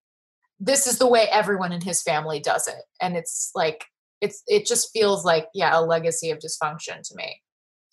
this 0.64 0.87
is 0.87 0.98
the 0.98 1.07
way 1.07 1.27
everyone 1.31 1.72
in 1.72 1.81
his 1.81 2.03
family 2.03 2.40
does 2.40 2.66
it. 2.66 2.83
And 3.00 3.16
it's 3.16 3.50
like 3.55 3.85
it's 4.20 4.42
it 4.46 4.66
just 4.66 4.90
feels 4.92 5.24
like 5.24 5.46
yeah 5.55 5.79
a 5.79 5.83
legacy 5.83 6.31
of 6.31 6.38
dysfunction 6.38 7.03
to 7.03 7.14
me. 7.14 7.40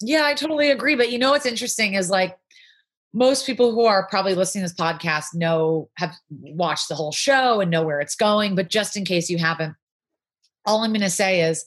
Yeah 0.01 0.25
i 0.25 0.33
totally 0.33 0.71
agree. 0.71 0.95
But 0.95 1.11
you 1.11 1.19
know 1.19 1.31
what's 1.31 1.45
interesting 1.45 1.93
is 1.95 2.09
like 2.09 2.37
most 3.13 3.45
people 3.45 3.73
who 3.73 3.85
are 3.85 4.07
probably 4.07 4.35
listening 4.35 4.65
to 4.65 4.73
this 4.73 4.79
podcast 4.79 5.25
know 5.33 5.89
have 5.97 6.15
watched 6.29 6.87
the 6.87 6.95
whole 6.95 7.11
show 7.11 7.59
and 7.59 7.69
know 7.69 7.83
where 7.83 7.99
it's 7.99 8.15
going. 8.15 8.55
But 8.55 8.69
just 8.69 8.95
in 8.95 9.03
case 9.03 9.29
you 9.29 9.37
haven't 9.37 9.75
all 10.65 10.83
i'm 10.83 10.91
going 10.91 11.01
to 11.01 11.09
say 11.09 11.41
is 11.41 11.65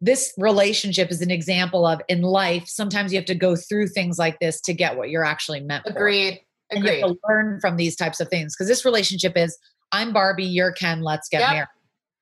this 0.00 0.32
relationship 0.38 1.10
is 1.10 1.20
an 1.20 1.32
example 1.32 1.84
of 1.84 2.00
in 2.08 2.22
life 2.22 2.68
sometimes 2.68 3.12
you 3.12 3.18
have 3.18 3.26
to 3.26 3.34
go 3.34 3.56
through 3.56 3.88
things 3.88 4.18
like 4.18 4.38
this 4.38 4.60
to 4.60 4.72
get 4.72 4.96
what 4.96 5.10
you're 5.10 5.24
actually 5.24 5.58
meant 5.60 5.82
agreed 5.84 5.94
for. 5.94 6.06
agreed. 6.06 6.42
And 6.70 6.84
you 6.84 6.90
have 6.90 7.10
to 7.10 7.18
learn 7.28 7.60
from 7.60 7.76
these 7.76 7.96
types 7.96 8.20
of 8.20 8.28
things. 8.28 8.54
Because 8.54 8.68
this 8.68 8.84
relationship 8.84 9.36
is 9.36 9.56
I'm 9.92 10.12
Barbie, 10.12 10.44
you're 10.44 10.72
Ken, 10.72 11.02
let's 11.02 11.28
get 11.28 11.40
yep. 11.40 11.50
married. 11.50 11.68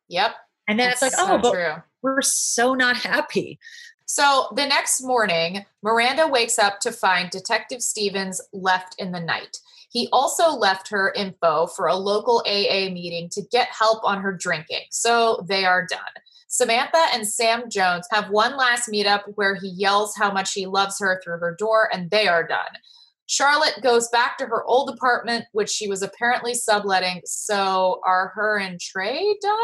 Yep. 0.09 0.35
And 0.68 0.79
then 0.79 0.88
That's 0.88 1.03
it's 1.03 1.18
like, 1.18 1.29
oh, 1.29 1.38
but 1.38 1.53
true. 1.53 1.83
we're 2.03 2.22
so 2.22 2.74
not 2.74 2.96
happy. 2.96 3.59
So 4.07 4.48
the 4.55 4.66
next 4.66 5.03
morning, 5.03 5.64
Miranda 5.83 6.29
wakes 6.29 6.59
up 6.59 6.81
to 6.81 6.92
find 6.92 7.31
Detective 7.31 7.83
Stevens 7.83 8.40
left 8.53 8.96
in 8.98 9.12
the 9.12 9.20
night. 9.20 9.59
He 9.90 10.09
also 10.12 10.50
left 10.50 10.88
her 10.88 11.12
info 11.12 11.66
for 11.68 11.87
a 11.87 11.94
local 11.94 12.44
AA 12.46 12.90
meeting 12.90 13.29
to 13.31 13.42
get 13.50 13.68
help 13.68 14.05
on 14.05 14.20
her 14.20 14.33
drinking. 14.33 14.83
So 14.90 15.44
they 15.48 15.64
are 15.64 15.87
done. 15.87 16.00
Samantha 16.48 17.07
and 17.12 17.27
Sam 17.27 17.70
Jones 17.70 18.07
have 18.11 18.31
one 18.31 18.57
last 18.57 18.88
meetup 18.88 19.22
where 19.35 19.55
he 19.55 19.68
yells 19.68 20.15
how 20.17 20.31
much 20.31 20.52
he 20.52 20.67
loves 20.67 20.98
her 21.00 21.21
through 21.23 21.38
her 21.38 21.56
door, 21.58 21.88
and 21.92 22.10
they 22.10 22.29
are 22.29 22.46
done. 22.46 22.79
Charlotte 23.27 23.79
goes 23.83 24.08
back 24.08 24.37
to 24.38 24.46
her 24.46 24.64
old 24.64 24.90
apartment, 24.90 25.44
which 25.52 25.70
she 25.70 25.88
was 25.88 26.02
apparently 26.02 26.54
subletting. 26.54 27.22
So 27.25 28.00
are 28.06 28.33
her 28.35 28.58
and 28.58 28.81
Trey 28.81 29.37
done? 29.40 29.58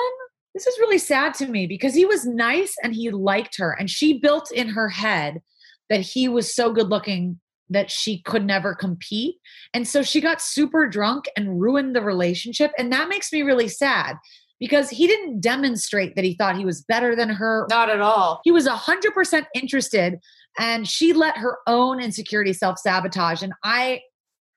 This 0.55 0.67
is 0.67 0.79
really 0.79 0.99
sad 0.99 1.35
to 1.35 1.47
me 1.47 1.67
because 1.67 1.95
he 1.95 2.05
was 2.05 2.27
nice 2.27 2.75
and 2.83 2.95
he 2.95 3.11
liked 3.11 3.57
her. 3.59 3.73
And 3.79 3.89
she 3.89 4.19
built 4.19 4.51
in 4.51 4.69
her 4.71 4.89
head 4.89 5.41
that 5.89 6.01
he 6.01 6.29
was 6.29 6.55
so 6.55 6.73
good 6.73 6.89
looking 6.89 7.39
that 7.69 7.91
she 7.91 8.21
could 8.23 8.45
never 8.45 8.75
compete. 8.75 9.37
And 9.73 9.87
so 9.87 10.03
she 10.03 10.21
got 10.21 10.43
super 10.43 10.89
drunk 10.89 11.27
and 11.37 11.61
ruined 11.61 11.95
the 11.95 12.03
relationship. 12.03 12.73
And 12.77 12.93
that 12.93 13.09
makes 13.09 13.33
me 13.33 13.43
really 13.43 13.69
sad 13.69 14.17
because 14.59 14.91
he 14.91 15.07
didn't 15.07 15.41
demonstrate 15.41 16.17
that 16.17 16.25
he 16.25 16.35
thought 16.35 16.57
he 16.57 16.65
was 16.65 16.83
better 16.83 17.15
than 17.15 17.29
her. 17.31 17.67
Not 17.71 17.89
at 17.89 18.01
all. 18.01 18.41
He 18.45 18.51
was 18.51 18.67
100% 18.67 19.47
interested 19.55 20.19
and 20.59 20.89
she 20.89 21.13
let 21.13 21.37
her 21.39 21.59
own 21.67 22.01
insecurity 22.01 22.53
self 22.53 22.79
sabotage. 22.79 23.43
And 23.43 23.53
I, 23.65 24.01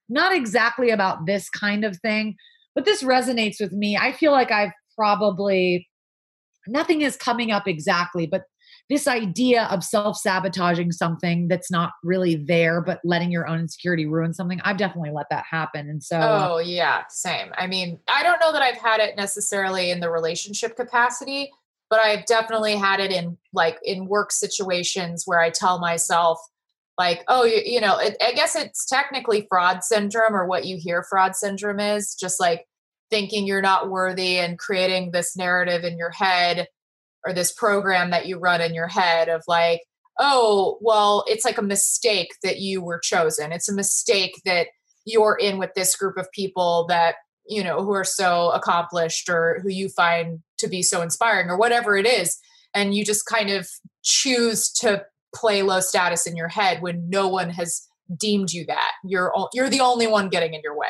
not 0.10 0.36
exactly 0.36 0.90
about 0.90 1.26
this 1.26 1.50
kind 1.50 1.86
of 1.86 1.98
thing, 1.98 2.36
but 2.76 2.86
this 2.86 3.04
resonates 3.04 3.60
with 3.60 3.72
me. 3.72 3.98
I 3.98 4.12
feel 4.12 4.32
like 4.32 4.52
I've 4.52 4.74
probably, 4.98 5.88
nothing 6.68 7.02
is 7.02 7.16
coming 7.16 7.52
up 7.52 7.68
exactly, 7.68 8.26
but 8.28 8.44
this 8.90 9.08
idea 9.08 9.64
of 9.66 9.84
self-sabotaging 9.84 10.92
something 10.92 11.48
that's 11.48 11.72
not 11.72 11.92
really 12.04 12.36
there 12.36 12.82
but 12.82 13.00
letting 13.04 13.32
your 13.32 13.48
own 13.48 13.60
insecurity 13.60 14.06
ruin 14.06 14.34
something 14.34 14.60
i've 14.64 14.78
definitely 14.78 15.12
let 15.12 15.26
that 15.30 15.46
happen 15.50 15.90
and 15.90 16.04
so 16.04 16.20
Oh, 16.20 16.58
yeah, 16.60 17.04
same. 17.10 17.52
I 17.58 17.68
mean, 17.68 18.00
I 18.08 18.24
don't 18.24 18.40
know 18.40 18.52
that 18.52 18.62
I've 18.62 18.78
had 18.78 19.00
it 19.00 19.16
necessarily 19.16 19.92
in 19.92 20.00
the 20.00 20.10
relationship 20.10 20.76
capacity, 20.76 21.52
but 21.94 22.00
I've 22.00 22.26
definitely 22.26 22.76
had 22.76 23.00
it 23.00 23.12
in 23.12 23.38
like 23.54 23.78
in 23.84 24.08
work 24.08 24.32
situations 24.32 25.26
where 25.28 25.40
I 25.40 25.52
tell 25.52 25.78
myself, 25.78 26.40
like, 26.98 27.24
oh, 27.28 27.44
you, 27.44 27.62
you 27.64 27.80
know, 27.80 28.00
it, 28.00 28.18
I 28.20 28.32
guess 28.32 28.56
it's 28.56 28.88
technically 28.88 29.46
fraud 29.48 29.84
syndrome 29.84 30.36
or 30.36 30.48
what 30.48 30.66
you 30.66 30.76
hear 30.80 31.06
fraud 31.08 31.36
syndrome 31.36 31.80
is 31.80 32.16
just 32.16 32.40
like 32.40 32.66
thinking 33.12 33.46
you're 33.46 33.62
not 33.62 33.92
worthy 33.92 34.40
and 34.40 34.58
creating 34.58 35.12
this 35.12 35.38
narrative 35.38 35.84
in 35.84 35.96
your 35.96 36.10
head 36.10 36.66
or 37.28 37.32
this 37.32 37.52
program 37.52 38.10
that 38.10 38.26
you 38.26 38.40
run 38.40 38.60
in 38.60 38.74
your 38.74 38.88
head 38.88 39.30
of 39.30 39.44
like, 39.48 39.82
oh, 40.20 40.80
well, 40.82 41.24
it's 41.28 41.46
like 41.46 41.60
a 41.60 41.62
mistake 41.62 42.34
that 42.42 42.58
you 42.58 42.82
were 42.82 42.98
chosen. 42.98 43.52
It's 43.52 43.70
a 43.70 43.76
mistake 43.76 44.42
that 44.46 44.66
you're 45.06 45.38
in 45.40 45.60
with 45.60 45.76
this 45.76 45.96
group 45.96 46.18
of 46.18 46.32
people 46.32 46.88
that 46.90 47.18
you 47.48 47.64
know 47.64 47.84
who 47.84 47.94
are 47.94 48.04
so 48.04 48.50
accomplished 48.50 49.30
or 49.30 49.60
who 49.62 49.70
you 49.70 49.90
find 49.90 50.40
to 50.64 50.70
be 50.70 50.82
so 50.82 51.02
inspiring 51.02 51.50
or 51.50 51.58
whatever 51.58 51.96
it 51.96 52.08
is 52.08 52.38
and 52.74 52.96
you 52.96 53.06
just 53.06 53.26
kind 53.26 53.50
of 53.50 53.70
choose 54.04 54.72
to 54.72 55.06
play 55.36 55.62
low 55.62 55.80
status 55.80 56.26
in 56.28 56.36
your 56.36 56.48
head 56.48 56.82
when 56.82 57.10
no 57.10 57.28
one 57.28 57.50
has 57.50 57.88
deemed 58.20 58.52
you 58.52 58.66
that 58.66 58.92
you're 59.06 59.34
you're 59.54 59.70
the 59.70 59.80
only 59.80 60.08
one 60.08 60.30
getting 60.30 60.54
in 60.54 60.62
your 60.64 60.78
way 60.78 60.88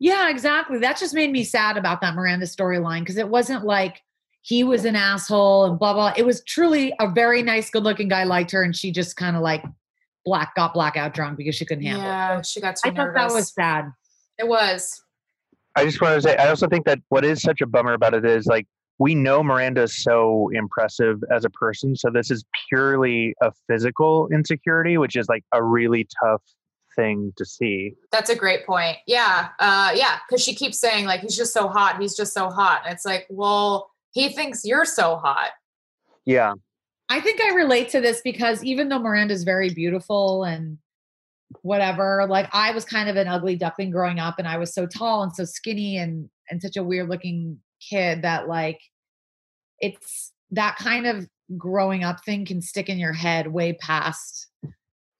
Yeah, 0.00 0.30
exactly. 0.30 0.78
That 0.78 0.96
just 0.96 1.14
made 1.14 1.30
me 1.30 1.44
sad 1.44 1.76
about 1.76 2.00
that 2.00 2.14
Miranda 2.14 2.46
storyline 2.46 3.00
because 3.00 3.18
it 3.18 3.28
wasn't 3.28 3.64
like 3.64 4.00
he 4.40 4.64
was 4.64 4.86
an 4.86 4.96
asshole 4.96 5.66
and 5.66 5.78
blah 5.78 5.92
blah. 5.92 6.14
It 6.16 6.24
was 6.24 6.42
truly 6.44 6.94
a 6.98 7.06
very 7.10 7.42
nice, 7.42 7.68
good-looking 7.68 8.08
guy 8.08 8.24
liked 8.24 8.50
her, 8.52 8.62
and 8.62 8.74
she 8.74 8.90
just 8.90 9.16
kind 9.16 9.36
of 9.36 9.42
like 9.42 9.62
black 10.24 10.54
got 10.54 10.72
blackout 10.72 11.12
drunk 11.12 11.36
because 11.36 11.54
she 11.54 11.66
couldn't 11.66 11.84
handle 11.84 12.02
it. 12.02 12.06
yeah 12.06 12.42
she 12.42 12.60
got 12.60 12.76
too 12.76 12.90
I 12.90 12.94
thought 12.94 13.14
that 13.14 13.30
was 13.30 13.52
sad. 13.52 13.92
it 14.38 14.48
was 14.48 15.02
I 15.80 15.84
just 15.84 16.00
want 16.00 16.14
to 16.14 16.28
say, 16.28 16.36
I 16.36 16.48
also 16.48 16.68
think 16.68 16.84
that 16.84 17.00
what 17.08 17.24
is 17.24 17.40
such 17.40 17.60
a 17.60 17.66
bummer 17.66 17.94
about 17.94 18.12
it 18.12 18.24
is 18.24 18.46
like 18.46 18.66
we 18.98 19.14
know 19.14 19.42
Miranda 19.42 19.84
is 19.84 20.02
so 20.02 20.50
impressive 20.52 21.22
as 21.34 21.46
a 21.46 21.50
person, 21.50 21.96
so 21.96 22.10
this 22.10 22.30
is 22.30 22.44
purely 22.68 23.34
a 23.40 23.50
physical 23.66 24.28
insecurity, 24.28 24.98
which 24.98 25.16
is 25.16 25.26
like 25.28 25.42
a 25.52 25.62
really 25.62 26.06
tough 26.22 26.42
thing 26.94 27.32
to 27.38 27.46
see. 27.46 27.94
That's 28.12 28.28
a 28.28 28.36
great 28.36 28.66
point. 28.66 28.98
Yeah. 29.06 29.48
Uh 29.58 29.92
yeah, 29.94 30.18
cuz 30.28 30.42
she 30.42 30.54
keeps 30.54 30.78
saying 30.78 31.06
like 31.06 31.20
he's 31.20 31.36
just 31.36 31.54
so 31.54 31.66
hot, 31.66 31.98
he's 31.98 32.14
just 32.14 32.34
so 32.34 32.50
hot. 32.50 32.82
And 32.84 32.92
it's 32.92 33.06
like, 33.06 33.26
well, 33.30 33.90
he 34.10 34.28
thinks 34.28 34.64
you're 34.64 34.84
so 34.84 35.16
hot. 35.16 35.52
Yeah, 36.26 36.54
I 37.08 37.20
think 37.20 37.40
I 37.40 37.54
relate 37.54 37.88
to 37.90 38.00
this 38.00 38.20
because 38.20 38.62
even 38.62 38.88
though 38.90 38.98
Miranda's 38.98 39.44
very 39.44 39.70
beautiful 39.70 40.44
and 40.44 40.78
whatever, 41.62 42.26
like 42.28 42.48
I 42.52 42.72
was 42.72 42.84
kind 42.84 43.08
of 43.08 43.16
an 43.16 43.28
ugly 43.28 43.56
duckling 43.56 43.90
growing 43.90 44.18
up 44.18 44.38
and 44.38 44.48
I 44.48 44.58
was 44.58 44.72
so 44.72 44.86
tall 44.86 45.22
and 45.22 45.34
so 45.34 45.44
skinny 45.44 45.98
and 45.98 46.28
and 46.50 46.60
such 46.60 46.76
a 46.76 46.82
weird 46.82 47.08
looking 47.08 47.58
kid 47.80 48.22
that 48.22 48.48
like 48.48 48.80
it's 49.78 50.32
that 50.50 50.76
kind 50.76 51.06
of 51.06 51.28
growing 51.56 52.04
up 52.04 52.24
thing 52.24 52.44
can 52.44 52.60
stick 52.60 52.88
in 52.88 52.98
your 52.98 53.12
head 53.12 53.48
way 53.48 53.72
past 53.74 54.48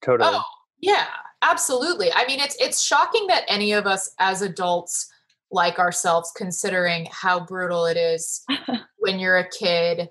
totally. 0.01 0.29
Oh, 0.31 0.43
yeah, 0.79 1.05
absolutely. 1.41 2.11
I 2.13 2.25
mean, 2.25 2.39
it's 2.39 2.55
it's 2.59 2.81
shocking 2.81 3.27
that 3.27 3.43
any 3.47 3.71
of 3.73 3.85
us 3.85 4.13
as 4.19 4.41
adults 4.41 5.07
like 5.51 5.79
ourselves 5.79 6.31
considering 6.35 7.07
how 7.11 7.45
brutal 7.45 7.85
it 7.85 7.97
is 7.97 8.45
when 8.97 9.19
you're 9.19 9.37
a 9.37 9.49
kid 9.49 10.07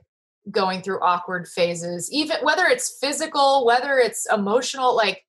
going 0.50 0.82
through 0.82 1.00
awkward 1.00 1.48
phases, 1.48 2.10
even 2.12 2.36
whether 2.42 2.66
it's 2.66 2.98
physical, 3.00 3.64
whether 3.64 3.98
it's 3.98 4.26
emotional, 4.32 4.94
like 4.94 5.24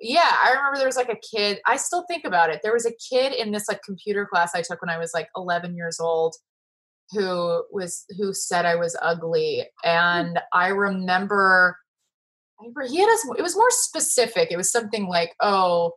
yeah, 0.00 0.36
I 0.44 0.50
remember 0.50 0.78
there 0.78 0.86
was 0.86 0.96
like 0.96 1.08
a 1.08 1.36
kid, 1.36 1.58
I 1.66 1.76
still 1.76 2.04
think 2.08 2.24
about 2.24 2.50
it. 2.50 2.60
There 2.62 2.72
was 2.74 2.86
a 2.86 2.92
kid 3.10 3.32
in 3.32 3.52
this 3.52 3.68
like 3.68 3.82
computer 3.82 4.26
class 4.26 4.54
I 4.54 4.62
took 4.62 4.82
when 4.82 4.90
I 4.90 4.98
was 4.98 5.12
like 5.14 5.28
11 5.36 5.74
years 5.74 5.98
old 6.00 6.36
who 7.12 7.64
was 7.70 8.04
who 8.18 8.32
said 8.32 8.66
I 8.66 8.76
was 8.76 8.96
ugly 9.00 9.64
hmm. 9.84 9.88
and 9.88 10.40
I 10.52 10.68
remember 10.68 11.78
I 12.58 12.64
remember 12.64 12.86
he 12.86 12.98
had 12.98 13.08
us 13.08 13.26
it 13.38 13.42
was 13.42 13.56
more 13.56 13.70
specific. 13.70 14.50
It 14.50 14.56
was 14.56 14.72
something 14.72 15.08
like, 15.08 15.34
oh, 15.40 15.92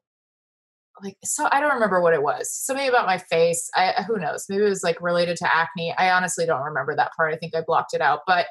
like 1.01 1.15
so 1.23 1.47
I 1.51 1.61
don't 1.61 1.73
remember 1.73 2.01
what 2.01 2.13
it 2.13 2.21
was. 2.21 2.51
Something 2.51 2.89
about 2.89 3.05
my 3.05 3.17
face. 3.17 3.69
I 3.75 4.03
who 4.05 4.17
knows? 4.17 4.45
Maybe 4.49 4.63
it 4.63 4.69
was 4.69 4.83
like 4.83 5.01
related 5.01 5.37
to 5.37 5.55
acne. 5.55 5.95
I 5.97 6.11
honestly 6.11 6.45
don't 6.45 6.63
remember 6.63 6.95
that 6.95 7.11
part. 7.15 7.33
I 7.33 7.37
think 7.37 7.55
I 7.55 7.61
blocked 7.65 7.93
it 7.93 8.01
out, 8.01 8.21
but 8.27 8.47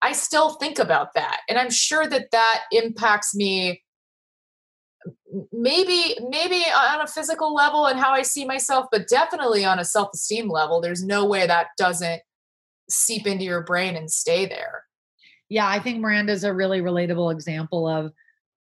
I 0.00 0.12
still 0.12 0.50
think 0.54 0.78
about 0.78 1.14
that. 1.14 1.40
And 1.48 1.58
I'm 1.58 1.70
sure 1.70 2.06
that 2.06 2.30
that 2.30 2.62
impacts 2.70 3.34
me 3.34 3.82
maybe 5.52 6.16
maybe 6.28 6.62
on 6.76 7.00
a 7.00 7.06
physical 7.06 7.54
level 7.54 7.86
and 7.86 7.98
how 7.98 8.12
I 8.12 8.22
see 8.22 8.44
myself, 8.44 8.86
but 8.92 9.08
definitely 9.08 9.64
on 9.64 9.78
a 9.78 9.84
self-esteem 9.84 10.48
level. 10.48 10.80
There's 10.80 11.04
no 11.04 11.24
way 11.26 11.46
that 11.46 11.68
doesn't 11.78 12.22
seep 12.90 13.26
into 13.26 13.44
your 13.44 13.62
brain 13.62 13.96
and 13.96 14.10
stay 14.10 14.46
there. 14.46 14.84
yeah, 15.48 15.66
I 15.68 15.78
think 15.78 16.00
Miranda's 16.00 16.44
a 16.44 16.52
really 16.52 16.80
relatable 16.80 17.32
example 17.32 17.86
of 17.88 18.12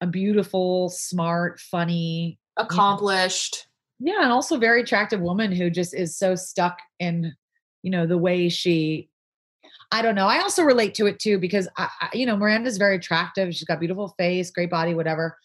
a 0.02 0.08
beautiful, 0.08 0.90
smart, 0.90 1.60
funny, 1.60 2.40
Accomplished. 2.58 3.68
yeah, 4.00 4.24
and 4.24 4.32
also 4.32 4.58
very 4.58 4.82
attractive 4.82 5.22
woman 5.22 5.52
who 5.52 5.70
just 5.70 5.94
is 5.94 6.18
so 6.18 6.36
stuck 6.36 6.78
in, 7.00 7.34
you 7.84 7.92
know, 7.92 8.06
the 8.06 8.18
way 8.18 8.50
she. 8.50 9.10
I 9.92 10.02
don't 10.02 10.16
know. 10.16 10.28
I 10.28 10.40
also 10.40 10.64
relate 10.64 10.94
to 10.96 11.06
it 11.08 11.20
too 11.20 11.38
because 11.38 11.68
I, 11.78 11.90
I, 12.02 12.10
you 12.14 12.26
know, 12.26 12.38
Miranda's 12.38 12.78
very 12.78 12.96
attractive. 12.96 13.54
She's 13.54 13.64
got 13.68 13.80
beautiful 13.80 14.14
face, 14.18 14.50
great 14.52 14.70
body, 14.70 14.94
whatever. 14.94 15.38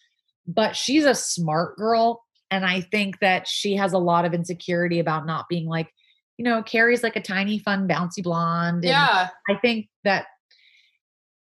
But 0.47 0.75
she's 0.75 1.05
a 1.05 1.15
smart 1.15 1.77
girl, 1.77 2.23
and 2.49 2.65
I 2.65 2.81
think 2.81 3.19
that 3.19 3.47
she 3.47 3.75
has 3.75 3.93
a 3.93 3.97
lot 3.97 4.25
of 4.25 4.33
insecurity 4.33 4.99
about 4.99 5.25
not 5.25 5.49
being 5.49 5.67
like, 5.67 5.89
you 6.37 6.45
know, 6.45 6.63
Carrie's 6.63 7.03
like 7.03 7.15
a 7.15 7.21
tiny, 7.21 7.59
fun, 7.59 7.87
bouncy 7.87 8.23
blonde. 8.23 8.77
and 8.77 8.85
Yeah. 8.85 9.29
I 9.49 9.55
think 9.55 9.89
that 10.03 10.27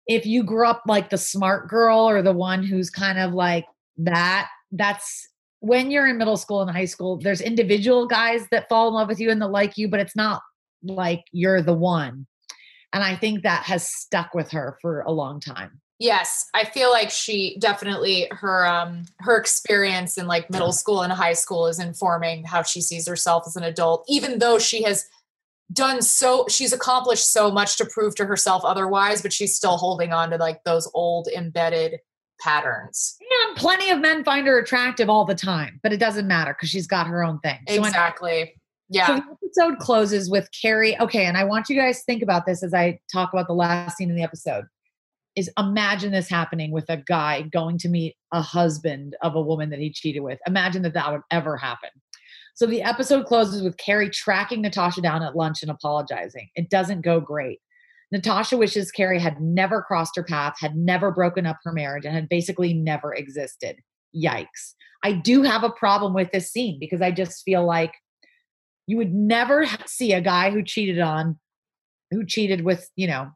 if 0.07 0.27
you 0.27 0.43
grew 0.43 0.67
up 0.67 0.83
like 0.87 1.11
the 1.11 1.19
smart 1.19 1.69
girl 1.69 2.09
or 2.09 2.23
the 2.23 2.33
one 2.33 2.65
who's 2.65 2.91
kind 2.91 3.19
of 3.19 3.33
like 3.33 3.67
that, 3.99 4.49
that's 4.73 5.29
when 5.61 5.91
you're 5.91 6.09
in 6.09 6.19
middle 6.19 6.39
school 6.39 6.63
and 6.63 6.71
high 6.71 6.87
school, 6.87 7.19
there's 7.19 7.41
individual 7.41 8.07
guys 8.07 8.47
that 8.51 8.69
fall 8.69 8.89
in 8.89 8.95
love 8.95 9.09
with 9.09 9.21
you 9.21 9.31
and 9.31 9.41
that 9.43 9.49
like 9.49 9.77
you, 9.77 9.89
but 9.89 10.01
it's 10.01 10.17
not 10.17 10.41
like 10.83 11.23
you're 11.31 11.63
the 11.63 11.75
one. 11.75 12.27
And 12.93 13.05
I 13.05 13.15
think 13.15 13.43
that 13.43 13.65
has 13.65 13.87
stuck 13.87 14.35
with 14.35 14.51
her 14.51 14.79
for 14.81 15.03
a 15.03 15.13
long 15.13 15.39
time. 15.39 15.81
Yes, 16.01 16.49
I 16.55 16.65
feel 16.65 16.91
like 16.91 17.11
she 17.11 17.57
definitely 17.61 18.27
her 18.33 18.67
um 18.67 19.05
her 19.21 19.37
experience 19.37 20.19
in 20.19 20.27
like 20.27 20.51
middle 20.51 20.73
school 20.73 21.03
and 21.03 21.13
high 21.13 21.35
school 21.35 21.67
is 21.69 21.79
informing 21.79 22.45
how 22.45 22.63
she 22.63 22.81
sees 22.81 23.07
herself 23.07 23.45
as 23.47 23.55
an 23.55 23.63
adult 23.63 24.05
even 24.09 24.39
though 24.39 24.59
she 24.59 24.83
has 24.83 25.07
done 25.73 26.03
so 26.03 26.47
she's 26.49 26.73
accomplished 26.73 27.33
so 27.33 27.51
much 27.51 27.77
to 27.77 27.85
prove 27.85 28.17
to 28.17 28.25
herself 28.25 28.65
otherwise 28.65 29.23
but 29.23 29.33
she's 29.33 29.55
still 29.55 29.77
holding 29.77 30.13
on 30.13 30.31
to 30.31 30.37
like 30.37 30.65
those 30.65 30.91
old 30.95 31.29
embedded 31.29 32.01
patterns. 32.41 33.17
And 33.47 33.57
plenty 33.57 33.91
of 33.91 34.01
men 34.01 34.25
find 34.25 34.47
her 34.47 34.59
attractive 34.59 35.09
all 35.09 35.25
the 35.25 35.35
time, 35.35 35.79
but 35.83 35.93
it 35.93 35.99
doesn't 35.99 36.27
matter 36.27 36.55
because 36.55 36.71
she's 36.71 36.87
got 36.87 37.07
her 37.07 37.23
own 37.23 37.39
thing. 37.41 37.59
Exactly. 37.67 38.45
So 38.45 38.61
Yeah. 38.89 39.07
So 39.07 39.15
the 39.17 39.37
episode 39.47 39.79
closes 39.79 40.31
with 40.31 40.49
Carrie. 40.61 40.99
Okay, 40.99 41.27
and 41.27 41.37
I 41.37 41.45
want 41.45 41.69
you 41.69 41.77
guys 41.77 41.99
to 41.99 42.05
think 42.05 42.23
about 42.23 42.47
this 42.47 42.63
as 42.63 42.75
I 42.75 42.99
talk 43.13 43.33
about 43.33 43.47
the 43.47 43.55
last 43.55 43.97
scene 43.97 44.11
in 44.11 44.17
the 44.17 44.23
episode. 44.23 44.65
Is 45.37 45.51
imagine 45.59 46.13
this 46.13 46.29
happening 46.29 46.73
with 46.73 46.87
a 46.89 46.97
guy 46.97 47.43
going 47.43 47.79
to 47.79 47.89
meet 47.89 48.17
a 48.33 48.43
husband 48.43 49.17
of 49.23 49.35
a 49.37 49.41
woman 49.41 49.71
that 49.71 49.79
he 49.79 49.93
cheated 49.93 50.23
with. 50.23 50.39
Imagine 50.47 50.83
that 50.83 50.95
that 50.95 51.13
would 51.13 51.23
ever 51.31 51.57
happen. 51.57 51.91
So 52.55 52.67
the 52.67 52.83
episode 52.83 53.27
closes 53.27 53.63
with 53.63 53.77
Carrie 53.77 54.11
tracking 54.11 54.61
Natasha 54.61 55.01
down 55.01 55.23
at 55.23 55.37
lunch 55.37 55.63
and 55.63 55.71
apologizing. 55.71 56.49
It 56.57 56.69
doesn't 56.69 57.03
go 57.03 57.21
great. 57.21 57.61
Natasha 58.13 58.57
wishes 58.57 58.91
Carrie 58.91 59.21
had 59.21 59.41
never 59.41 59.83
crossed 59.83 60.17
her 60.17 60.25
path, 60.25 60.57
had 60.59 60.77
never 60.77 61.13
broken 61.13 61.47
up 61.47 61.59
her 61.63 61.73
marriage, 61.73 62.05
and 62.05 62.15
had 62.15 62.29
basically 62.29 62.75
never 62.75 63.15
existed. 63.15 63.77
Yikes. 64.15 64.75
I 65.03 65.13
do 65.13 65.43
have 65.43 65.63
a 65.63 65.71
problem 65.71 66.13
with 66.13 66.33
this 66.33 66.51
scene 66.51 66.79
because 66.81 67.01
I 67.01 67.13
just 67.13 67.43
feel 67.45 67.65
like 67.65 67.93
you 68.87 68.97
would 68.97 69.15
never 69.15 69.67
see 69.87 70.13
a 70.13 70.21
guy 70.21 70.51
who 70.51 70.63
cheated 70.63 71.01
on 71.01 71.39
who 72.11 72.27
cheated 72.27 72.65
with 72.65 72.91
you 72.97 73.07
know 73.07 73.31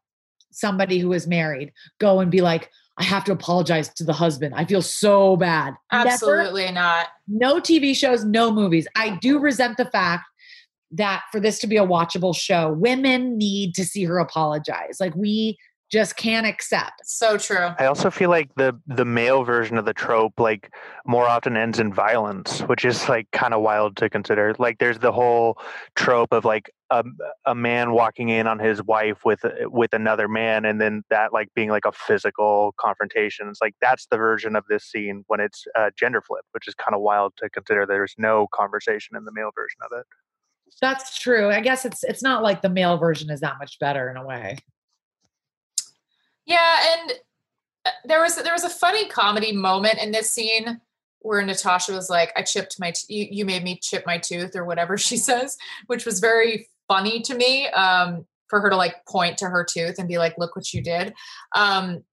somebody 0.54 0.98
who 0.98 1.12
is 1.12 1.26
married 1.26 1.72
go 1.98 2.20
and 2.20 2.30
be 2.30 2.40
like 2.40 2.70
i 2.98 3.02
have 3.02 3.24
to 3.24 3.32
apologize 3.32 3.88
to 3.88 4.04
the 4.04 4.12
husband 4.12 4.54
i 4.54 4.64
feel 4.64 4.82
so 4.82 5.36
bad 5.36 5.74
Never. 5.92 6.08
Absolutely 6.08 6.70
not. 6.72 7.08
no 7.28 7.60
tv 7.60 7.94
shows 7.96 8.24
no 8.24 8.50
movies 8.50 8.86
i 8.96 9.10
do 9.20 9.38
resent 9.38 9.76
the 9.76 9.86
fact 9.86 10.24
that 10.90 11.22
for 11.32 11.40
this 11.40 11.58
to 11.58 11.66
be 11.66 11.76
a 11.76 11.86
watchable 11.86 12.34
show 12.34 12.72
women 12.72 13.36
need 13.36 13.74
to 13.74 13.84
see 13.84 14.04
her 14.04 14.18
apologize 14.18 14.98
like 15.00 15.14
we 15.14 15.56
just 15.94 16.16
can't 16.16 16.44
accept. 16.44 17.02
So 17.04 17.38
true. 17.38 17.68
I 17.78 17.86
also 17.86 18.10
feel 18.10 18.28
like 18.28 18.50
the 18.56 18.76
the 18.88 19.04
male 19.04 19.44
version 19.44 19.78
of 19.78 19.84
the 19.84 19.94
trope 19.94 20.40
like 20.40 20.74
more 21.06 21.28
often 21.28 21.56
ends 21.56 21.78
in 21.78 21.92
violence, 21.92 22.60
which 22.62 22.84
is 22.84 23.08
like 23.08 23.30
kind 23.30 23.54
of 23.54 23.62
wild 23.62 23.96
to 23.98 24.10
consider. 24.10 24.56
Like 24.58 24.78
there's 24.78 24.98
the 24.98 25.12
whole 25.12 25.56
trope 25.94 26.32
of 26.32 26.44
like 26.44 26.68
a, 26.90 27.04
a 27.46 27.54
man 27.54 27.92
walking 27.92 28.28
in 28.28 28.46
on 28.46 28.58
his 28.58 28.82
wife 28.82 29.24
with 29.24 29.44
with 29.62 29.92
another 29.92 30.28
man 30.28 30.64
and 30.64 30.80
then 30.80 31.02
that 31.10 31.32
like 31.32 31.48
being 31.54 31.70
like 31.70 31.84
a 31.84 31.92
physical 31.92 32.74
confrontation. 32.78 33.48
It's 33.48 33.60
like 33.60 33.74
that's 33.80 34.06
the 34.06 34.16
version 34.16 34.56
of 34.56 34.64
this 34.68 34.84
scene 34.84 35.24
when 35.26 35.40
it's 35.40 35.66
uh, 35.76 35.90
gender 35.96 36.20
flipped, 36.20 36.48
which 36.52 36.68
is 36.68 36.74
kind 36.74 36.94
of 36.94 37.00
wild 37.00 37.34
to 37.38 37.48
consider. 37.50 37.86
There's 37.86 38.14
no 38.18 38.48
conversation 38.52 39.16
in 39.16 39.24
the 39.24 39.32
male 39.32 39.50
version 39.54 39.78
of 39.82 39.98
it. 39.98 40.06
That's 40.80 41.18
true. 41.18 41.50
I 41.50 41.60
guess 41.60 41.84
it's 41.84 42.04
it's 42.04 42.22
not 42.22 42.42
like 42.42 42.62
the 42.62 42.68
male 42.68 42.96
version 42.96 43.30
is 43.30 43.40
that 43.40 43.58
much 43.58 43.78
better 43.78 44.10
in 44.10 44.16
a 44.16 44.24
way. 44.24 44.58
Yeah, 46.46 46.76
and 46.92 47.12
uh, 47.86 47.90
there 48.04 48.20
was 48.20 48.36
there 48.36 48.52
was 48.52 48.64
a 48.64 48.70
funny 48.70 49.08
comedy 49.08 49.52
moment 49.52 49.98
in 49.98 50.12
this 50.12 50.30
scene 50.30 50.80
where 51.20 51.42
Natasha 51.42 51.92
was 51.92 52.10
like, 52.10 52.32
"I 52.36 52.42
chipped 52.42 52.78
my 52.78 52.90
t- 52.90 53.14
you, 53.14 53.28
you 53.30 53.44
made 53.44 53.62
me 53.62 53.78
chip 53.80 54.04
my 54.06 54.18
tooth" 54.18 54.56
or 54.56 54.64
whatever 54.64 54.98
she 54.98 55.16
says, 55.16 55.56
which 55.86 56.04
was 56.04 56.20
very 56.20 56.68
funny 56.88 57.20
to 57.22 57.34
me. 57.34 57.68
Um, 57.68 58.26
for 58.48 58.60
her 58.60 58.70
to 58.70 58.76
like 58.76 59.04
point 59.06 59.38
to 59.38 59.46
her 59.46 59.64
tooth 59.64 59.98
and 59.98 60.06
be 60.06 60.18
like, 60.18 60.36
"Look 60.38 60.54
what 60.54 60.72
you 60.72 60.82
did," 60.82 61.14
um, 61.56 62.04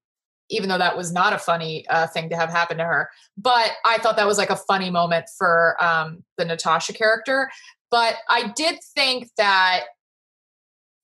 even 0.50 0.68
though 0.68 0.78
that 0.78 0.96
was 0.96 1.12
not 1.12 1.32
a 1.32 1.38
funny 1.38 1.86
uh, 1.88 2.06
thing 2.08 2.28
to 2.30 2.36
have 2.36 2.50
happen 2.50 2.78
to 2.78 2.84
her. 2.84 3.08
But 3.36 3.70
I 3.84 3.98
thought 3.98 4.16
that 4.16 4.26
was 4.26 4.38
like 4.38 4.50
a 4.50 4.56
funny 4.56 4.90
moment 4.90 5.26
for 5.38 5.76
um, 5.82 6.24
the 6.38 6.44
Natasha 6.44 6.92
character. 6.92 7.50
But 7.90 8.16
I 8.28 8.52
did 8.56 8.78
think 8.94 9.28
that 9.36 9.84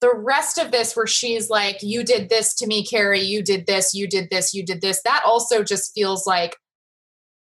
the 0.01 0.13
rest 0.13 0.57
of 0.57 0.71
this 0.71 0.95
where 0.95 1.07
she's 1.07 1.49
like 1.49 1.77
you 1.81 2.03
did 2.03 2.29
this 2.29 2.55
to 2.55 2.67
me 2.67 2.85
carrie 2.85 3.19
you 3.19 3.43
did 3.43 3.67
this 3.67 3.93
you 3.93 4.07
did 4.07 4.29
this 4.29 4.53
you 4.53 4.65
did 4.65 4.79
this 4.79 5.01
that 5.03 5.21
also 5.25 5.61
just 5.61 5.93
feels 5.93 6.25
like 6.25 6.55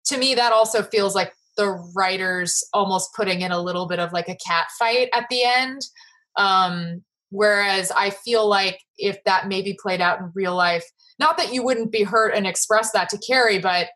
to 0.05 0.17
me 0.17 0.37
that 0.37 0.53
also 0.53 0.83
feels 0.85 1.17
like 1.17 1.33
the 1.57 1.71
writers 1.97 2.63
almost 2.73 3.13
putting 3.15 3.41
in 3.41 3.51
a 3.51 3.61
little 3.61 3.87
bit 3.87 3.99
of 3.99 4.13
like 4.13 4.29
a 4.29 4.37
cat 4.37 4.67
fight 4.79 5.09
at 5.13 5.27
the 5.31 5.43
end 5.43 5.81
um 6.37 7.03
whereas 7.31 7.91
i 7.97 8.11
feel 8.11 8.47
like 8.49 8.81
if 8.99 9.23
that 9.25 9.49
maybe 9.49 9.77
played 9.81 10.01
out 10.01 10.21
in 10.21 10.31
real 10.35 10.55
life 10.55 10.85
not 11.19 11.37
that 11.37 11.53
you 11.53 11.63
wouldn't 11.63 11.93
be 11.93 12.03
hurt 12.03 12.35
and 12.35 12.47
express 12.47 12.93
that 12.93 13.09
to 13.09 13.19
carrie 13.19 13.59
but 13.59 13.89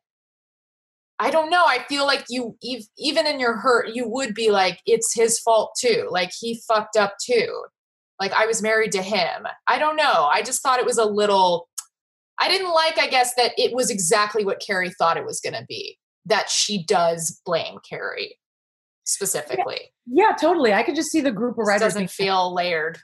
I 1.20 1.32
don't 1.32 1.51
know. 1.51 1.64
I 1.66 1.80
feel 1.89 2.07
like 2.07 2.26
you, 2.28 2.57
even 2.97 3.26
in 3.26 3.41
your 3.41 3.57
hurt, 3.57 3.89
you 3.93 4.07
would 4.07 4.34
be 4.34 4.53
like, 4.53 4.78
it's 4.86 5.12
his 5.12 5.41
fault 5.41 5.72
too. 5.76 6.07
Like 6.12 6.30
he 6.32 6.62
fucked 6.68 6.97
up 6.97 7.14
too 7.20 7.64
like 8.20 8.32
I 8.32 8.47
was 8.47 8.62
married 8.62 8.93
to 8.93 9.03
him. 9.03 9.47
I 9.66 9.78
don't 9.78 9.97
know. 9.97 10.28
I 10.30 10.43
just 10.43 10.62
thought 10.62 10.80
it 10.80 10.86
was 10.86 10.99
a 10.99 11.05
little 11.05 11.68
I 12.41 12.49
didn't 12.49 12.72
like 12.72 12.99
I 12.99 13.09
guess 13.09 13.34
that 13.34 13.53
it 13.57 13.74
was 13.74 13.91
exactly 13.91 14.45
what 14.45 14.62
Carrie 14.64 14.93
thought 14.99 15.16
it 15.16 15.26
was 15.26 15.41
going 15.41 15.55
to 15.55 15.66
be. 15.68 15.99
That 16.26 16.51
she 16.51 16.84
does 16.84 17.41
blame 17.45 17.78
Carrie 17.89 18.36
specifically. 19.09 19.90
Yeah, 20.06 20.28
yeah, 20.28 20.36
totally. 20.36 20.72
I 20.72 20.82
could 20.82 20.94
just 20.94 21.11
see 21.11 21.20
the 21.20 21.32
group 21.32 21.59
of 21.59 21.66
writers 21.66 21.94
doesn't 21.94 22.11
feel 22.11 22.54
layered. 22.54 22.98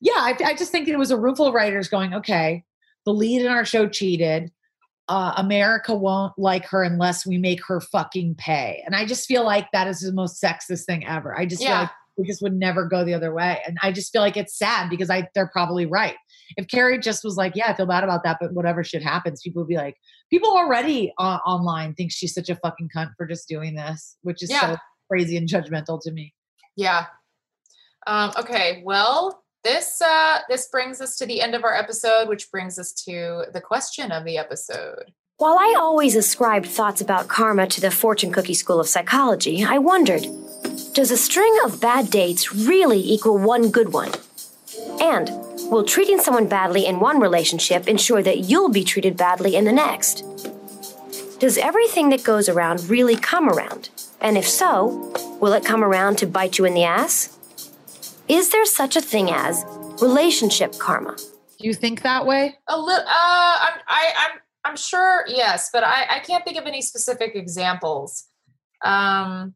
Yeah, 0.00 0.14
I, 0.16 0.36
I, 0.44 0.54
just 0.54 0.72
think 0.72 0.88
it 0.88 0.98
was 0.98 1.10
a 1.10 1.18
room 1.18 1.36
full 1.36 1.46
of 1.46 1.54
writers 1.54 1.88
going, 1.88 2.14
okay, 2.14 2.64
the 3.04 3.12
lead 3.12 3.42
in 3.42 3.48
our 3.48 3.66
show 3.66 3.86
cheated. 3.86 4.50
Uh, 5.08 5.34
America 5.36 5.94
won't 5.94 6.32
like 6.38 6.64
her 6.66 6.82
unless 6.82 7.26
we 7.26 7.36
make 7.36 7.62
her 7.66 7.80
fucking 7.80 8.36
pay. 8.36 8.82
And 8.86 8.94
I 8.94 9.04
just 9.04 9.26
feel 9.26 9.44
like 9.44 9.70
that 9.72 9.88
is 9.88 10.00
the 10.00 10.12
most 10.12 10.42
sexist 10.42 10.86
thing 10.86 11.04
ever. 11.06 11.36
I 11.36 11.44
just 11.44 11.60
yeah. 11.60 11.68
feel 11.68 11.78
like 11.80 11.90
we 12.16 12.26
just 12.26 12.42
would 12.42 12.54
never 12.54 12.86
go 12.86 13.04
the 13.04 13.12
other 13.12 13.34
way. 13.34 13.60
And 13.66 13.76
I 13.82 13.92
just 13.92 14.12
feel 14.12 14.22
like 14.22 14.36
it's 14.36 14.56
sad 14.56 14.88
because 14.88 15.10
I 15.10 15.28
they're 15.34 15.48
probably 15.48 15.84
right. 15.84 16.16
If 16.56 16.68
Carrie 16.68 16.98
just 16.98 17.24
was 17.24 17.36
like, 17.36 17.54
yeah, 17.56 17.70
I 17.70 17.74
feel 17.74 17.86
bad 17.86 18.04
about 18.04 18.22
that, 18.24 18.38
but 18.40 18.52
whatever 18.52 18.82
shit 18.84 19.02
happens, 19.02 19.42
people 19.42 19.62
would 19.62 19.68
be 19.68 19.76
like, 19.76 19.96
people 20.30 20.50
already 20.50 21.12
uh, 21.18 21.38
online 21.44 21.94
think 21.94 22.12
she's 22.12 22.32
such 22.32 22.48
a 22.48 22.56
fucking 22.56 22.90
cunt 22.94 23.10
for 23.16 23.26
just 23.26 23.48
doing 23.48 23.74
this, 23.74 24.16
which 24.22 24.42
is 24.42 24.50
yeah. 24.50 24.72
so 24.72 24.76
crazy 25.10 25.36
and 25.36 25.48
judgmental 25.48 26.00
to 26.02 26.12
me. 26.12 26.34
Yeah. 26.76 27.06
Um, 28.06 28.32
okay. 28.38 28.82
Well, 28.84 29.42
this 29.64 30.00
uh, 30.00 30.38
this 30.48 30.68
brings 30.68 31.00
us 31.00 31.16
to 31.18 31.26
the 31.26 31.40
end 31.40 31.54
of 31.54 31.64
our 31.64 31.74
episode, 31.74 32.28
which 32.28 32.50
brings 32.50 32.78
us 32.78 32.92
to 33.04 33.44
the 33.52 33.60
question 33.60 34.12
of 34.12 34.24
the 34.24 34.38
episode. 34.38 35.12
While 35.36 35.58
I 35.58 35.74
always 35.78 36.16
ascribed 36.16 36.66
thoughts 36.66 37.00
about 37.00 37.28
karma 37.28 37.66
to 37.68 37.80
the 37.80 37.90
fortune 37.90 38.32
cookie 38.32 38.54
school 38.54 38.78
of 38.78 38.88
psychology, 38.88 39.64
I 39.64 39.78
wondered 39.78 40.26
does 40.92 41.10
a 41.10 41.16
string 41.16 41.54
of 41.64 41.80
bad 41.80 42.10
dates 42.10 42.54
really 42.54 43.00
equal 43.00 43.38
one 43.38 43.70
good 43.70 43.92
one? 43.92 44.12
And 45.00 45.30
will 45.70 45.84
treating 45.84 46.18
someone 46.18 46.48
badly 46.48 46.84
in 46.84 47.00
one 47.00 47.20
relationship 47.20 47.86
ensure 47.88 48.22
that 48.22 48.40
you'll 48.40 48.70
be 48.70 48.84
treated 48.84 49.16
badly 49.16 49.56
in 49.56 49.64
the 49.64 49.72
next? 49.72 50.24
Does 51.38 51.56
everything 51.56 52.10
that 52.10 52.24
goes 52.24 52.48
around 52.48 52.88
really 52.90 53.16
come 53.16 53.48
around? 53.48 53.88
And 54.20 54.36
if 54.36 54.48
so, 54.48 55.12
will 55.40 55.52
it 55.52 55.64
come 55.64 55.82
around 55.82 56.18
to 56.18 56.26
bite 56.26 56.58
you 56.58 56.64
in 56.64 56.74
the 56.74 56.84
ass? 56.84 57.36
Is 58.28 58.50
there 58.50 58.66
such 58.66 58.96
a 58.96 59.00
thing 59.00 59.30
as 59.30 59.64
relationship 60.00 60.78
karma? 60.78 61.16
Do 61.58 61.66
you 61.66 61.74
think 61.74 62.02
that 62.02 62.26
way? 62.26 62.58
A 62.68 62.78
little. 62.78 63.06
Uh, 63.06 63.06
I'm. 63.08 63.80
I, 63.88 64.12
I'm. 64.18 64.38
I'm 64.64 64.76
sure. 64.76 65.24
Yes, 65.26 65.70
but 65.72 65.84
I. 65.84 66.06
I 66.10 66.18
can't 66.20 66.44
think 66.44 66.56
of 66.56 66.66
any 66.66 66.82
specific 66.82 67.34
examples. 67.34 68.24
Um, 68.84 69.54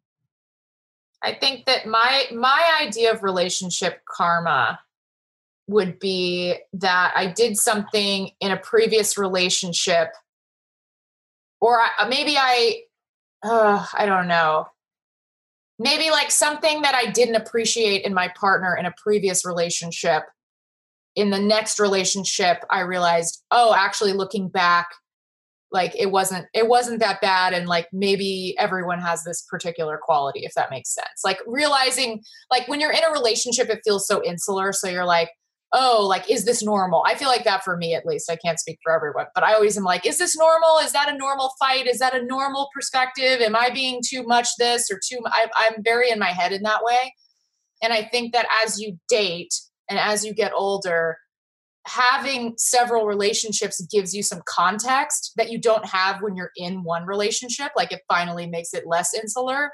I 1.22 1.34
think 1.34 1.64
that 1.66 1.86
my 1.86 2.24
my 2.34 2.78
idea 2.82 3.12
of 3.12 3.22
relationship 3.22 4.02
karma 4.08 4.80
would 5.66 5.98
be 5.98 6.56
that 6.74 7.12
I 7.16 7.26
did 7.26 7.56
something 7.56 8.30
in 8.40 8.52
a 8.52 8.56
previous 8.58 9.16
relationship, 9.16 10.12
or 11.60 11.80
I, 11.80 12.06
maybe 12.08 12.36
I, 12.36 12.82
uh, 13.44 13.86
I 13.92 14.06
don't 14.06 14.26
know, 14.26 14.66
maybe 15.78 16.10
like 16.10 16.30
something 16.30 16.82
that 16.82 16.94
I 16.94 17.10
didn't 17.10 17.36
appreciate 17.36 18.04
in 18.04 18.14
my 18.14 18.28
partner 18.28 18.76
in 18.76 18.86
a 18.86 18.94
previous 18.96 19.44
relationship. 19.44 20.24
In 21.14 21.30
the 21.30 21.38
next 21.38 21.78
relationship, 21.78 22.64
I 22.70 22.80
realized, 22.80 23.44
oh, 23.52 23.72
actually, 23.72 24.14
looking 24.14 24.48
back, 24.48 24.88
like 25.74 25.94
it 25.98 26.10
wasn't 26.10 26.46
it 26.54 26.68
wasn't 26.68 27.00
that 27.00 27.20
bad 27.20 27.52
and 27.52 27.68
like 27.68 27.88
maybe 27.92 28.54
everyone 28.58 29.00
has 29.00 29.24
this 29.24 29.42
particular 29.42 29.98
quality 30.00 30.44
if 30.44 30.54
that 30.54 30.70
makes 30.70 30.94
sense 30.94 31.22
like 31.24 31.38
realizing 31.46 32.22
like 32.50 32.66
when 32.68 32.80
you're 32.80 32.92
in 32.92 33.02
a 33.02 33.12
relationship 33.12 33.68
it 33.68 33.80
feels 33.84 34.06
so 34.06 34.22
insular 34.24 34.72
so 34.72 34.88
you're 34.88 35.04
like 35.04 35.30
oh 35.74 36.06
like 36.08 36.30
is 36.30 36.44
this 36.44 36.62
normal 36.62 37.04
i 37.06 37.14
feel 37.14 37.28
like 37.28 37.44
that 37.44 37.62
for 37.62 37.76
me 37.76 37.94
at 37.94 38.06
least 38.06 38.30
i 38.30 38.36
can't 38.36 38.58
speak 38.58 38.78
for 38.82 38.92
everyone 38.92 39.26
but 39.34 39.44
i 39.44 39.52
always 39.52 39.76
am 39.76 39.84
like 39.84 40.06
is 40.06 40.18
this 40.18 40.36
normal 40.36 40.78
is 40.78 40.92
that 40.92 41.12
a 41.12 41.18
normal 41.18 41.50
fight 41.58 41.86
is 41.86 41.98
that 41.98 42.14
a 42.14 42.24
normal 42.24 42.68
perspective 42.74 43.40
am 43.40 43.54
i 43.54 43.68
being 43.70 44.00
too 44.06 44.22
much 44.22 44.48
this 44.58 44.90
or 44.90 44.98
too 45.06 45.18
I, 45.26 45.48
i'm 45.56 45.82
very 45.82 46.10
in 46.10 46.18
my 46.18 46.30
head 46.30 46.52
in 46.52 46.62
that 46.62 46.82
way 46.82 47.14
and 47.82 47.92
i 47.92 48.02
think 48.02 48.32
that 48.32 48.46
as 48.64 48.80
you 48.80 48.98
date 49.08 49.52
and 49.90 49.98
as 49.98 50.24
you 50.24 50.32
get 50.32 50.52
older 50.54 51.18
having 51.86 52.54
several 52.56 53.06
relationships 53.06 53.84
gives 53.92 54.14
you 54.14 54.22
some 54.22 54.40
context 54.46 55.32
that 55.36 55.50
you 55.50 55.60
don't 55.60 55.84
have 55.86 56.22
when 56.22 56.34
you're 56.34 56.50
in 56.56 56.82
one 56.82 57.04
relationship. 57.04 57.72
Like 57.76 57.92
it 57.92 58.00
finally 58.08 58.46
makes 58.46 58.72
it 58.72 58.86
less 58.86 59.12
insular. 59.14 59.70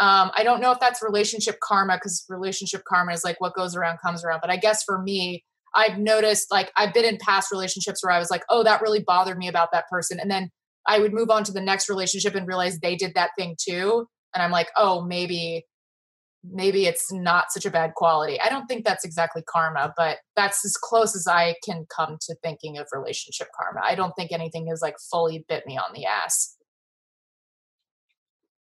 Um, 0.00 0.30
I 0.36 0.42
don't 0.42 0.60
know 0.60 0.72
if 0.72 0.80
that's 0.80 1.02
relationship 1.02 1.56
karma 1.62 1.96
because 1.96 2.24
relationship 2.28 2.82
karma 2.88 3.12
is 3.12 3.24
like 3.24 3.40
what 3.40 3.54
goes 3.54 3.76
around 3.76 3.98
comes 4.04 4.24
around. 4.24 4.40
But 4.40 4.50
I 4.50 4.56
guess 4.56 4.82
for 4.82 5.00
me, 5.00 5.44
I've 5.74 5.98
noticed 5.98 6.50
like 6.50 6.72
I've 6.76 6.94
been 6.94 7.04
in 7.04 7.18
past 7.18 7.50
relationships 7.52 8.02
where 8.02 8.12
I 8.12 8.18
was 8.18 8.30
like, 8.30 8.42
oh, 8.50 8.64
that 8.64 8.82
really 8.82 9.04
bothered 9.04 9.38
me 9.38 9.48
about 9.48 9.70
that 9.72 9.88
person. 9.88 10.18
And 10.20 10.30
then 10.30 10.50
I 10.86 10.98
would 10.98 11.12
move 11.12 11.30
on 11.30 11.44
to 11.44 11.52
the 11.52 11.60
next 11.60 11.88
relationship 11.88 12.34
and 12.34 12.46
realize 12.46 12.78
they 12.78 12.96
did 12.96 13.12
that 13.14 13.30
thing 13.38 13.56
too. 13.60 14.06
And 14.34 14.42
I'm 14.42 14.50
like, 14.50 14.68
oh, 14.76 15.04
maybe 15.04 15.64
maybe 16.52 16.86
it's 16.86 17.10
not 17.10 17.50
such 17.50 17.64
a 17.64 17.70
bad 17.70 17.94
quality. 17.94 18.38
I 18.40 18.50
don't 18.50 18.66
think 18.66 18.84
that's 18.84 19.04
exactly 19.04 19.42
karma, 19.48 19.94
but 19.96 20.18
that's 20.36 20.64
as 20.64 20.76
close 20.76 21.16
as 21.16 21.26
I 21.26 21.54
can 21.64 21.86
come 21.94 22.18
to 22.20 22.36
thinking 22.42 22.76
of 22.76 22.86
relationship 22.92 23.48
karma. 23.58 23.80
I 23.82 23.94
don't 23.94 24.12
think 24.12 24.30
anything 24.30 24.66
has 24.68 24.82
like 24.82 24.96
fully 25.10 25.44
bit 25.48 25.66
me 25.66 25.78
on 25.78 25.94
the 25.94 26.04
ass. 26.04 26.53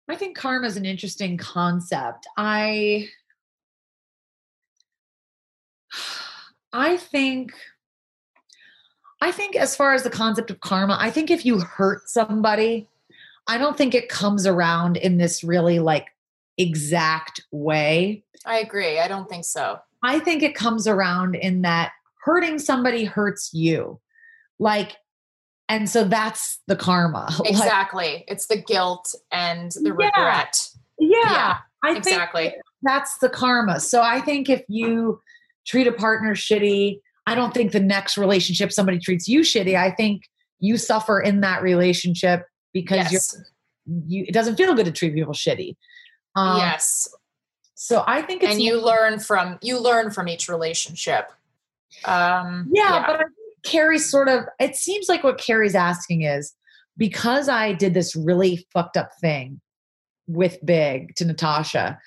I 0.08 0.16
think 0.16 0.36
karma 0.36 0.66
is 0.66 0.76
an 0.76 0.86
interesting 0.86 1.36
concept. 1.36 2.26
I 2.36 3.08
I 6.72 6.96
think 6.96 7.52
I 9.20 9.32
think 9.32 9.56
as 9.56 9.74
far 9.74 9.94
as 9.94 10.02
the 10.04 10.10
concept 10.10 10.50
of 10.50 10.60
karma, 10.60 10.96
I 11.00 11.10
think 11.10 11.30
if 11.30 11.44
you 11.44 11.60
hurt 11.60 12.08
somebody, 12.08 12.88
I 13.48 13.58
don't 13.58 13.76
think 13.76 13.94
it 13.94 14.08
comes 14.08 14.46
around 14.46 14.96
in 14.96 15.18
this 15.18 15.42
really 15.42 15.78
like 15.78 16.08
exact 16.56 17.40
way. 17.50 18.22
I 18.44 18.58
agree. 18.58 19.00
I 19.00 19.08
don't 19.08 19.28
think 19.28 19.44
so. 19.44 19.80
I 20.02 20.20
think 20.20 20.42
it 20.42 20.54
comes 20.54 20.86
around 20.86 21.34
in 21.34 21.62
that 21.62 21.92
hurting 22.22 22.58
somebody 22.58 23.04
hurts 23.04 23.52
you. 23.52 24.00
Like, 24.58 24.96
and 25.68 25.88
so 25.88 26.04
that's 26.04 26.60
the 26.66 26.76
karma. 26.76 27.28
Exactly. 27.44 28.12
Like, 28.12 28.24
it's 28.28 28.46
the 28.46 28.56
guilt 28.56 29.14
and 29.30 29.70
the 29.72 29.94
yeah, 29.98 30.06
regret. 30.06 30.68
Yeah. 30.98 31.18
yeah 31.22 31.56
I 31.84 31.96
exactly. 31.96 32.54
that's 32.82 33.18
the 33.18 33.28
karma. 33.28 33.80
So 33.80 34.02
I 34.02 34.20
think 34.20 34.48
if 34.48 34.62
you 34.68 35.20
treat 35.66 35.86
a 35.86 35.92
partner 35.92 36.34
shitty, 36.34 37.00
I 37.26 37.34
don't 37.34 37.52
think 37.52 37.72
the 37.72 37.80
next 37.80 38.16
relationship 38.16 38.72
somebody 38.72 38.98
treats 38.98 39.28
you 39.28 39.40
shitty. 39.40 39.76
I 39.76 39.90
think 39.90 40.22
you 40.60 40.76
suffer 40.76 41.20
in 41.20 41.40
that 41.42 41.62
relationship 41.62 42.46
because 42.72 43.12
Yes. 43.12 43.34
you're 43.34 43.44
you 44.06 44.24
it 44.28 44.34
doesn't 44.34 44.56
feel 44.56 44.74
good 44.74 44.86
to 44.86 44.92
treat 44.92 45.14
people 45.14 45.32
shitty. 45.32 45.76
Um, 46.36 46.58
yes. 46.58 47.08
So 47.74 48.04
I 48.06 48.22
think 48.22 48.42
it's 48.42 48.52
And 48.52 48.62
you 48.62 48.84
learn 48.84 49.18
from 49.18 49.58
you 49.62 49.78
learn 49.78 50.10
from 50.10 50.28
each 50.28 50.48
relationship. 50.48 51.30
Um 52.04 52.68
yeah, 52.72 53.04
but 53.06 53.20
I 53.20 53.24
Carrie's 53.68 54.10
sort 54.10 54.28
of 54.28 54.44
it 54.58 54.76
seems 54.76 55.08
like 55.08 55.22
what 55.22 55.38
Carrie's 55.38 55.74
asking 55.74 56.22
is 56.22 56.54
because 56.96 57.48
I 57.48 57.72
did 57.72 57.94
this 57.94 58.16
really 58.16 58.66
fucked 58.72 58.96
up 58.96 59.10
thing 59.20 59.60
with 60.26 60.58
Big 60.64 61.14
to 61.16 61.24
Natasha, 61.24 61.98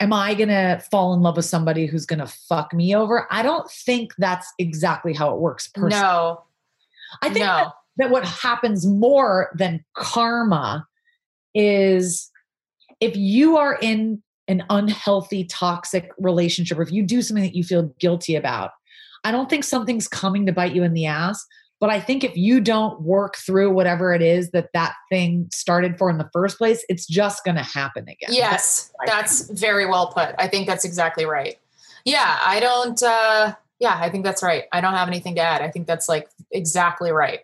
am 0.00 0.12
I 0.12 0.34
gonna 0.34 0.80
fall 0.90 1.14
in 1.14 1.20
love 1.20 1.36
with 1.36 1.44
somebody 1.44 1.86
who's 1.86 2.06
gonna 2.06 2.26
fuck 2.26 2.72
me 2.72 2.94
over? 2.94 3.26
I 3.30 3.42
don't 3.42 3.70
think 3.70 4.12
that's 4.18 4.52
exactly 4.58 5.12
how 5.12 5.34
it 5.34 5.40
works 5.40 5.68
personally. 5.68 6.02
no. 6.02 6.42
I 7.22 7.26
think 7.26 7.40
no. 7.40 7.46
that, 7.46 7.72
that 7.98 8.10
what 8.10 8.24
happens 8.24 8.86
more 8.86 9.50
than 9.54 9.84
karma 9.94 10.86
is 11.54 12.30
if 13.00 13.16
you 13.16 13.56
are 13.56 13.78
in 13.80 14.22
an 14.48 14.64
unhealthy, 14.70 15.44
toxic 15.44 16.10
relationship, 16.18 16.78
or 16.78 16.82
if 16.82 16.92
you 16.92 17.02
do 17.02 17.22
something 17.22 17.44
that 17.44 17.54
you 17.54 17.64
feel 17.64 17.94
guilty 17.98 18.36
about, 18.36 18.72
I 19.24 19.32
don't 19.32 19.50
think 19.50 19.64
something's 19.64 20.08
coming 20.08 20.46
to 20.46 20.52
bite 20.52 20.74
you 20.74 20.82
in 20.82 20.94
the 20.94 21.06
ass. 21.06 21.44
But 21.78 21.90
I 21.90 22.00
think 22.00 22.24
if 22.24 22.34
you 22.36 22.60
don't 22.60 23.02
work 23.02 23.36
through 23.36 23.70
whatever 23.70 24.14
it 24.14 24.22
is 24.22 24.50
that 24.52 24.70
that 24.72 24.94
thing 25.10 25.48
started 25.52 25.98
for 25.98 26.08
in 26.08 26.16
the 26.16 26.28
first 26.32 26.56
place, 26.56 26.82
it's 26.88 27.06
just 27.06 27.44
going 27.44 27.56
to 27.56 27.62
happen 27.62 28.04
again. 28.04 28.30
Yes, 28.30 28.92
that's 29.04 29.50
very 29.50 29.84
well 29.84 30.06
put. 30.06 30.34
I 30.38 30.48
think 30.48 30.66
that's 30.66 30.86
exactly 30.86 31.26
right. 31.26 31.58
Yeah, 32.04 32.38
I 32.42 32.60
don't 32.60 33.02
uh 33.02 33.54
yeah, 33.78 33.98
I 34.00 34.08
think 34.08 34.24
that's 34.24 34.42
right. 34.42 34.64
I 34.72 34.80
don't 34.80 34.94
have 34.94 35.08
anything 35.08 35.34
to 35.34 35.42
add. 35.42 35.60
I 35.60 35.70
think 35.70 35.86
that's 35.86 36.08
like 36.08 36.30
exactly 36.50 37.12
right. 37.12 37.40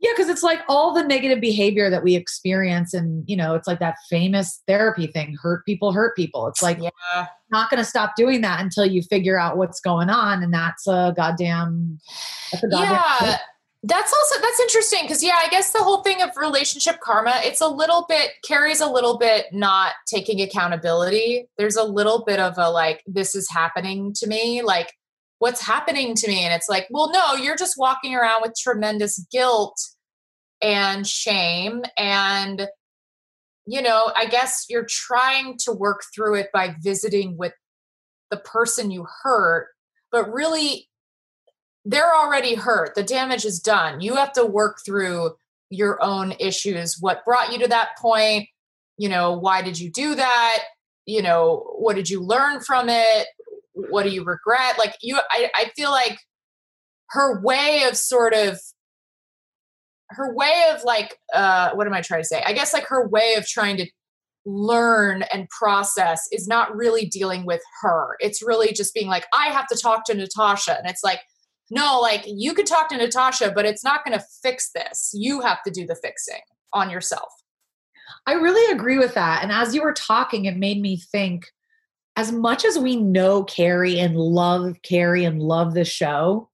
Yeah, 0.00 0.12
because 0.16 0.30
it's 0.30 0.42
like 0.42 0.60
all 0.66 0.94
the 0.94 1.02
negative 1.02 1.40
behavior 1.40 1.90
that 1.90 2.02
we 2.02 2.14
experience, 2.14 2.94
and 2.94 3.22
you 3.28 3.36
know, 3.36 3.54
it's 3.54 3.66
like 3.66 3.80
that 3.80 3.96
famous 4.08 4.62
therapy 4.66 5.06
thing: 5.06 5.36
hurt 5.40 5.64
people, 5.66 5.92
hurt 5.92 6.16
people. 6.16 6.46
It's 6.46 6.62
like 6.62 6.78
yeah. 6.80 7.26
not 7.50 7.68
going 7.68 7.82
to 7.82 7.88
stop 7.88 8.16
doing 8.16 8.40
that 8.40 8.60
until 8.60 8.86
you 8.86 9.02
figure 9.02 9.38
out 9.38 9.58
what's 9.58 9.80
going 9.80 10.08
on, 10.08 10.42
and 10.42 10.54
that's 10.54 10.86
a 10.86 11.12
goddamn. 11.16 11.98
That's 12.50 12.64
a 12.64 12.68
goddamn 12.68 12.92
Yeah. 12.92 13.38
That's 13.82 14.12
also 14.12 14.42
that's 14.42 14.60
interesting 14.60 15.00
because 15.02 15.22
yeah, 15.22 15.36
I 15.42 15.48
guess 15.48 15.72
the 15.72 15.78
whole 15.78 16.02
thing 16.02 16.20
of 16.20 16.36
relationship 16.36 17.00
karma, 17.00 17.40
it's 17.44 17.62
a 17.62 17.68
little 17.68 18.04
bit 18.08 18.32
carries 18.44 18.82
a 18.82 18.86
little 18.86 19.16
bit 19.16 19.46
not 19.52 19.92
taking 20.06 20.42
accountability. 20.42 21.46
There's 21.56 21.76
a 21.76 21.84
little 21.84 22.22
bit 22.26 22.40
of 22.40 22.58
a 22.58 22.70
like, 22.70 23.02
this 23.06 23.34
is 23.34 23.48
happening 23.50 24.12
to 24.16 24.26
me, 24.26 24.60
like 24.60 24.92
what's 25.40 25.62
happening 25.62 26.14
to 26.14 26.28
me? 26.28 26.44
And 26.44 26.54
it's 26.54 26.68
like, 26.68 26.86
well, 26.90 27.10
no, 27.10 27.34
you're 27.34 27.56
just 27.56 27.78
walking 27.78 28.14
around 28.14 28.42
with 28.42 28.54
tremendous 28.56 29.18
guilt 29.32 29.76
and 30.62 31.06
shame. 31.06 31.82
And, 31.96 32.68
you 33.66 33.80
know, 33.80 34.12
I 34.14 34.26
guess 34.26 34.66
you're 34.68 34.86
trying 34.88 35.56
to 35.64 35.72
work 35.72 36.02
through 36.14 36.36
it 36.36 36.50
by 36.52 36.76
visiting 36.82 37.38
with 37.38 37.54
the 38.30 38.36
person 38.36 38.90
you 38.90 39.06
hurt, 39.22 39.68
but 40.12 40.30
really 40.30 40.88
they're 41.86 42.14
already 42.14 42.54
hurt. 42.54 42.94
The 42.94 43.02
damage 43.02 43.46
is 43.46 43.60
done. 43.60 44.02
You 44.02 44.16
have 44.16 44.32
to 44.34 44.44
work 44.44 44.80
through 44.84 45.30
your 45.70 46.02
own 46.02 46.34
issues. 46.38 46.98
What 47.00 47.24
brought 47.24 47.50
you 47.50 47.58
to 47.60 47.68
that 47.68 47.96
point? 47.98 48.46
You 48.98 49.08
know, 49.08 49.32
why 49.32 49.62
did 49.62 49.80
you 49.80 49.90
do 49.90 50.14
that? 50.16 50.58
You 51.06 51.22
know, 51.22 51.64
what 51.78 51.96
did 51.96 52.10
you 52.10 52.20
learn 52.20 52.60
from 52.60 52.90
it? 52.90 53.26
What 53.88 54.04
do 54.04 54.10
you 54.10 54.24
regret? 54.24 54.78
Like 54.78 54.94
you 55.00 55.18
I, 55.30 55.50
I 55.54 55.70
feel 55.76 55.90
like 55.90 56.18
her 57.10 57.40
way 57.42 57.84
of 57.88 57.96
sort 57.96 58.34
of 58.34 58.58
her 60.10 60.34
way 60.34 60.64
of 60.74 60.82
like 60.84 61.16
uh 61.34 61.70
what 61.72 61.86
am 61.86 61.94
I 61.94 62.00
trying 62.00 62.22
to 62.22 62.26
say? 62.26 62.42
I 62.44 62.52
guess 62.52 62.72
like 62.72 62.86
her 62.86 63.08
way 63.08 63.34
of 63.36 63.46
trying 63.46 63.76
to 63.78 63.86
learn 64.46 65.22
and 65.32 65.48
process 65.48 66.26
is 66.32 66.48
not 66.48 66.74
really 66.74 67.06
dealing 67.06 67.44
with 67.44 67.60
her. 67.82 68.16
It's 68.20 68.42
really 68.42 68.72
just 68.72 68.94
being 68.94 69.08
like, 69.08 69.26
I 69.34 69.46
have 69.48 69.66
to 69.68 69.76
talk 69.76 70.04
to 70.06 70.14
Natasha. 70.14 70.78
And 70.78 70.88
it's 70.88 71.04
like, 71.04 71.20
no, 71.70 72.00
like 72.00 72.24
you 72.26 72.54
could 72.54 72.66
talk 72.66 72.88
to 72.88 72.96
Natasha, 72.96 73.52
but 73.54 73.66
it's 73.66 73.84
not 73.84 74.04
going 74.04 74.18
to 74.18 74.24
fix 74.42 74.70
this. 74.74 75.10
You 75.14 75.40
have 75.40 75.62
to 75.64 75.70
do 75.70 75.86
the 75.86 75.94
fixing 75.94 76.40
on 76.72 76.90
yourself. 76.90 77.30
I 78.26 78.32
really 78.32 78.72
agree 78.72 78.98
with 78.98 79.14
that. 79.14 79.42
And 79.42 79.52
as 79.52 79.74
you 79.74 79.82
were 79.82 79.92
talking, 79.92 80.46
it 80.46 80.56
made 80.56 80.80
me 80.80 80.96
think 80.96 81.46
as 82.16 82.32
much 82.32 82.64
as 82.64 82.78
we 82.78 82.96
know 82.96 83.44
Carrie 83.44 83.98
and 83.98 84.16
love 84.16 84.76
Carrie 84.82 85.24
and 85.24 85.42
love 85.42 85.74
the 85.74 85.84
show, 85.84 86.48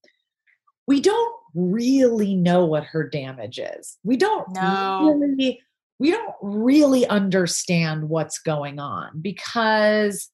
we 0.87 1.01
don't 1.01 1.35
really 1.55 2.35
know 2.35 2.65
what 2.67 2.85
her 2.85 3.09
damage 3.09 3.59
is. 3.59 3.99
We 4.05 4.17
don't 4.17 4.47
No. 4.55 5.15
really 5.15 5.61
we 5.99 6.11
don't 6.11 6.35
really 6.43 7.07
understand 7.07 8.11
what's 8.11 8.39
going 8.39 8.79
on 8.79 9.19
because 9.23 10.31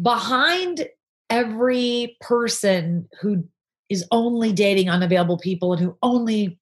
behind 0.00 0.86
every 1.28 2.16
person 2.20 3.08
who 3.20 3.44
is 3.88 4.06
only 4.12 4.52
dating 4.52 4.88
unavailable 4.88 5.38
people 5.38 5.72
and 5.72 5.82
who 5.82 5.98
only 6.02 6.58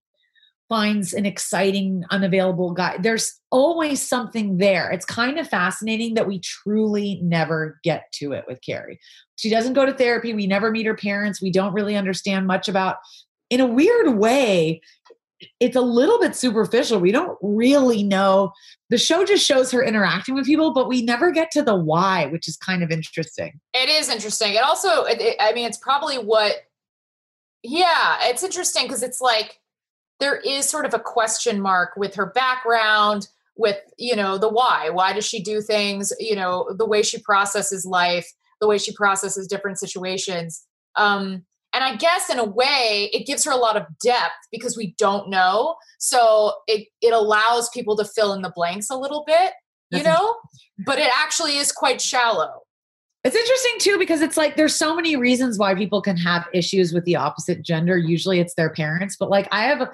finds 0.71 1.13
an 1.13 1.27
exciting 1.27 2.05
unavailable 2.11 2.73
guy. 2.73 2.97
There's 2.99 3.39
always 3.51 4.01
something 4.01 4.57
there. 4.57 4.91
It's 4.91 5.05
kind 5.05 5.39
of 5.39 5.49
fascinating 5.49 6.15
that 6.15 6.27
we 6.29 6.39
truly 6.39 7.21
never 7.23 7.79
get 7.85 8.11
to 8.13 8.33
it 8.33 8.45
with 8.49 8.61
carrie. 8.65 8.99
She 9.37 9.51
doesn't 9.51 9.75
go 9.75 9.85
to 9.85 9.93
therapy. 9.93 10.33
We 10.33 10.47
never 10.47 10.71
meet 10.71 10.87
her 10.87 10.97
parents. 10.97 11.43
We 11.43 11.51
don't 11.51 11.75
really 11.75 11.97
understand 11.97 12.47
much 12.47 12.69
about 12.69 12.97
in 13.51 13.61
a 13.61 13.67
weird 13.67 14.17
way 14.17 14.81
it's 15.59 15.75
a 15.75 15.81
little 15.81 16.21
bit 16.21 16.37
superficial. 16.37 17.01
We 17.01 17.13
don't 17.13 17.39
really 17.41 18.03
know. 18.03 18.53
The 18.91 18.99
show 18.99 19.25
just 19.25 19.43
shows 19.43 19.71
her 19.73 19.83
interacting 19.83 20.35
with 20.35 20.45
people 20.45 20.75
but 20.75 20.87
we 20.87 21.03
never 21.03 21.31
get 21.31 21.51
to 21.53 21.63
the 21.63 21.75
why 21.75 22.27
which 22.27 22.47
is 22.47 22.57
kind 22.59 22.83
of 22.83 22.91
interesting. 22.91 23.59
It 23.73 23.89
is 23.89 24.09
interesting. 24.11 24.53
It 24.53 24.63
also, 24.63 25.05
it, 25.05 25.21
it- 25.21 25.37
I 25.41 25.53
mean, 25.55 25.67
it's 25.67 25.79
probably 25.79 26.17
what, 26.17 26.53
yeah, 27.63 28.19
it's 28.23 28.43
interesting 28.43 28.85
because 28.85 29.03
it's 29.03 29.21
like 29.23 29.59
there 30.21 30.37
is 30.37 30.69
sort 30.69 30.85
of 30.85 30.95
a 30.95 31.01
question 31.01 31.61
mark 31.61 31.97
with 31.97 32.15
her 32.15 32.27
background, 32.27 33.29
with, 33.57 33.79
you 33.99 34.15
know, 34.15 34.39
the 34.39 34.49
why. 34.49 34.91
Why 34.91 35.13
does 35.13 35.27
she 35.27 35.43
do 35.43 35.61
things, 35.61 36.13
you 36.19 36.37
know, 36.37 36.69
the 36.77 36.87
way 36.87 37.03
she 37.03 37.19
processes 37.19 37.85
life, 37.85 38.31
the 38.61 38.69
way 38.69 38.79
she 38.79 38.93
processes 38.95 39.47
different 39.47 39.79
situations. 39.79 40.65
Um, 40.97 41.45
and 41.73 41.85
I 41.85 41.97
guess 41.97 42.31
in 42.31 42.39
a 42.39 42.45
way, 42.45 43.11
it 43.13 43.27
gives 43.27 43.45
her 43.45 43.53
a 43.53 43.57
lot 43.57 43.77
of 43.77 43.85
depth 44.03 44.35
because 44.51 44.77
we 44.77 44.95
don't 44.99 45.31
know. 45.31 45.77
So 45.99 46.55
it, 46.67 46.89
it 47.01 47.13
allows 47.13 47.69
people 47.71 47.97
to 47.97 48.05
fill 48.05 48.33
in 48.33 48.43
the 48.43 48.53
blanks 48.55 48.91
a 48.91 48.97
little 48.97 49.25
bit, 49.27 49.53
you 49.91 50.03
know, 50.03 50.37
but 50.85 50.99
it 50.99 51.11
actually 51.19 51.57
is 51.57 51.73
quite 51.73 52.01
shallow. 52.01 52.63
It's 53.23 53.37
interesting 53.37 53.75
too 53.79 53.99
because 53.99 54.23
it's 54.23 54.37
like 54.37 54.57
there's 54.57 54.75
so 54.75 54.97
many 54.97 55.15
reasons 55.15 55.59
why 55.59 55.75
people 55.75 56.01
can 56.01 56.17
have 56.17 56.49
issues 56.55 56.93
with 56.93 57.05
the 57.05 57.17
opposite 57.17 57.63
gender. 57.63 57.99
Usually 57.99 58.41
it's 58.41 58.55
their 58.55 58.71
parents, 58.71 59.17
but 59.19 59.29
like 59.29 59.47
I 59.53 59.65
have 59.65 59.89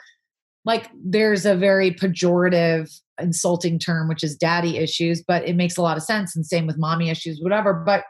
like 0.67 0.91
there's 1.03 1.47
a 1.47 1.55
very 1.55 1.93
pejorative 1.93 3.01
insulting 3.19 3.79
term 3.79 4.09
which 4.09 4.23
is 4.23 4.37
daddy 4.37 4.77
issues, 4.77 5.23
but 5.27 5.49
it 5.49 5.57
makes 5.57 5.77
a 5.77 5.83
lot 5.83 5.97
of 5.97 6.03
sense 6.03 6.37
and 6.37 6.45
same 6.45 6.67
with 6.67 6.77
mommy 6.77 7.09
issues 7.09 7.41
whatever. 7.41 7.73
But 7.73 8.05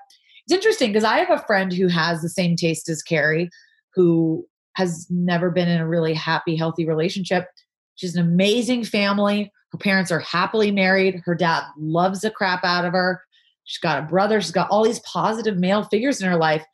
it's 0.45 0.55
interesting 0.55 0.91
because 0.91 1.05
I 1.05 1.19
have 1.19 1.31
a 1.31 1.45
friend 1.47 1.73
who 1.73 1.87
has 1.89 2.23
the 2.23 2.29
same 2.29 2.57
taste 2.57 2.89
as 2.89 3.03
Carrie 3.03 3.51
who 3.95 4.47
has 4.75 5.07
never 5.11 5.51
been 5.51 5.69
in 5.69 5.81
a 5.81 5.89
really 5.89 6.15
happy 6.15 6.57
healthy 6.57 6.87
relationship. 6.87 7.47
She's 7.95 8.17
an 8.17 8.27
amazing 8.27 8.85
family. 8.85 9.53
Her 9.73 9.79
parents 9.79 10.11
are 10.11 10.21
happily 10.21 10.71
married. 10.71 11.23
Her 11.25 11.35
dad 11.35 11.65
loves 11.79 12.21
the 12.21 12.31
crap 12.31 12.65
out 12.65 12.85
of 12.85 12.93
her. 12.93 13.23
She's 13.65 13.81
got 13.81 13.99
a 13.99 14.07
brother. 14.07 14.41
She's 14.41 14.53
got 14.53 14.71
all 14.71 14.85
these 14.85 15.01
positive 15.01 15.57
male 15.57 15.85
figures 15.85 16.21
in 16.21 16.29
her 16.29 16.37
life. 16.37 16.65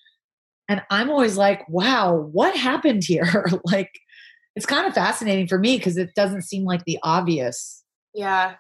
And 0.68 0.82
I'm 0.90 1.10
always 1.10 1.36
like, 1.36 1.66
wow, 1.68 2.14
what 2.14 2.56
happened 2.56 3.04
here? 3.04 3.46
like, 3.64 3.90
it's 4.55 4.66
kind 4.66 4.86
of 4.86 4.94
fascinating 4.94 5.46
for 5.46 5.59
me 5.59 5.76
because 5.76 5.96
it 5.96 6.14
doesn't 6.14 6.42
seem 6.42 6.64
like 6.64 6.84
the 6.84 6.98
obvious. 7.03 7.82
Yeah. 8.14 8.55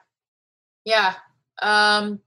Yeah. 0.84 1.14
Um 1.60 2.20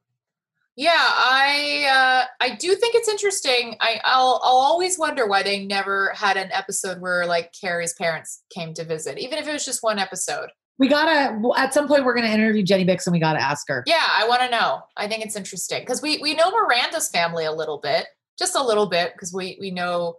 yeah, 0.77 0.91
I 0.93 1.87
uh 1.89 2.25
I 2.43 2.55
do 2.55 2.75
think 2.75 2.95
it's 2.95 3.07
interesting. 3.07 3.77
I 3.79 4.01
I'll 4.03 4.41
I'll 4.43 4.57
always 4.57 4.99
wonder 4.99 5.25
why 5.25 5.41
they 5.41 5.65
never 5.65 6.11
had 6.15 6.35
an 6.35 6.51
episode 6.51 6.99
where 6.99 7.25
like 7.25 7.53
Carrie's 7.59 7.93
parents 7.93 8.43
came 8.53 8.73
to 8.73 8.83
visit, 8.83 9.17
even 9.17 9.39
if 9.39 9.47
it 9.47 9.53
was 9.53 9.65
just 9.65 9.83
one 9.83 9.99
episode. 9.99 10.49
We 10.77 10.89
gotta, 10.89 11.41
at 11.57 11.73
some 11.73 11.87
point, 11.87 12.03
we're 12.03 12.15
gonna 12.15 12.27
interview 12.27 12.61
Jenny 12.61 12.83
Bicks 12.83 13.07
and 13.07 13.13
we 13.13 13.19
gotta 13.19 13.41
ask 13.41 13.65
her. 13.69 13.83
Yeah, 13.87 14.03
I 14.05 14.27
want 14.27 14.41
to 14.41 14.49
know. 14.49 14.81
I 14.97 15.07
think 15.07 15.23
it's 15.23 15.37
interesting 15.37 15.79
because 15.79 16.01
we 16.01 16.17
we 16.17 16.33
know 16.33 16.51
Miranda's 16.51 17.07
family 17.07 17.45
a 17.45 17.53
little 17.53 17.77
bit, 17.77 18.07
just 18.37 18.55
a 18.55 18.63
little 18.63 18.87
bit, 18.87 19.13
because 19.13 19.33
we 19.33 19.57
we 19.61 19.71
know 19.71 20.17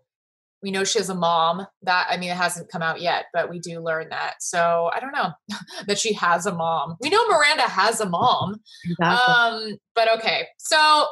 we 0.62 0.70
know 0.70 0.84
she 0.84 0.98
has 0.98 1.10
a 1.10 1.14
mom. 1.14 1.66
That 1.82 2.06
I 2.10 2.16
mean, 2.16 2.30
it 2.30 2.36
hasn't 2.36 2.70
come 2.70 2.82
out 2.82 3.00
yet, 3.00 3.26
but 3.32 3.50
we 3.50 3.58
do 3.58 3.80
learn 3.80 4.08
that. 4.10 4.34
So 4.40 4.90
I 4.94 5.00
don't 5.00 5.12
know 5.12 5.32
that 5.86 5.98
she 5.98 6.12
has 6.14 6.46
a 6.46 6.54
mom. 6.54 6.96
We 7.00 7.10
know 7.10 7.26
Miranda 7.28 7.62
has 7.62 8.00
a 8.00 8.08
mom. 8.08 8.60
Exactly. 8.84 9.34
Um, 9.34 9.78
but 9.94 10.12
okay, 10.18 10.46
so 10.58 11.06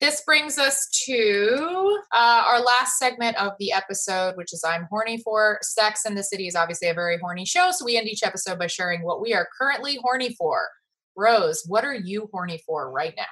this 0.00 0.22
brings 0.26 0.58
us 0.58 0.88
to 1.06 1.98
uh, 2.12 2.42
our 2.46 2.60
last 2.60 2.98
segment 2.98 3.36
of 3.38 3.52
the 3.58 3.72
episode, 3.72 4.36
which 4.36 4.52
is 4.52 4.62
I'm 4.62 4.86
horny 4.90 5.18
for. 5.22 5.58
Sex 5.62 6.04
in 6.04 6.14
the 6.14 6.22
City 6.22 6.46
is 6.46 6.54
obviously 6.54 6.88
a 6.88 6.94
very 6.94 7.18
horny 7.18 7.46
show, 7.46 7.70
so 7.72 7.84
we 7.84 7.96
end 7.96 8.06
each 8.06 8.22
episode 8.22 8.58
by 8.58 8.66
sharing 8.66 9.02
what 9.02 9.22
we 9.22 9.32
are 9.32 9.48
currently 9.58 9.98
horny 10.02 10.34
for. 10.34 10.68
Rose, 11.16 11.64
what 11.66 11.84
are 11.84 11.94
you 11.94 12.28
horny 12.30 12.62
for 12.66 12.90
right 12.90 13.14
now? 13.16 13.24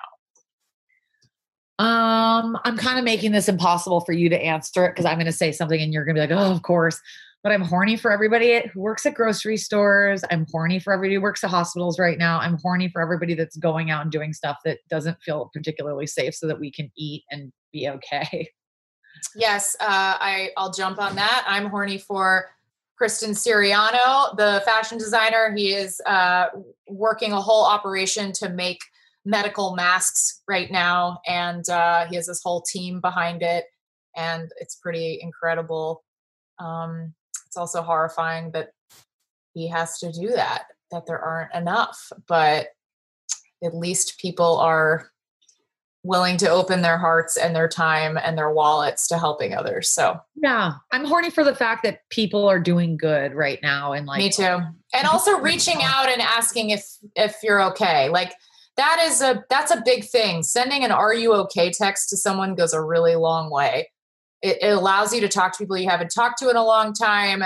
Um, 1.79 2.57
I'm 2.65 2.77
kind 2.77 2.99
of 2.99 3.05
making 3.05 3.33
this 3.33 3.49
impossible 3.49 4.01
for 4.03 4.13
you 4.13 4.29
to 4.29 4.41
answer 4.41 4.87
it 4.87 4.91
because 4.91 5.05
I'm 5.05 5.17
going 5.17 5.27
to 5.27 5.33
say 5.33 5.51
something 5.51 5.81
and 5.81 5.93
you're 5.93 6.05
going 6.05 6.15
to 6.15 6.27
be 6.27 6.35
like, 6.35 6.41
oh, 6.41 6.53
of 6.53 6.63
course. 6.63 7.01
But 7.43 7.53
I'm 7.53 7.63
horny 7.63 7.97
for 7.97 8.11
everybody 8.11 8.67
who 8.73 8.81
works 8.81 9.05
at 9.05 9.15
grocery 9.15 9.59
stores. 9.59 10.25
I'm 10.31 10.47
horny 10.51 10.79
for 10.79 10.93
everybody 10.95 11.17
who 11.17 11.21
works 11.21 11.45
at 11.45 11.51
hospitals 11.51 11.99
right 11.99 12.17
now. 12.17 12.39
I'm 12.39 12.59
horny 12.63 12.89
for 12.89 13.03
everybody 13.03 13.35
that's 13.35 13.57
going 13.57 13.91
out 13.91 14.03
and 14.03 14.11
doing 14.11 14.33
stuff 14.33 14.59
that 14.65 14.79
doesn't 14.89 15.21
feel 15.23 15.51
particularly 15.53 16.07
safe 16.07 16.35
so 16.35 16.47
that 16.47 16.59
we 16.59 16.71
can 16.71 16.91
eat 16.97 17.25
and 17.31 17.53
be 17.73 17.89
okay. 17.89 18.49
Yes, 19.37 19.77
uh, 19.81 19.85
I, 20.21 20.51
I'll 20.57 20.73
jump 20.73 20.99
on 20.99 21.17
that. 21.17 21.45
I'm 21.47 21.67
horny 21.67 21.99
for 21.99 22.47
Christian 22.97 23.31
Siriano, 23.31 24.37
the 24.37 24.63
fashion 24.65 24.99
designer. 24.99 25.53
He 25.55 25.75
is 25.75 26.01
uh, 26.07 26.47
working 26.89 27.33
a 27.33 27.41
whole 27.41 27.65
operation 27.65 28.33
to 28.35 28.49
make 28.49 28.81
medical 29.25 29.75
masks 29.75 30.43
right 30.49 30.71
now, 30.71 31.21
and 31.27 31.69
uh, 31.69 32.07
he 32.07 32.17
has 32.17 32.27
this 32.27 32.43
whole 32.43 32.63
team 32.63 33.01
behind 33.01 33.43
it, 33.43 33.65
and 34.17 34.51
it's 34.61 34.77
pretty 34.77 35.19
incredible. 35.21 36.05
Um, 36.59 37.15
it's 37.47 37.57
also 37.57 37.83
horrifying 37.83 38.51
that 38.53 38.71
he 39.55 39.69
has 39.69 39.99
to 40.01 40.13
do 40.13 40.29
that, 40.29 40.65
that 40.91 41.07
there 41.07 41.21
aren't 41.21 41.55
enough, 41.55 42.11
but 42.29 42.69
at 43.63 43.75
least 43.75 44.19
people 44.19 44.59
are 44.59 45.11
willing 46.05 46.37
to 46.37 46.49
open 46.51 46.83
their 46.83 46.99
hearts 46.99 47.37
and 47.37 47.57
their 47.57 47.67
time 47.67 48.19
and 48.23 48.37
their 48.37 48.53
wallets 48.53 49.09
to 49.09 49.19
helping 49.19 49.55
others. 49.55 49.89
So 49.89 50.21
yeah, 50.37 50.75
I'm 50.93 51.07
horny 51.07 51.31
for 51.31 51.43
the 51.43 51.55
fact 51.55 51.83
that 51.85 52.01
people 52.11 52.47
are 52.47 52.61
doing 52.61 52.99
good 52.99 53.33
right 53.33 53.59
now 53.63 53.93
and 53.95 54.07
like 54.07 54.19
me 54.19 54.31
too. 54.31 54.59
And 54.93 55.07
also 55.11 55.39
reaching 55.39 55.79
out 55.83 56.09
and 56.09 56.21
asking 56.21 56.71
if 56.71 56.85
if 57.17 57.37
you're 57.43 57.63
okay. 57.71 58.11
Like 58.11 58.35
that 58.77 59.01
is 59.03 59.23
a 59.23 59.45
that's 59.49 59.71
a 59.71 59.83
big 59.85 60.05
thing. 60.05 60.43
Sending 60.43 60.85
an 60.85 60.91
"Are 60.91 61.15
you 61.15 61.35
okay?" 61.35 61.71
text 61.71 62.09
to 62.11 62.17
someone 62.17 62.55
goes 62.55 62.73
a 62.73 62.83
really 62.83 63.17
long 63.17 63.51
way. 63.51 63.91
It, 64.43 64.59
it 64.63 64.71
allows 64.71 65.15
you 65.15 65.21
to 65.21 65.29
talk 65.29 65.53
to 65.53 65.59
people 65.59 65.77
you 65.77 65.89
haven't 65.89 66.13
talked 66.15 66.39
to 66.39 66.51
in 66.51 66.57
a 66.57 66.65
long 66.65 66.93
time. 66.93 67.45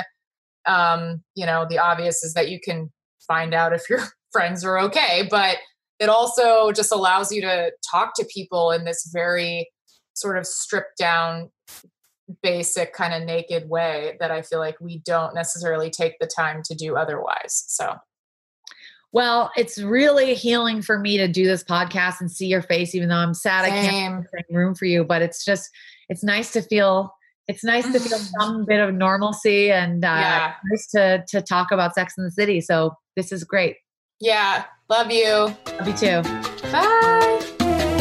Um, 0.66 1.22
you 1.35 1.47
know, 1.47 1.66
the 1.68 1.79
obvious 1.79 2.24
is 2.24 2.35
that 2.35 2.49
you 2.49 2.61
can 2.61 2.91
find 3.26 3.55
out 3.55 3.72
if 3.72 3.89
your 3.89 4.01
friends 4.33 4.64
are 4.64 4.79
okay, 4.81 5.26
but 5.31 5.59
it 5.99 6.09
also 6.09 6.72
just 6.72 6.93
allows 6.93 7.33
you 7.33 7.41
to 7.43 7.72
talk 7.91 8.14
to 8.16 8.24
people 8.33 8.70
in 8.70 8.85
this 8.85 9.11
very 9.12 9.68
sort 10.14 10.39
of 10.39 10.47
stripped 10.47 10.97
down 10.99 11.51
basic 12.43 12.93
kind 12.93 13.14
of 13.14 13.22
naked 13.26 13.68
way 13.68 14.16
that 14.20 14.31
I 14.31 14.43
feel 14.43 14.59
like 14.59 14.81
we 14.81 14.99
don't 14.99 15.35
necessarily 15.35 15.91
take 15.91 16.18
the 16.20 16.26
time 16.26 16.62
to 16.64 16.74
do 16.74 16.97
otherwise. 16.97 17.64
So 17.68 17.97
well, 19.12 19.50
it's 19.56 19.80
really 19.80 20.34
healing 20.34 20.82
for 20.82 20.98
me 20.98 21.16
to 21.16 21.28
do 21.28 21.46
this 21.46 21.64
podcast 21.64 22.20
and 22.20 22.30
see 22.30 22.46
your 22.46 22.62
face, 22.62 22.94
even 22.94 23.09
though 23.09 23.16
I'm 23.16 23.34
sad 23.34 23.64
Same. 23.64 23.72
I 23.72 23.88
can't 23.88 24.26
make 24.32 24.44
room 24.50 24.74
for 24.74 24.84
you. 24.84 25.04
But 25.04 25.22
it's 25.22 25.44
just, 25.44 25.70
it's 26.09 26.22
nice 26.22 26.52
to 26.52 26.62
feel, 26.62 27.14
it's 27.46 27.64
nice 27.64 27.90
to 27.90 27.98
feel 27.98 28.18
some 28.40 28.66
bit 28.66 28.80
of 28.80 28.94
normalcy 28.94 29.72
and 29.72 30.04
uh, 30.04 30.09
yeah. 30.09 30.54
nice 30.70 30.86
to 30.88 31.24
to 31.28 31.40
talk 31.40 31.70
about 31.70 31.94
Sex 31.94 32.14
in 32.18 32.24
the 32.24 32.30
City. 32.30 32.61
So 32.61 32.94
this 33.16 33.32
is 33.32 33.44
great. 33.44 33.76
Yeah, 34.20 34.64
love 34.90 35.11
you. 35.11 35.54
Love 35.78 35.88
you 35.88 35.94
too. 35.94 36.22
Bye. 36.70 37.47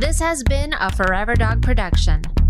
This 0.00 0.20
has 0.20 0.42
been 0.42 0.72
a 0.72 0.90
Forever 0.94 1.34
Dog 1.34 1.62
production. 1.62 2.22